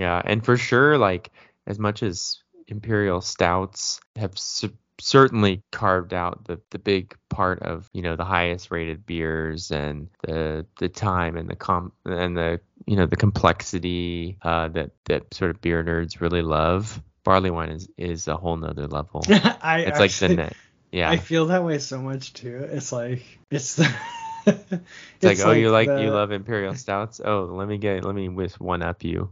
Yeah, 0.00 0.22
and 0.24 0.42
for 0.42 0.56
sure, 0.56 0.96
like 0.96 1.30
as 1.66 1.78
much 1.78 2.02
as 2.02 2.38
imperial 2.66 3.20
stouts 3.20 4.00
have 4.16 4.38
su- 4.38 4.72
certainly 4.98 5.62
carved 5.72 6.14
out 6.14 6.46
the 6.46 6.58
the 6.70 6.78
big 6.78 7.14
part 7.28 7.62
of 7.62 7.90
you 7.92 8.00
know 8.00 8.16
the 8.16 8.24
highest 8.24 8.70
rated 8.70 9.04
beers 9.04 9.70
and 9.70 10.08
the 10.22 10.64
the 10.78 10.88
time 10.88 11.36
and 11.36 11.50
the 11.50 11.54
com 11.54 11.92
and 12.06 12.34
the 12.34 12.60
you 12.86 12.96
know 12.96 13.04
the 13.04 13.16
complexity 13.16 14.38
uh, 14.40 14.68
that 14.68 14.92
that 15.04 15.34
sort 15.34 15.50
of 15.50 15.60
beer 15.60 15.84
nerds 15.84 16.18
really 16.22 16.42
love. 16.42 17.02
Barley 17.22 17.50
wine 17.50 17.68
is 17.68 17.86
is 17.98 18.26
a 18.26 18.38
whole 18.38 18.56
nother 18.56 18.86
level. 18.86 19.22
I 19.28 19.80
it's 19.80 20.00
actually, 20.00 20.00
like 20.00 20.12
the 20.12 20.28
net. 20.36 20.56
Yeah. 20.92 21.10
I 21.10 21.18
feel 21.18 21.48
that 21.48 21.62
way 21.62 21.78
so 21.78 22.00
much 22.00 22.32
too. 22.32 22.66
It's 22.72 22.90
like 22.90 23.22
it's 23.50 23.74
the 23.74 23.94
it's, 24.46 24.72
it's 25.20 25.40
like, 25.40 25.46
oh, 25.46 25.52
you 25.52 25.70
like 25.70 25.88
the, 25.88 26.00
you 26.00 26.10
love 26.10 26.32
imperial 26.32 26.74
stouts. 26.74 27.20
Oh, 27.22 27.50
let 27.52 27.68
me 27.68 27.76
get 27.76 28.02
let 28.02 28.14
me 28.14 28.30
with 28.30 28.58
one 28.58 28.82
up 28.82 29.04
you. 29.04 29.30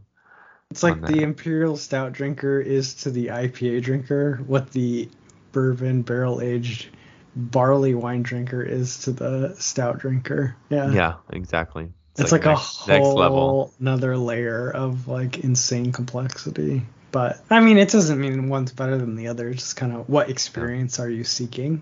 It's 0.71 0.83
like 0.83 1.01
the 1.01 1.23
imperial 1.23 1.77
stout 1.77 2.13
drinker 2.13 2.59
is 2.59 2.93
to 2.95 3.11
the 3.11 3.27
IPA 3.27 3.81
drinker 3.81 4.37
what 4.45 4.71
the 4.71 5.09
bourbon 5.51 6.03
barrel 6.03 6.41
aged 6.41 6.87
barley 7.35 7.95
wine 7.95 8.21
drinker 8.21 8.61
is 8.61 8.99
to 8.99 9.11
the 9.11 9.55
stout 9.57 9.99
drinker. 9.99 10.55
Yeah. 10.69 10.91
Yeah, 10.91 11.13
exactly. 11.31 11.89
It's, 12.11 12.21
it's 12.21 12.31
like, 12.31 12.45
like, 12.45 12.57
next, 12.57 12.87
a 12.87 12.99
whole 12.99 13.15
level. 13.15 13.73
another 13.79 14.17
layer 14.17 14.69
of 14.69 15.07
like 15.07 15.39
insane 15.39 15.91
complexity. 15.91 16.85
But 17.11 17.43
I 17.49 17.61
mean, 17.61 17.77
it 17.77 17.89
doesn't 17.89 18.19
mean 18.19 18.49
one's 18.49 18.71
better 18.71 18.97
than 18.97 19.15
the 19.15 19.29
other. 19.29 19.49
It's 19.49 19.63
just 19.63 19.75
kind 19.75 19.93
of 19.93 20.07
what 20.07 20.29
experience 20.29 20.99
are 20.99 21.09
you 21.09 21.23
seeking? 21.23 21.81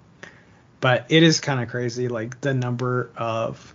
but 0.80 1.06
it 1.10 1.23
is 1.23 1.39
kind 1.39 1.62
of 1.62 1.69
crazy 1.69 2.08
like 2.08 2.39
the 2.41 2.54
number 2.54 3.10
of 3.17 3.73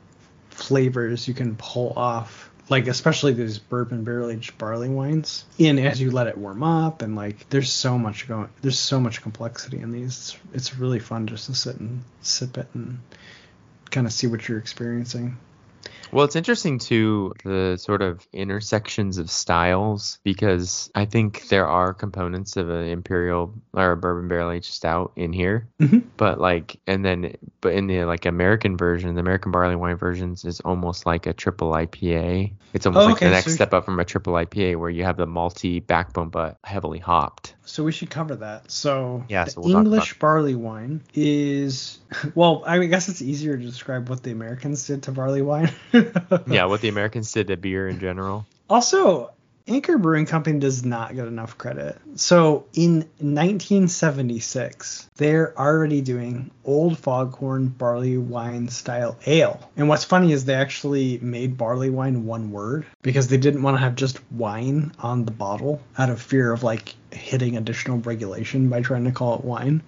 flavors 0.51 1.27
you 1.27 1.35
can 1.35 1.57
pull 1.57 1.93
off 1.97 2.51
like 2.69 2.87
especially 2.87 3.33
these 3.33 3.59
bourbon 3.59 4.05
barrel 4.05 4.31
aged 4.31 4.57
barley 4.59 4.89
wines 4.89 5.45
in 5.59 5.79
as 5.79 6.01
you 6.01 6.11
let 6.11 6.27
it 6.27 6.39
warm 6.39 6.63
up 6.63 7.03
and 7.03 7.17
like 7.17 7.49
there's 7.51 7.71
so 7.71 7.99
much 7.99 8.29
going 8.29 8.49
there's 8.63 8.79
so 8.79 9.01
much 9.01 9.23
complexity 9.23 9.79
in 9.79 9.93
these. 9.93 10.07
It's, 10.07 10.39
it's 10.55 10.79
really 10.79 10.99
fun 10.99 11.27
just 11.27 11.47
to 11.47 11.55
sit 11.55 11.77
and 11.77 12.03
sip 12.21 12.59
it 12.59 12.69
and 12.75 12.99
kind 13.91 14.07
of 14.07 14.13
see 14.13 14.27
what 14.27 14.49
you're 14.49 14.59
experiencing 14.59 15.37
well, 16.13 16.25
it's 16.25 16.37
interesting 16.37 16.79
too 16.79 17.33
the 17.43 17.77
sort 17.79 18.03
of 18.03 18.27
intersections 18.33 19.17
of 19.19 19.31
styles 19.31 20.19
because 20.23 20.91
I 20.95 21.07
think 21.07 21.49
there 21.49 21.67
are 21.67 21.95
components 21.95 22.57
of 22.57 22.69
an 22.69 22.87
imperial 22.87 23.55
or 23.73 23.93
a 23.93 23.97
bourbon 23.97 24.29
barrel 24.29 24.51
aged 24.51 24.73
stout 24.73 25.13
in 25.17 25.33
here, 25.33 25.69
mm-hmm. 25.81 26.01
but 26.19 26.39
like 26.39 26.79
and 26.87 27.05
then 27.05 27.35
but 27.63 27.73
in 27.73 27.87
the 27.87 28.05
like 28.05 28.27
American 28.27 28.77
version, 28.77 29.15
the 29.15 29.21
American 29.21 29.53
barley 29.53 29.77
wine 29.77 29.97
versions 29.97 30.45
is 30.45 30.61
almost 30.61 31.07
like 31.07 31.27
a 31.27 31.33
triple 31.33 31.71
IPA. 31.71 32.53
It's 32.75 32.85
almost 32.85 33.05
oh, 33.05 33.07
like 33.07 33.17
okay. 33.17 33.27
the 33.27 33.33
next 33.33 33.47
so 33.47 33.53
step 33.53 33.73
up 33.73 33.87
from 33.87 33.99
a 33.99 34.05
triple 34.05 34.35
IPA 34.35 34.77
where 34.77 34.91
you 34.91 35.05
have 35.05 35.17
the 35.17 35.27
malty 35.27 35.85
backbone 35.85 36.29
but 36.29 36.59
heavily 36.63 36.99
hopped. 36.99 37.55
So 37.65 37.85
we 37.85 37.93
should 37.93 38.11
cover 38.11 38.37
that. 38.37 38.71
So 38.71 39.25
yeah, 39.29 39.45
so 39.45 39.61
we'll 39.61 39.77
English 39.77 40.19
barley 40.19 40.55
wine 40.55 41.03
is 41.15 41.99
well, 42.35 42.65
I 42.67 42.85
guess 42.87 43.09
it's 43.09 43.23
easier 43.23 43.57
to 43.57 43.65
describe 43.65 44.09
what 44.09 44.23
the 44.23 44.33
Americans 44.33 44.87
did 44.87 45.05
to 45.05 45.13
barley 45.13 45.43
wine. 45.43 45.73
yeah, 46.47 46.65
what 46.65 46.81
the 46.81 46.89
Americans 46.89 47.31
did 47.33 47.49
to 47.49 47.57
beer 47.57 47.89
in 47.89 48.01
general. 48.01 48.47
Also, 48.69 49.33
Anchor 49.67 49.99
Brewing 49.99 50.27
Company 50.27 50.59
does 50.59 50.85
not 50.85 51.15
get 51.15 51.27
enough 51.27 51.57
credit. 51.59 51.99
So 52.17 52.67
in 52.75 53.09
1976, 53.19 55.09
they're 55.17 55.57
already 55.59 56.01
doing 56.01 56.51
Old 56.65 56.99
Foghorn 56.99 57.69
barley 57.69 58.19
wine 58.19 58.69
style 58.69 59.19
ale. 59.27 59.71
And 59.77 59.89
what's 59.89 60.05
funny 60.05 60.33
is 60.33 60.45
they 60.45 60.55
actually 60.55 61.19
made 61.19 61.57
barley 61.57 61.91
wine 61.91 62.25
one 62.27 62.51
word 62.51 62.87
because 63.03 63.29
they 63.29 63.37
didn't 63.37 63.63
want 63.63 63.77
to 63.77 63.81
have 63.81 63.95
just 63.95 64.21
wine 64.33 64.93
on 64.99 65.25
the 65.25 65.33
bottle 65.33 65.81
out 65.97 66.11
of 66.11 66.21
fear 66.21 66.53
of 66.53 66.63
like 66.63 66.95
hitting 67.11 67.57
additional 67.57 67.99
regulation 67.99 68.69
by 68.69 68.81
trying 68.81 69.05
to 69.05 69.13
call 69.13 69.39
it 69.39 69.45
wine. 69.45 69.83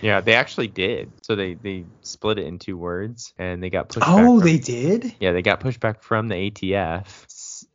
Yeah, 0.00 0.20
they 0.20 0.34
actually 0.34 0.68
did. 0.68 1.12
So 1.22 1.36
they 1.36 1.54
they 1.54 1.84
split 2.02 2.38
it 2.38 2.46
in 2.46 2.58
two 2.58 2.76
words 2.76 3.34
and 3.38 3.62
they 3.62 3.70
got 3.70 3.88
pushed 3.90 4.06
Oh, 4.08 4.40
they 4.40 4.58
did? 4.58 5.14
Yeah, 5.20 5.32
they 5.32 5.42
got 5.42 5.60
pushed 5.60 5.80
back 5.80 6.02
from 6.02 6.28
the 6.28 6.34
ATF 6.34 7.29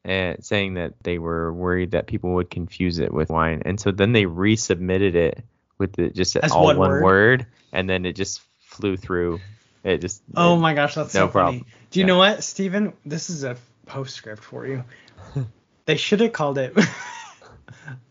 uh, 0.06 0.36
saying 0.40 0.76
that 0.76 0.94
they 1.04 1.18
were 1.18 1.52
worried 1.52 1.92
that 1.92 2.08
people 2.08 2.34
would 2.36 2.50
confuse 2.50 3.00
it 3.00 3.14
with 3.14 3.30
wine, 3.30 3.64
and 3.66 3.80
so 3.80 3.92
then 3.92 4.12
they 4.14 4.26
resubmitted 4.26 5.16
it 5.16 5.44
with 5.78 5.94
the, 5.94 6.10
just 6.10 6.36
As 6.38 6.52
all 6.52 6.66
one 6.66 6.78
one, 6.78 6.90
word? 6.90 7.04
word. 7.04 7.46
and 7.74 7.90
then 7.90 8.06
it 8.06 8.14
just 8.14 8.42
flew 8.62 8.96
through. 8.98 9.42
It 9.84 10.00
just 10.00 10.22
Oh 10.36 10.56
it- 10.56 10.60
my 10.60 10.74
gosh, 10.74 10.96
that's 10.96 11.14
No 11.14 11.28
so 11.28 11.32
problem. 11.32 11.60
funny. 11.60 11.72
Do 11.92 12.00
you 12.00 12.04
Yeah. 12.04 12.08
know 12.08 12.18
what, 12.18 12.44
Stephen? 12.44 12.94
This 13.06 13.30
is 13.30 13.44
a 13.44 13.58
postscript 13.86 14.44
for 14.44 14.66
you. 14.66 14.84
they 15.86 15.96
should 15.98 16.20
have 16.22 16.34
called 16.34 16.58
it 16.58 16.76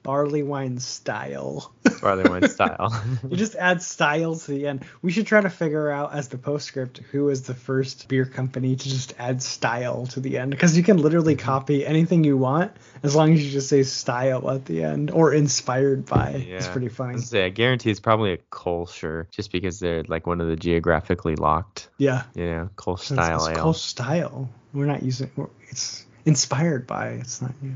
barley 0.02 0.42
wine 0.42 0.78
style. 0.78 1.72
barley 2.00 2.28
wine 2.28 2.48
style. 2.48 2.92
You 3.28 3.36
just 3.36 3.54
add 3.56 3.82
style 3.82 4.36
to 4.36 4.50
the 4.50 4.66
end. 4.66 4.84
We 5.02 5.12
should 5.12 5.26
try 5.26 5.40
to 5.40 5.50
figure 5.50 5.90
out 5.90 6.14
as 6.14 6.28
the 6.28 6.38
postscript 6.38 6.98
who 7.10 7.28
is 7.30 7.42
the 7.42 7.54
first 7.54 8.08
beer 8.08 8.24
company 8.26 8.76
to 8.76 8.88
just 8.88 9.14
add 9.18 9.42
style 9.42 10.06
to 10.08 10.20
the 10.20 10.38
end 10.38 10.50
because 10.50 10.76
you 10.76 10.82
can 10.82 10.98
literally 10.98 11.34
Mm-hmm. 11.36 11.44
copy 11.46 11.86
anything 11.86 12.22
you 12.24 12.36
want 12.36 12.72
as 13.02 13.14
long 13.16 13.32
as 13.32 13.44
you 13.44 13.50
just 13.50 13.68
say 13.68 13.82
style 13.82 14.50
at 14.50 14.64
the 14.66 14.82
end 14.84 15.10
or 15.10 15.32
inspired 15.32 16.04
by. 16.06 16.30
It's 16.30 16.66
Yeah. 16.66 16.72
pretty 16.72 16.86
I 16.88 16.90
funny. 16.90 17.14
was 17.14 17.28
say, 17.28 17.44
I 17.46 17.48
guarantee 17.48 17.90
it's 17.90 18.00
probably 18.00 18.32
a 18.32 18.38
Kolscher, 18.52 19.30
just 19.30 19.50
because 19.52 19.80
they're 19.80 20.04
like 20.04 20.26
one 20.26 20.40
of 20.40 20.48
the 20.48 20.56
geographically 20.56 21.36
locked, 21.36 21.88
Yeah. 21.98 22.22
you 22.34 22.46
know, 22.46 22.70
Kolsch 22.76 23.00
style 23.12 23.46
it's 23.46 23.56
ale. 23.56 23.62
close 23.62 23.82
style. 23.82 24.48
We're 24.72 24.86
not 24.86 25.02
using. 25.02 25.30
we're- 25.36 25.50
It's 25.70 26.04
inspired 26.24 26.86
by. 26.86 27.08
It's 27.20 27.40
not 27.42 27.52
you. 27.62 27.74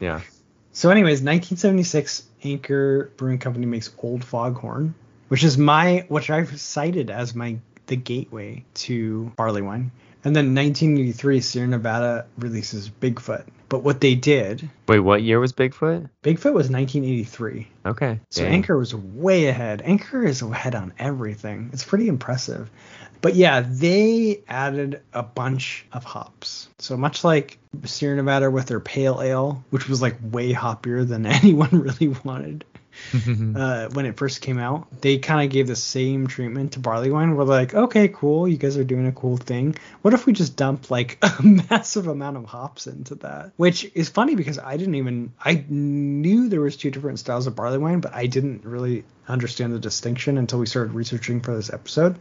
Yeah. 0.00 0.20
So, 0.78 0.90
anyways, 0.90 1.22
1976, 1.22 2.22
Anchor 2.44 3.10
Brewing 3.16 3.40
Company 3.40 3.66
makes 3.66 3.90
Old 3.98 4.24
Foghorn, 4.24 4.94
which 5.26 5.42
is 5.42 5.58
my, 5.58 6.04
which 6.06 6.30
I've 6.30 6.60
cited 6.60 7.10
as 7.10 7.34
my 7.34 7.58
the 7.88 7.96
gateway 7.96 8.64
to 8.74 9.32
barley 9.34 9.60
wine. 9.60 9.90
And 10.22 10.36
then 10.36 10.54
1983, 10.54 11.40
Sierra 11.40 11.66
Nevada 11.66 12.26
releases 12.38 12.88
Bigfoot. 12.88 13.44
But 13.68 13.82
what 13.82 14.00
they 14.00 14.14
did, 14.14 14.68
Wait, 14.86 15.00
what 15.00 15.22
year 15.22 15.38
was 15.38 15.52
Bigfoot? 15.52 16.08
Bigfoot 16.22 16.54
was 16.54 16.70
1983. 16.70 17.68
Okay. 17.84 18.20
So 18.30 18.42
dang. 18.42 18.52
Anchor 18.54 18.78
was 18.78 18.94
way 18.94 19.46
ahead. 19.46 19.82
Anchor 19.84 20.24
is 20.24 20.40
ahead 20.40 20.74
on 20.74 20.94
everything. 20.98 21.70
It's 21.72 21.84
pretty 21.84 22.08
impressive. 22.08 22.70
But 23.20 23.34
yeah, 23.34 23.64
they 23.66 24.42
added 24.48 25.02
a 25.12 25.22
bunch 25.22 25.84
of 25.92 26.04
hops. 26.04 26.68
So 26.78 26.96
much 26.96 27.24
like 27.24 27.58
Sierra 27.84 28.16
Nevada 28.16 28.50
with 28.50 28.66
their 28.66 28.80
pale 28.80 29.20
ale, 29.20 29.64
which 29.70 29.88
was 29.88 30.00
like 30.00 30.16
way 30.22 30.52
hoppier 30.52 31.06
than 31.06 31.26
anyone 31.26 31.70
really 31.72 32.08
wanted 32.24 32.64
uh, 33.56 33.88
when 33.90 34.06
it 34.06 34.16
first 34.16 34.40
came 34.40 34.58
out, 34.58 35.00
they 35.00 35.18
kind 35.18 35.44
of 35.44 35.52
gave 35.52 35.66
the 35.66 35.76
same 35.76 36.26
treatment 36.26 36.72
to 36.72 36.80
barley 36.80 37.10
wine. 37.10 37.34
We're 37.34 37.44
like, 37.44 37.74
okay, 37.74 38.08
cool, 38.08 38.48
you 38.48 38.56
guys 38.56 38.76
are 38.76 38.84
doing 38.84 39.06
a 39.06 39.12
cool 39.12 39.36
thing. 39.36 39.76
What 40.02 40.14
if 40.14 40.26
we 40.26 40.32
just 40.32 40.56
dump 40.56 40.90
like 40.90 41.18
a 41.22 41.42
massive 41.42 42.06
amount 42.06 42.36
of 42.36 42.44
hops 42.44 42.86
into 42.86 43.16
that? 43.16 43.52
Which 43.56 43.90
is 43.94 44.08
funny 44.08 44.34
because 44.34 44.58
I 44.58 44.76
didn't 44.76 44.96
even 44.96 45.32
I 45.42 45.64
knew 45.68 46.48
there 46.48 46.60
was 46.60 46.76
two 46.76 46.90
different 46.90 47.18
styles 47.18 47.46
of 47.46 47.56
barley 47.56 47.78
wine, 47.78 48.00
but 48.00 48.14
I 48.14 48.26
didn't 48.26 48.64
really 48.64 49.04
understand 49.26 49.72
the 49.72 49.78
distinction 49.78 50.38
until 50.38 50.58
we 50.58 50.66
started 50.66 50.94
researching 50.94 51.40
for 51.40 51.54
this 51.54 51.72
episode. 51.72 52.18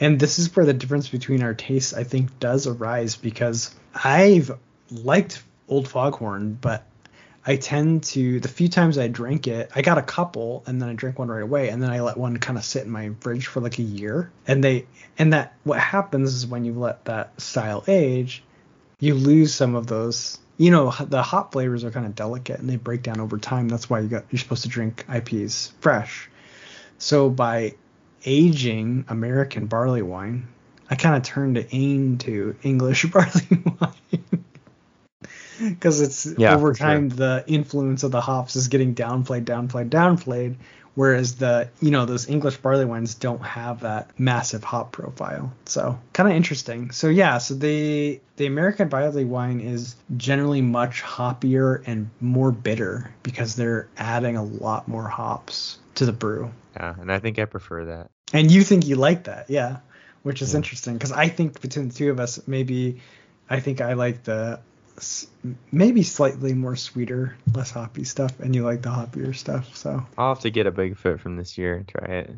And 0.00 0.20
this 0.20 0.38
is 0.38 0.54
where 0.54 0.66
the 0.66 0.74
difference 0.74 1.08
between 1.08 1.42
our 1.42 1.54
tastes, 1.54 1.92
I 1.92 2.04
think, 2.04 2.38
does 2.38 2.66
arise 2.66 3.16
because 3.16 3.74
I've 3.94 4.52
liked 4.90 5.42
Old 5.68 5.88
Foghorn, 5.88 6.56
but 6.60 6.86
I 7.48 7.56
tend 7.56 8.02
to 8.02 8.40
the 8.40 8.48
few 8.48 8.68
times 8.68 8.98
I 8.98 9.08
drink 9.08 9.48
it, 9.48 9.70
I 9.74 9.80
got 9.80 9.96
a 9.96 10.02
couple 10.02 10.62
and 10.66 10.82
then 10.82 10.90
I 10.90 10.92
drink 10.92 11.18
one 11.18 11.28
right 11.28 11.42
away 11.42 11.70
and 11.70 11.82
then 11.82 11.88
I 11.88 12.02
let 12.02 12.18
one 12.18 12.36
kind 12.36 12.58
of 12.58 12.64
sit 12.64 12.84
in 12.84 12.90
my 12.90 13.12
fridge 13.20 13.46
for 13.46 13.60
like 13.60 13.78
a 13.78 13.82
year. 13.82 14.30
And 14.46 14.62
they 14.62 14.84
and 15.18 15.32
that 15.32 15.54
what 15.64 15.80
happens 15.80 16.34
is 16.34 16.46
when 16.46 16.66
you 16.66 16.74
let 16.74 17.06
that 17.06 17.40
style 17.40 17.82
age, 17.88 18.44
you 19.00 19.14
lose 19.14 19.54
some 19.54 19.74
of 19.76 19.86
those. 19.86 20.38
You 20.58 20.70
know, 20.70 20.90
the 20.90 21.22
hop 21.22 21.52
flavors 21.52 21.84
are 21.84 21.90
kind 21.90 22.04
of 22.04 22.14
delicate 22.14 22.60
and 22.60 22.68
they 22.68 22.76
break 22.76 23.02
down 23.02 23.18
over 23.18 23.38
time. 23.38 23.68
That's 23.68 23.88
why 23.88 24.00
you 24.00 24.08
got 24.08 24.26
you're 24.30 24.40
supposed 24.40 24.64
to 24.64 24.68
drink 24.68 25.06
IPAs 25.08 25.72
fresh. 25.80 26.28
So 26.98 27.30
by 27.30 27.76
aging 28.26 29.06
American 29.08 29.68
barley 29.68 30.02
wine, 30.02 30.48
I 30.90 30.96
kind 30.96 31.16
of 31.16 31.22
turned 31.22 31.54
to 31.54 31.74
aim 31.74 32.18
to 32.18 32.56
English 32.62 33.06
barley 33.10 33.62
wine. 33.80 34.17
Because 35.68 36.00
it's 36.00 36.26
Yeah, 36.36 36.54
over 36.54 36.72
for 36.72 36.74
sure. 36.74 36.86
time 36.86 37.08
the 37.08 37.44
influence 37.46 38.02
of 38.02 38.10
the 38.10 38.20
hops 38.20 38.56
is 38.56 38.68
getting 38.68 38.94
downplayed, 38.94 39.44
downplayed, 39.44 39.90
downplayed. 39.90 40.56
Whereas 40.94 41.36
the 41.36 41.70
you 41.80 41.92
know 41.92 42.06
those 42.06 42.28
English 42.28 42.56
barley 42.56 42.84
wines 42.84 43.14
don't 43.14 43.42
have 43.42 43.80
that 43.80 44.18
massive 44.18 44.64
hop 44.64 44.90
profile. 44.90 45.52
So 45.64 45.96
kind 46.12 46.28
of 46.28 46.34
interesting. 46.34 46.90
So 46.90 47.08
yeah, 47.08 47.38
so 47.38 47.54
the 47.54 48.20
the 48.36 48.46
American 48.46 48.88
barley 48.88 49.24
wine 49.24 49.60
is 49.60 49.94
generally 50.16 50.60
much 50.60 51.02
hoppier 51.02 51.82
and 51.86 52.10
more 52.20 52.50
bitter 52.50 53.14
because 53.22 53.54
they're 53.54 53.88
adding 53.96 54.36
a 54.36 54.42
lot 54.42 54.88
more 54.88 55.06
hops 55.08 55.78
to 55.96 56.04
the 56.06 56.12
brew. 56.12 56.50
yeah, 56.76 56.94
and 57.00 57.12
I 57.12 57.20
think 57.20 57.38
I 57.38 57.44
prefer 57.44 57.84
that. 57.86 58.10
And 58.32 58.50
you 58.50 58.62
think 58.62 58.86
you 58.86 58.96
like 58.96 59.24
that, 59.24 59.48
yeah, 59.50 59.78
which 60.22 60.42
is 60.42 60.52
Yeah. 60.52 60.58
interesting 60.58 60.94
because 60.94 61.12
I 61.12 61.28
think 61.28 61.60
between 61.60 61.88
the 61.88 61.94
two 61.94 62.10
of 62.10 62.18
us, 62.20 62.40
maybe 62.46 63.00
I 63.48 63.60
think 63.60 63.80
I 63.80 63.92
like 63.94 64.24
the 64.24 64.60
maybe 65.72 66.02
slightly 66.02 66.52
more 66.54 66.76
sweeter, 66.76 67.36
less 67.52 67.70
hoppy 67.70 68.04
stuff, 68.04 68.40
and 68.40 68.54
you 68.54 68.64
like 68.64 68.82
the 68.82 68.88
hoppier 68.88 69.34
stuff. 69.34 69.76
So 69.76 70.04
I'll 70.16 70.34
have 70.34 70.42
to 70.42 70.50
get 70.50 70.66
a 70.66 70.72
Bigfoot 70.72 71.20
from 71.20 71.36
this 71.36 71.56
year 71.58 71.76
and 71.76 71.88
try 71.88 72.06
it. 72.06 72.30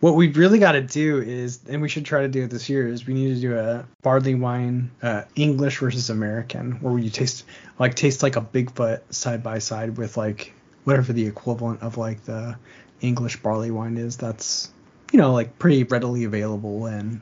what 0.00 0.14
we 0.14 0.28
really 0.32 0.58
got 0.58 0.72
to 0.72 0.80
do 0.80 1.20
is, 1.20 1.60
and 1.68 1.82
we 1.82 1.88
should 1.88 2.04
try 2.04 2.22
to 2.22 2.28
do 2.28 2.44
it 2.44 2.50
this 2.50 2.68
year, 2.68 2.88
is 2.88 3.06
we 3.06 3.14
need 3.14 3.34
to 3.34 3.40
do 3.40 3.56
a 3.56 3.84
barley 4.02 4.34
wine, 4.34 4.90
uh, 5.02 5.22
English 5.34 5.78
versus 5.78 6.10
American, 6.10 6.72
where 6.80 6.98
you 6.98 7.10
taste 7.10 7.44
like 7.78 7.94
taste 7.94 8.22
like 8.22 8.36
a 8.36 8.42
Bigfoot 8.42 9.00
side 9.10 9.42
by 9.42 9.58
side 9.58 9.96
with 9.98 10.16
like 10.16 10.52
whatever 10.84 11.12
the 11.12 11.26
equivalent 11.26 11.82
of 11.82 11.98
like 11.98 12.24
the 12.24 12.56
English 13.00 13.36
barley 13.42 13.70
wine 13.70 13.98
is. 13.98 14.16
That's 14.16 14.70
you 15.12 15.18
know 15.18 15.32
like 15.32 15.58
pretty 15.58 15.84
readily 15.84 16.24
available 16.24 16.86
and 16.86 17.20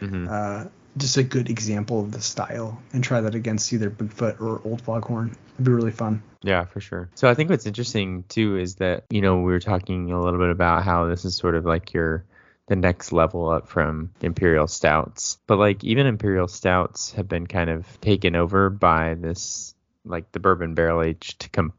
hmm 0.00 0.26
uh, 0.28 0.64
just 0.96 1.16
a 1.16 1.22
good 1.22 1.50
example 1.50 2.00
of 2.00 2.12
the 2.12 2.20
style, 2.20 2.80
and 2.92 3.04
try 3.04 3.20
that 3.20 3.34
against 3.34 3.72
either 3.72 3.90
Bigfoot 3.90 4.40
or 4.40 4.60
Old 4.64 4.82
Foghorn. 4.82 5.36
It'd 5.54 5.64
be 5.64 5.72
really 5.72 5.90
fun. 5.90 6.22
Yeah, 6.42 6.64
for 6.64 6.80
sure. 6.80 7.10
So 7.14 7.28
I 7.28 7.34
think 7.34 7.50
what's 7.50 7.66
interesting 7.66 8.24
too 8.28 8.56
is 8.56 8.76
that 8.76 9.04
you 9.10 9.20
know 9.20 9.36
we 9.36 9.52
were 9.52 9.60
talking 9.60 10.12
a 10.12 10.20
little 10.20 10.38
bit 10.38 10.50
about 10.50 10.84
how 10.84 11.06
this 11.06 11.24
is 11.24 11.36
sort 11.36 11.54
of 11.54 11.64
like 11.64 11.92
your 11.92 12.24
the 12.68 12.76
next 12.76 13.12
level 13.12 13.48
up 13.48 13.68
from 13.68 14.10
imperial 14.20 14.66
stouts, 14.66 15.38
but 15.46 15.58
like 15.58 15.84
even 15.84 16.06
imperial 16.06 16.48
stouts 16.48 17.12
have 17.12 17.28
been 17.28 17.46
kind 17.46 17.70
of 17.70 18.00
taken 18.00 18.34
over 18.34 18.70
by 18.70 19.14
this 19.14 19.74
like 20.04 20.30
the 20.32 20.40
bourbon 20.40 20.74
barrel 20.74 21.02
aged 21.02 21.50
com- 21.52 21.72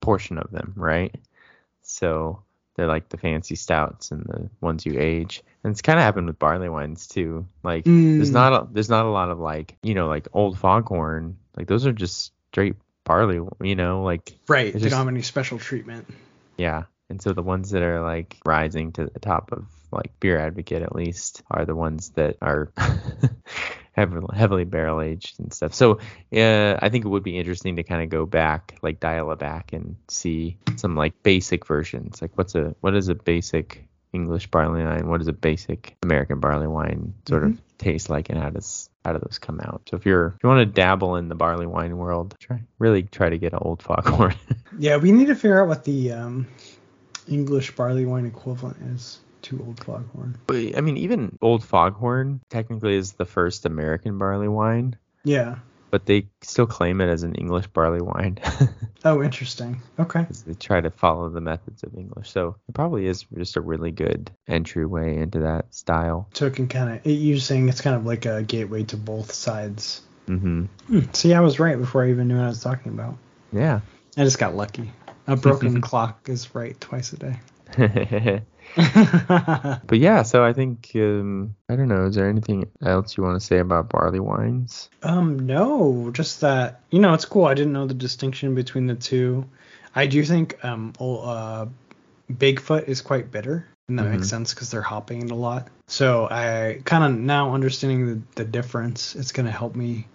portion 0.00 0.38
of 0.38 0.50
them, 0.50 0.72
right? 0.76 1.14
So 1.82 2.42
they're 2.80 2.88
like 2.88 3.08
the 3.10 3.18
fancy 3.18 3.54
stouts 3.54 4.10
and 4.10 4.24
the 4.24 4.48
ones 4.60 4.86
you 4.86 4.98
age. 4.98 5.42
And 5.62 5.70
it's 5.70 5.82
kind 5.82 5.98
of 5.98 6.02
happened 6.02 6.26
with 6.26 6.38
barley 6.38 6.68
wines 6.70 7.06
too. 7.06 7.46
Like 7.62 7.84
there's 7.84 8.30
Mm. 8.30 8.32
not 8.32 8.52
a, 8.52 8.68
there's 8.72 8.88
not 8.88 9.04
a 9.04 9.10
lot 9.10 9.30
of 9.30 9.38
like 9.38 9.76
you 9.82 9.94
know 9.94 10.08
like 10.08 10.26
old 10.32 10.58
foghorn 10.58 11.36
like 11.56 11.66
those 11.66 11.86
are 11.86 11.92
just 11.92 12.32
straight 12.52 12.76
barley 13.04 13.40
you 13.62 13.74
know 13.76 14.02
like 14.02 14.32
Right. 14.48 14.72
They 14.72 14.78
just- 14.80 14.90
don't 14.90 14.98
have 14.98 15.08
any 15.08 15.22
special 15.22 15.58
treatment. 15.58 16.06
yeah 16.56 16.84
and 17.10 17.20
so 17.20 17.32
the 17.32 17.42
ones 17.42 17.70
that 17.70 17.82
are 17.82 18.00
like 18.02 18.36
rising 18.46 18.92
to 18.92 19.06
the 19.06 19.18
top 19.20 19.52
of 19.52 19.66
like 19.92 20.12
beer 20.20 20.38
advocate 20.38 20.82
at 20.82 20.94
least 20.94 21.42
are 21.50 21.64
the 21.66 21.74
ones 21.74 22.10
that 22.10 22.36
are 22.40 22.72
heavily, 24.00 24.26
heavily 24.36 24.64
barrel 24.64 25.00
aged 25.00 25.38
and 25.40 25.52
stuff. 25.52 25.74
So 25.74 25.98
uh, 26.34 26.78
i 26.80 26.88
think 26.88 27.04
it 27.04 27.08
would 27.08 27.22
be 27.22 27.38
interesting 27.38 27.76
to 27.76 27.82
kind 27.82 28.02
of 28.02 28.08
go 28.08 28.26
back 28.26 28.78
like 28.82 29.00
dial 29.00 29.30
it 29.32 29.38
back 29.38 29.72
and 29.72 29.96
see 30.08 30.56
some 30.76 30.96
like 30.96 31.22
basic 31.22 31.66
versions. 31.66 32.22
Like 32.22 32.32
what's 32.36 32.54
a 32.54 32.74
what 32.80 32.94
is 32.94 33.08
a 33.08 33.14
basic 33.14 33.86
english 34.12 34.46
barley 34.48 34.82
wine? 34.82 35.08
What 35.08 35.18
does 35.18 35.28
a 35.28 35.32
basic 35.32 35.96
american 36.02 36.40
barley 36.40 36.66
wine 36.66 37.14
sort 37.28 37.44
of 37.44 37.60
taste 37.78 38.10
like? 38.10 38.30
And 38.30 38.38
how 38.38 38.50
does 38.50 38.88
how 39.04 39.12
do 39.12 39.18
those 39.18 39.38
come 39.38 39.60
out? 39.60 39.82
So 39.90 39.96
if 39.96 40.06
you're 40.06 40.28
if 40.36 40.42
you 40.42 40.48
want 40.48 40.60
to 40.60 40.72
dabble 40.72 41.16
in 41.16 41.28
the 41.28 41.34
barley 41.34 41.66
wine 41.66 41.96
world 41.96 42.34
try 42.40 42.62
really 42.78 43.02
try 43.02 43.28
to 43.28 43.38
get 43.38 43.52
an 43.52 43.60
old 43.62 43.82
foghorn. 43.82 44.34
Yeah, 44.78 44.96
we 44.96 45.10
need 45.10 45.26
to 45.26 45.34
figure 45.34 45.60
out 45.60 45.68
what 45.68 45.84
the 45.84 46.12
um, 46.12 46.46
English 47.28 47.74
barley 47.74 48.06
wine 48.06 48.24
equivalent 48.24 48.78
is 48.94 49.18
to 49.42 49.62
Old 49.66 49.82
Foghorn. 49.84 50.38
But, 50.46 50.76
I 50.76 50.80
mean, 50.80 50.96
even 50.96 51.38
Old 51.42 51.64
Foghorn 51.64 52.40
technically 52.50 52.94
is 52.96 53.12
the 53.12 53.24
first 53.24 53.66
American 53.66 54.18
barley 54.18 54.48
wine, 54.48 54.96
Yeah. 55.24 55.56
but 55.90 56.06
they 56.06 56.28
still 56.42 56.66
claim 56.66 57.00
it 57.00 57.08
as 57.08 57.22
an 57.22 57.34
English 57.34 57.66
barley 57.68 58.00
wine. 58.02 58.38
Oh, 59.02 59.22
interesting. 59.22 59.80
Okay. 59.98 60.26
they 60.46 60.52
try 60.52 60.78
to 60.82 60.90
follow 60.90 61.30
the 61.30 61.40
methods 61.40 61.82
of 61.84 61.94
English. 61.96 62.30
So 62.30 62.56
it 62.68 62.74
probably 62.74 63.06
is 63.06 63.24
just 63.34 63.56
a 63.56 63.62
really 63.62 63.90
good 63.90 64.30
entryway 64.46 65.16
into 65.16 65.38
that 65.38 65.74
style. 65.74 66.28
So 66.34 66.44
it 66.44 66.54
can 66.54 66.68
kind 66.68 66.98
of, 66.98 67.06
you're 67.06 67.38
saying 67.38 67.70
it's 67.70 67.80
kind 67.80 67.96
of 67.96 68.04
like 68.04 68.26
a 68.26 68.42
gateway 68.42 68.82
to 68.84 68.98
both 68.98 69.32
sides. 69.32 70.02
hmm 70.26 70.64
Hmm. 70.88 71.00
See, 71.14 71.32
I 71.32 71.40
was 71.40 71.58
right 71.58 71.78
before 71.78 72.04
I 72.04 72.10
even 72.10 72.28
knew 72.28 72.36
what 72.36 72.44
I 72.44 72.48
was 72.48 72.62
talking 72.62 72.92
about. 72.92 73.16
Yeah. 73.54 73.80
I 74.18 74.24
just 74.24 74.38
got 74.38 74.54
lucky. 74.54 74.92
A 75.26 75.34
broken 75.48 75.80
clock 75.80 76.28
is 76.28 76.54
right 76.54 76.78
twice 76.78 77.14
a 77.14 77.16
day. 77.16 77.40
but 79.86 79.98
yeah, 79.98 80.22
so 80.22 80.44
I 80.44 80.52
think 80.52 80.90
um, 80.94 81.54
I 81.68 81.76
don't 81.76 81.88
know. 81.88 82.06
Is 82.06 82.14
there 82.14 82.28
anything 82.28 82.70
else 82.82 83.16
you 83.16 83.22
want 83.22 83.40
to 83.40 83.44
say 83.44 83.58
about 83.58 83.88
barley 83.88 84.20
wines? 84.20 84.88
Um, 85.02 85.46
no, 85.46 86.10
just 86.12 86.40
that 86.42 86.82
you 86.90 87.00
know 87.00 87.14
it's 87.14 87.24
cool. 87.24 87.46
I 87.46 87.54
didn't 87.54 87.72
know 87.72 87.86
the 87.86 87.94
distinction 87.94 88.54
between 88.54 88.86
the 88.86 88.94
two. 88.94 89.46
I 89.94 90.06
do 90.06 90.24
think 90.24 90.64
um, 90.64 90.92
uh, 91.00 91.66
Bigfoot 92.32 92.88
is 92.88 93.00
quite 93.00 93.30
bitter, 93.30 93.66
and 93.88 93.98
that 93.98 94.02
mm-hmm. 94.02 94.12
makes 94.12 94.28
sense 94.28 94.54
because 94.54 94.70
they're 94.70 94.82
hopping 94.82 95.22
it 95.22 95.30
a 95.30 95.34
lot. 95.34 95.68
So 95.88 96.28
I 96.30 96.80
kind 96.84 97.04
of 97.04 97.18
now 97.18 97.54
understanding 97.54 98.06
the, 98.06 98.22
the 98.36 98.44
difference, 98.44 99.16
it's 99.16 99.32
gonna 99.32 99.50
help 99.50 99.74
me 99.74 100.06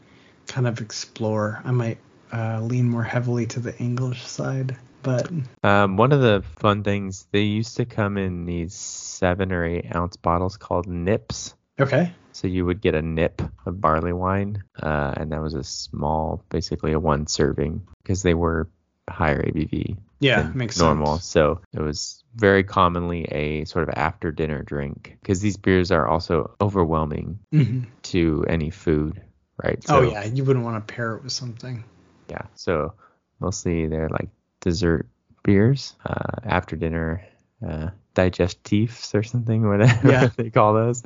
kind 0.48 0.68
of 0.68 0.80
explore. 0.80 1.62
I 1.66 1.72
might 1.72 1.98
uh, 2.32 2.62
lean 2.62 2.90
more 2.90 3.04
heavily 3.04 3.48
to 3.48 3.60
the 3.60 3.78
English 3.78 4.26
side. 4.26 4.78
But 5.06 5.32
um, 5.64 5.98
one 5.98 6.12
of 6.12 6.20
the 6.20 6.44
fun 6.58 6.84
things 6.84 7.28
they 7.32 7.42
used 7.42 7.78
to 7.78 7.86
come 7.86 8.18
in 8.18 8.46
these 8.46 8.74
seven 8.74 9.52
or 9.52 9.64
eight 9.64 9.96
ounce 9.96 10.18
bottles 10.18 10.58
called 10.58 10.88
nips. 10.88 11.54
Okay. 11.80 12.12
So 12.32 12.48
you 12.48 12.66
would 12.66 12.82
get 12.82 12.96
a 12.96 13.02
nip 13.02 13.42
of 13.66 13.80
barley 13.80 14.14
wine, 14.14 14.64
uh, 14.82 15.14
and 15.16 15.32
that 15.32 15.42
was 15.42 15.54
a 15.54 15.64
small, 15.64 16.44
basically 16.50 16.92
a 16.92 17.00
one 17.00 17.28
serving, 17.28 17.88
because 18.04 18.24
they 18.24 18.34
were 18.34 18.68
higher 19.10 19.42
ABV. 19.42 19.98
Yeah, 20.20 20.52
makes 20.54 20.76
sense 20.76 20.84
normal. 20.84 21.14
Sense. 21.18 21.28
So 21.28 21.62
it 21.74 21.82
was 21.82 22.24
very 22.36 22.64
commonly 22.64 23.26
a 23.26 23.66
sort 23.66 23.88
of 23.88 23.94
after 23.96 24.32
dinner 24.32 24.64
drink, 24.64 25.18
because 25.22 25.40
these 25.40 25.56
beers 25.56 25.92
are 25.92 26.08
also 26.08 26.56
overwhelming 26.60 27.40
mm-hmm. 27.54 27.90
to 28.04 28.46
any 28.50 28.72
food, 28.72 29.22
right? 29.64 29.78
Oh, 29.88 30.02
so, 30.02 30.10
oh 30.10 30.12
yeah, 30.12 30.26
you 30.26 30.44
wouldn't 30.44 30.66
want 30.66 30.86
to 30.86 30.94
pair 30.94 31.16
it 31.16 31.24
with 31.24 31.32
something. 31.32 31.84
Yeah, 32.30 32.48
so 32.56 32.96
mostly 33.40 33.88
they're 33.88 34.10
like 34.10 34.30
dessert 34.66 35.08
beers 35.44 35.96
uh, 36.06 36.42
after 36.44 36.76
dinner 36.76 37.24
uh, 37.66 37.90
digestifs 38.16 39.14
or 39.14 39.24
something, 39.24 39.68
whatever 39.68 40.12
yeah. 40.12 40.30
they 40.36 40.50
call 40.50 40.74
those. 40.74 41.04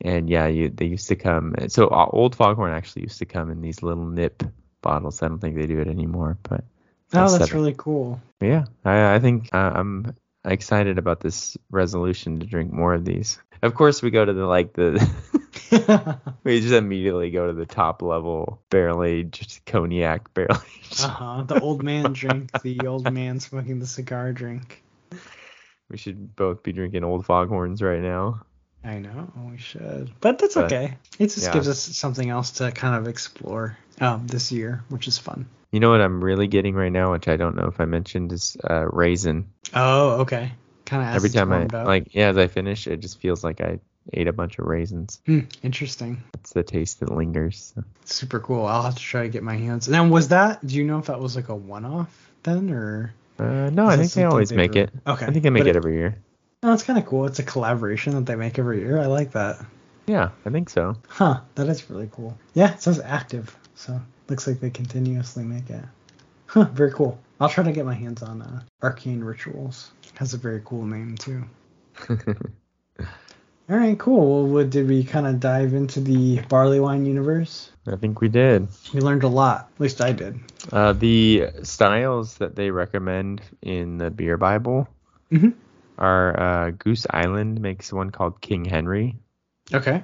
And 0.00 0.28
yeah, 0.28 0.46
you, 0.48 0.70
they 0.70 0.86
used 0.86 1.08
to 1.08 1.16
come. 1.16 1.54
So 1.68 1.88
uh, 1.88 2.08
Old 2.10 2.34
Foghorn 2.34 2.72
actually 2.72 3.02
used 3.02 3.18
to 3.18 3.26
come 3.26 3.50
in 3.50 3.60
these 3.60 3.82
little 3.82 4.06
nip 4.06 4.42
bottles. 4.82 5.22
I 5.22 5.28
don't 5.28 5.38
think 5.38 5.56
they 5.56 5.66
do 5.66 5.78
it 5.78 5.88
anymore, 5.88 6.38
but 6.42 6.64
oh, 7.12 7.38
that's 7.38 7.52
really 7.52 7.74
cool. 7.76 8.20
Yeah, 8.40 8.64
I, 8.84 9.14
I 9.14 9.18
think 9.20 9.54
uh, 9.54 9.72
I'm 9.74 10.14
excited 10.44 10.98
about 10.98 11.20
this 11.20 11.56
resolution 11.70 12.40
to 12.40 12.46
drink 12.46 12.72
more 12.72 12.94
of 12.94 13.04
these. 13.04 13.38
Of 13.62 13.74
course, 13.74 14.02
we 14.02 14.10
go 14.10 14.24
to 14.24 14.32
the 14.32 14.46
like 14.46 14.72
the 14.72 15.08
we 16.44 16.60
just 16.60 16.74
immediately 16.74 17.30
go 17.30 17.46
to 17.46 17.52
the 17.52 17.66
top 17.66 18.02
level 18.02 18.62
barely 18.70 19.24
just 19.24 19.64
cognac 19.66 20.32
barely. 20.34 20.56
Uh 21.02 21.08
huh. 21.08 21.42
The 21.42 21.60
old 21.60 21.82
man 21.82 22.12
drink, 22.12 22.50
the 22.62 22.86
old 22.86 23.12
man 23.12 23.40
smoking 23.40 23.80
the 23.80 23.86
cigar 23.86 24.32
drink. 24.32 24.84
We 25.90 25.98
should 25.98 26.36
both 26.36 26.62
be 26.62 26.72
drinking 26.72 27.02
old 27.02 27.26
foghorns 27.26 27.82
right 27.82 28.00
now. 28.00 28.42
I 28.84 29.00
know 29.00 29.30
we 29.50 29.58
should, 29.58 30.12
but 30.20 30.38
that's 30.38 30.54
but, 30.54 30.66
okay. 30.66 30.96
It 31.18 31.26
just 31.26 31.42
yeah. 31.42 31.52
gives 31.52 31.68
us 31.68 31.80
something 31.80 32.30
else 32.30 32.52
to 32.52 32.70
kind 32.70 32.94
of 32.94 33.08
explore 33.08 33.76
um, 34.00 34.28
this 34.28 34.52
year, 34.52 34.84
which 34.88 35.08
is 35.08 35.18
fun. 35.18 35.48
You 35.72 35.80
know 35.80 35.90
what 35.90 36.00
I'm 36.00 36.22
really 36.22 36.46
getting 36.46 36.74
right 36.76 36.92
now, 36.92 37.12
which 37.12 37.26
I 37.26 37.36
don't 37.36 37.56
know 37.56 37.66
if 37.66 37.80
I 37.80 37.84
mentioned, 37.84 38.32
is 38.32 38.56
uh, 38.68 38.86
raisin. 38.88 39.50
Oh, 39.74 40.20
okay. 40.20 40.52
Kind 40.84 41.08
of 41.08 41.16
every 41.16 41.30
time 41.30 41.52
I 41.52 41.64
like, 41.82 42.14
yeah, 42.14 42.28
as 42.28 42.38
I 42.38 42.46
finish, 42.46 42.86
it 42.86 43.00
just 43.00 43.20
feels 43.20 43.42
like 43.42 43.60
I 43.60 43.80
ate 44.12 44.28
a 44.28 44.32
bunch 44.32 44.58
of 44.58 44.66
raisins. 44.66 45.20
Hmm, 45.26 45.40
interesting. 45.62 46.22
It's 46.34 46.52
the 46.52 46.62
taste 46.62 47.00
that 47.00 47.10
lingers. 47.10 47.72
So. 47.74 47.84
Super 48.04 48.40
cool. 48.40 48.66
I'll 48.66 48.82
have 48.82 48.94
to 48.94 49.02
try 49.02 49.22
to 49.22 49.28
get 49.28 49.42
my 49.42 49.56
hands. 49.56 49.88
Now, 49.88 50.06
was 50.06 50.28
that? 50.28 50.64
Do 50.66 50.76
you 50.76 50.84
know 50.84 50.98
if 50.98 51.06
that 51.06 51.20
was 51.20 51.36
like 51.36 51.48
a 51.48 51.54
one-off 51.54 52.30
then, 52.42 52.70
or? 52.70 53.12
Uh, 53.38 53.70
no, 53.70 53.86
I 53.86 53.96
think 53.96 54.12
they 54.12 54.24
always 54.24 54.50
they 54.50 54.56
make 54.56 54.74
were... 54.74 54.82
it. 54.82 54.90
Okay. 55.06 55.26
I 55.26 55.30
think 55.30 55.42
they 55.42 55.50
make 55.50 55.62
it, 55.62 55.68
it, 55.68 55.76
every 55.76 55.94
year. 55.94 56.18
Oh, 56.62 56.72
it's 56.72 56.82
kind 56.82 56.98
of 56.98 57.06
cool. 57.06 57.26
It's 57.26 57.38
a 57.38 57.44
collaboration 57.44 58.14
that 58.14 58.26
they 58.26 58.36
make 58.36 58.58
every 58.58 58.80
year. 58.80 58.98
I 58.98 59.06
like 59.06 59.32
that. 59.32 59.64
Yeah, 60.06 60.30
I 60.44 60.50
think 60.50 60.70
so. 60.70 60.96
Huh. 61.08 61.40
That 61.56 61.68
is 61.68 61.90
really 61.90 62.08
cool. 62.12 62.36
Yeah, 62.54 62.72
it 62.72 62.82
says 62.82 63.00
active, 63.00 63.56
so 63.74 64.00
looks 64.28 64.46
like 64.46 64.60
they 64.60 64.70
continuously 64.70 65.44
make 65.44 65.68
it. 65.68 65.84
Huh. 66.46 66.64
Very 66.72 66.92
cool. 66.92 67.18
I'll 67.40 67.48
try 67.48 67.64
to 67.64 67.72
get 67.72 67.84
my 67.84 67.94
hands 67.94 68.22
on 68.22 68.40
uh, 68.40 68.62
Arcane 68.82 69.22
Rituals. 69.22 69.90
Has 70.14 70.32
a 70.32 70.38
very 70.38 70.62
cool 70.64 70.84
name 70.86 71.16
too. 71.16 71.44
All 73.68 73.76
right, 73.76 73.98
cool. 73.98 74.46
Well, 74.46 74.64
did 74.64 74.88
we 74.88 75.02
kind 75.02 75.26
of 75.26 75.40
dive 75.40 75.74
into 75.74 76.00
the 76.00 76.40
barley 76.48 76.78
wine 76.78 77.04
universe? 77.04 77.70
I 77.88 77.96
think 77.96 78.20
we 78.20 78.28
did. 78.28 78.68
We 78.94 79.00
learned 79.00 79.24
a 79.24 79.28
lot. 79.28 79.70
At 79.74 79.80
least 79.80 80.00
I 80.00 80.12
did. 80.12 80.38
Uh, 80.70 80.92
the 80.92 81.48
styles 81.64 82.36
that 82.38 82.54
they 82.54 82.70
recommend 82.70 83.42
in 83.62 83.98
the 83.98 84.10
beer 84.10 84.36
Bible 84.36 84.86
mm-hmm. 85.32 85.50
are 85.98 86.40
uh, 86.40 86.70
Goose 86.70 87.06
Island 87.10 87.60
makes 87.60 87.92
one 87.92 88.10
called 88.10 88.40
King 88.40 88.64
Henry. 88.64 89.16
Okay. 89.74 90.02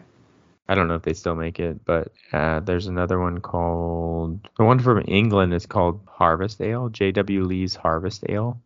I 0.69 0.75
don't 0.75 0.89
know 0.89 0.95
if 0.95 1.03
they 1.03 1.15
still 1.15 1.37
make 1.37 1.61
it, 1.61 1.85
but 1.85 2.13
uh, 2.33 2.61
there's 2.61 2.89
another 2.89 3.21
one 3.21 3.41
called 3.41 4.49
the 4.57 4.65
one 4.65 4.81
from 4.81 5.05
England 5.07 5.55
is 5.55 5.67
called 5.67 6.01
Harvest 6.07 6.61
Ale. 6.61 6.89
J.W. 6.89 7.45
Lees 7.45 7.77
Harvest 7.77 8.25
Ale. 8.29 8.61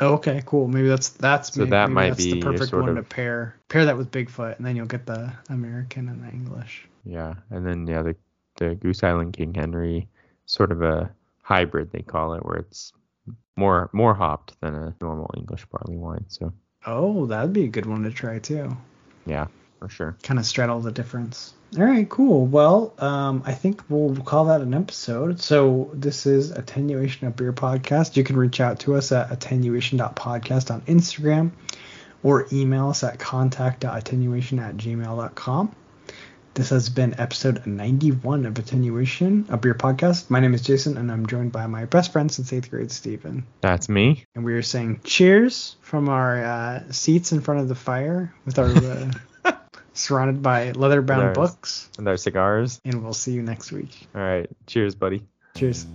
Oh, 0.00 0.14
okay, 0.14 0.42
cool. 0.46 0.68
Maybe 0.68 0.88
that's 0.88 1.10
that's 1.10 1.54
so 1.54 1.60
maybe, 1.60 1.70
that 1.70 1.88
maybe 1.88 1.94
might 1.94 2.08
that's 2.10 2.24
be 2.24 2.32
the 2.32 2.40
perfect 2.40 2.72
one 2.72 2.88
of, 2.88 2.96
to 2.96 3.02
pair 3.02 3.56
pair 3.68 3.84
that 3.84 3.96
with 3.96 4.10
Bigfoot, 4.10 4.56
and 4.56 4.66
then 4.66 4.74
you'll 4.74 4.86
get 4.86 5.06
the 5.06 5.32
American 5.50 6.08
and 6.08 6.22
the 6.22 6.30
English. 6.30 6.88
Yeah, 7.04 7.34
and 7.50 7.66
then 7.66 7.86
yeah, 7.86 8.02
the 8.02 8.16
the 8.56 8.74
Goose 8.74 9.02
Island 9.02 9.34
King 9.34 9.54
Henry, 9.54 10.08
sort 10.46 10.72
of 10.72 10.82
a 10.82 11.10
hybrid 11.42 11.90
they 11.92 12.02
call 12.02 12.34
it, 12.34 12.44
where 12.44 12.56
it's 12.56 12.92
more 13.56 13.90
more 13.92 14.14
hopped 14.14 14.58
than 14.60 14.74
a 14.74 14.94
normal 15.00 15.30
English 15.36 15.66
barley 15.66 15.96
wine. 15.96 16.24
So. 16.28 16.52
Oh, 16.84 17.26
that'd 17.26 17.52
be 17.52 17.64
a 17.64 17.68
good 17.68 17.86
one 17.86 18.02
to 18.02 18.10
try 18.10 18.38
too. 18.38 18.76
Yeah, 19.26 19.46
for 19.78 19.88
sure. 19.88 20.16
Kind 20.22 20.40
of 20.40 20.46
straddle 20.46 20.80
the 20.80 20.90
difference. 20.90 21.54
All 21.78 21.84
right, 21.84 22.06
cool. 22.06 22.44
Well, 22.44 22.92
um, 22.98 23.42
I 23.46 23.54
think 23.54 23.82
we'll 23.88 24.14
call 24.16 24.44
that 24.46 24.60
an 24.60 24.74
episode. 24.74 25.40
So 25.40 25.90
this 25.94 26.26
is 26.26 26.50
Attenuation 26.50 27.26
of 27.26 27.34
Beer 27.34 27.54
podcast. 27.54 28.14
You 28.14 28.24
can 28.24 28.36
reach 28.36 28.60
out 28.60 28.80
to 28.80 28.94
us 28.94 29.10
at 29.10 29.30
attenuation.podcast 29.30 30.70
on 30.70 30.82
Instagram 30.82 31.52
or 32.22 32.46
email 32.52 32.90
us 32.90 33.02
at 33.02 33.18
contact.attenuation 33.18 34.58
at 34.58 34.76
gmail.com. 34.76 35.74
This 36.54 36.68
has 36.68 36.90
been 36.90 37.18
episode 37.18 37.66
91 37.66 38.44
of 38.44 38.58
Attenuation, 38.58 39.46
a 39.48 39.56
beer 39.56 39.72
podcast. 39.72 40.28
My 40.28 40.40
name 40.40 40.52
is 40.52 40.60
Jason, 40.60 40.98
and 40.98 41.10
I'm 41.10 41.26
joined 41.26 41.52
by 41.52 41.66
my 41.66 41.86
best 41.86 42.12
friend 42.12 42.30
since 42.30 42.52
eighth 42.52 42.68
grade, 42.68 42.92
Stephen. 42.92 43.46
That's 43.62 43.88
me. 43.88 44.26
And 44.34 44.44
we 44.44 44.52
are 44.52 44.62
saying 44.62 45.00
cheers 45.04 45.76
from 45.80 46.10
our 46.10 46.44
uh, 46.44 46.92
seats 46.92 47.32
in 47.32 47.40
front 47.40 47.60
of 47.60 47.68
the 47.68 47.74
fire 47.74 48.34
with 48.44 48.58
our 48.58 48.66
uh, 48.66 49.10
surrounded 49.94 50.42
by 50.42 50.72
leather 50.72 51.02
bound 51.02 51.34
books 51.34 51.90
and 51.98 52.08
our 52.08 52.16
cigars. 52.16 52.80
And 52.84 53.02
we'll 53.02 53.12
see 53.14 53.32
you 53.32 53.42
next 53.42 53.72
week. 53.72 54.06
All 54.14 54.20
right. 54.20 54.48
Cheers, 54.66 54.94
buddy. 54.94 55.22
Cheers. 55.56 55.86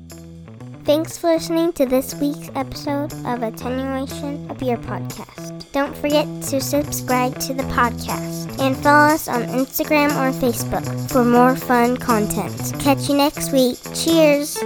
Thanks 0.84 1.18
for 1.18 1.34
listening 1.34 1.74
to 1.74 1.86
this 1.86 2.16
week's 2.16 2.50
episode 2.56 3.12
of 3.26 3.44
Attenuation, 3.44 4.50
a 4.50 4.56
beer 4.56 4.78
podcast. 4.78 5.70
Don't 5.74 5.96
forget 5.98 6.26
to 6.44 6.62
subscribe 6.62 7.38
to 7.40 7.54
the 7.54 7.64
podcast 7.64 8.58
and 8.62 8.76
follow 8.78 9.14
us 9.14 9.28
on 9.28 9.42
Instagram 9.44 10.12
or 10.12 10.32
Facebook 10.40 11.12
for 11.12 11.26
more 11.26 11.58
fun 11.58 11.98
content. 11.98 12.74
Catch 12.80 13.10
you 13.10 13.18
next 13.18 13.52
week. 13.52 13.78
Cheers! 13.94 14.58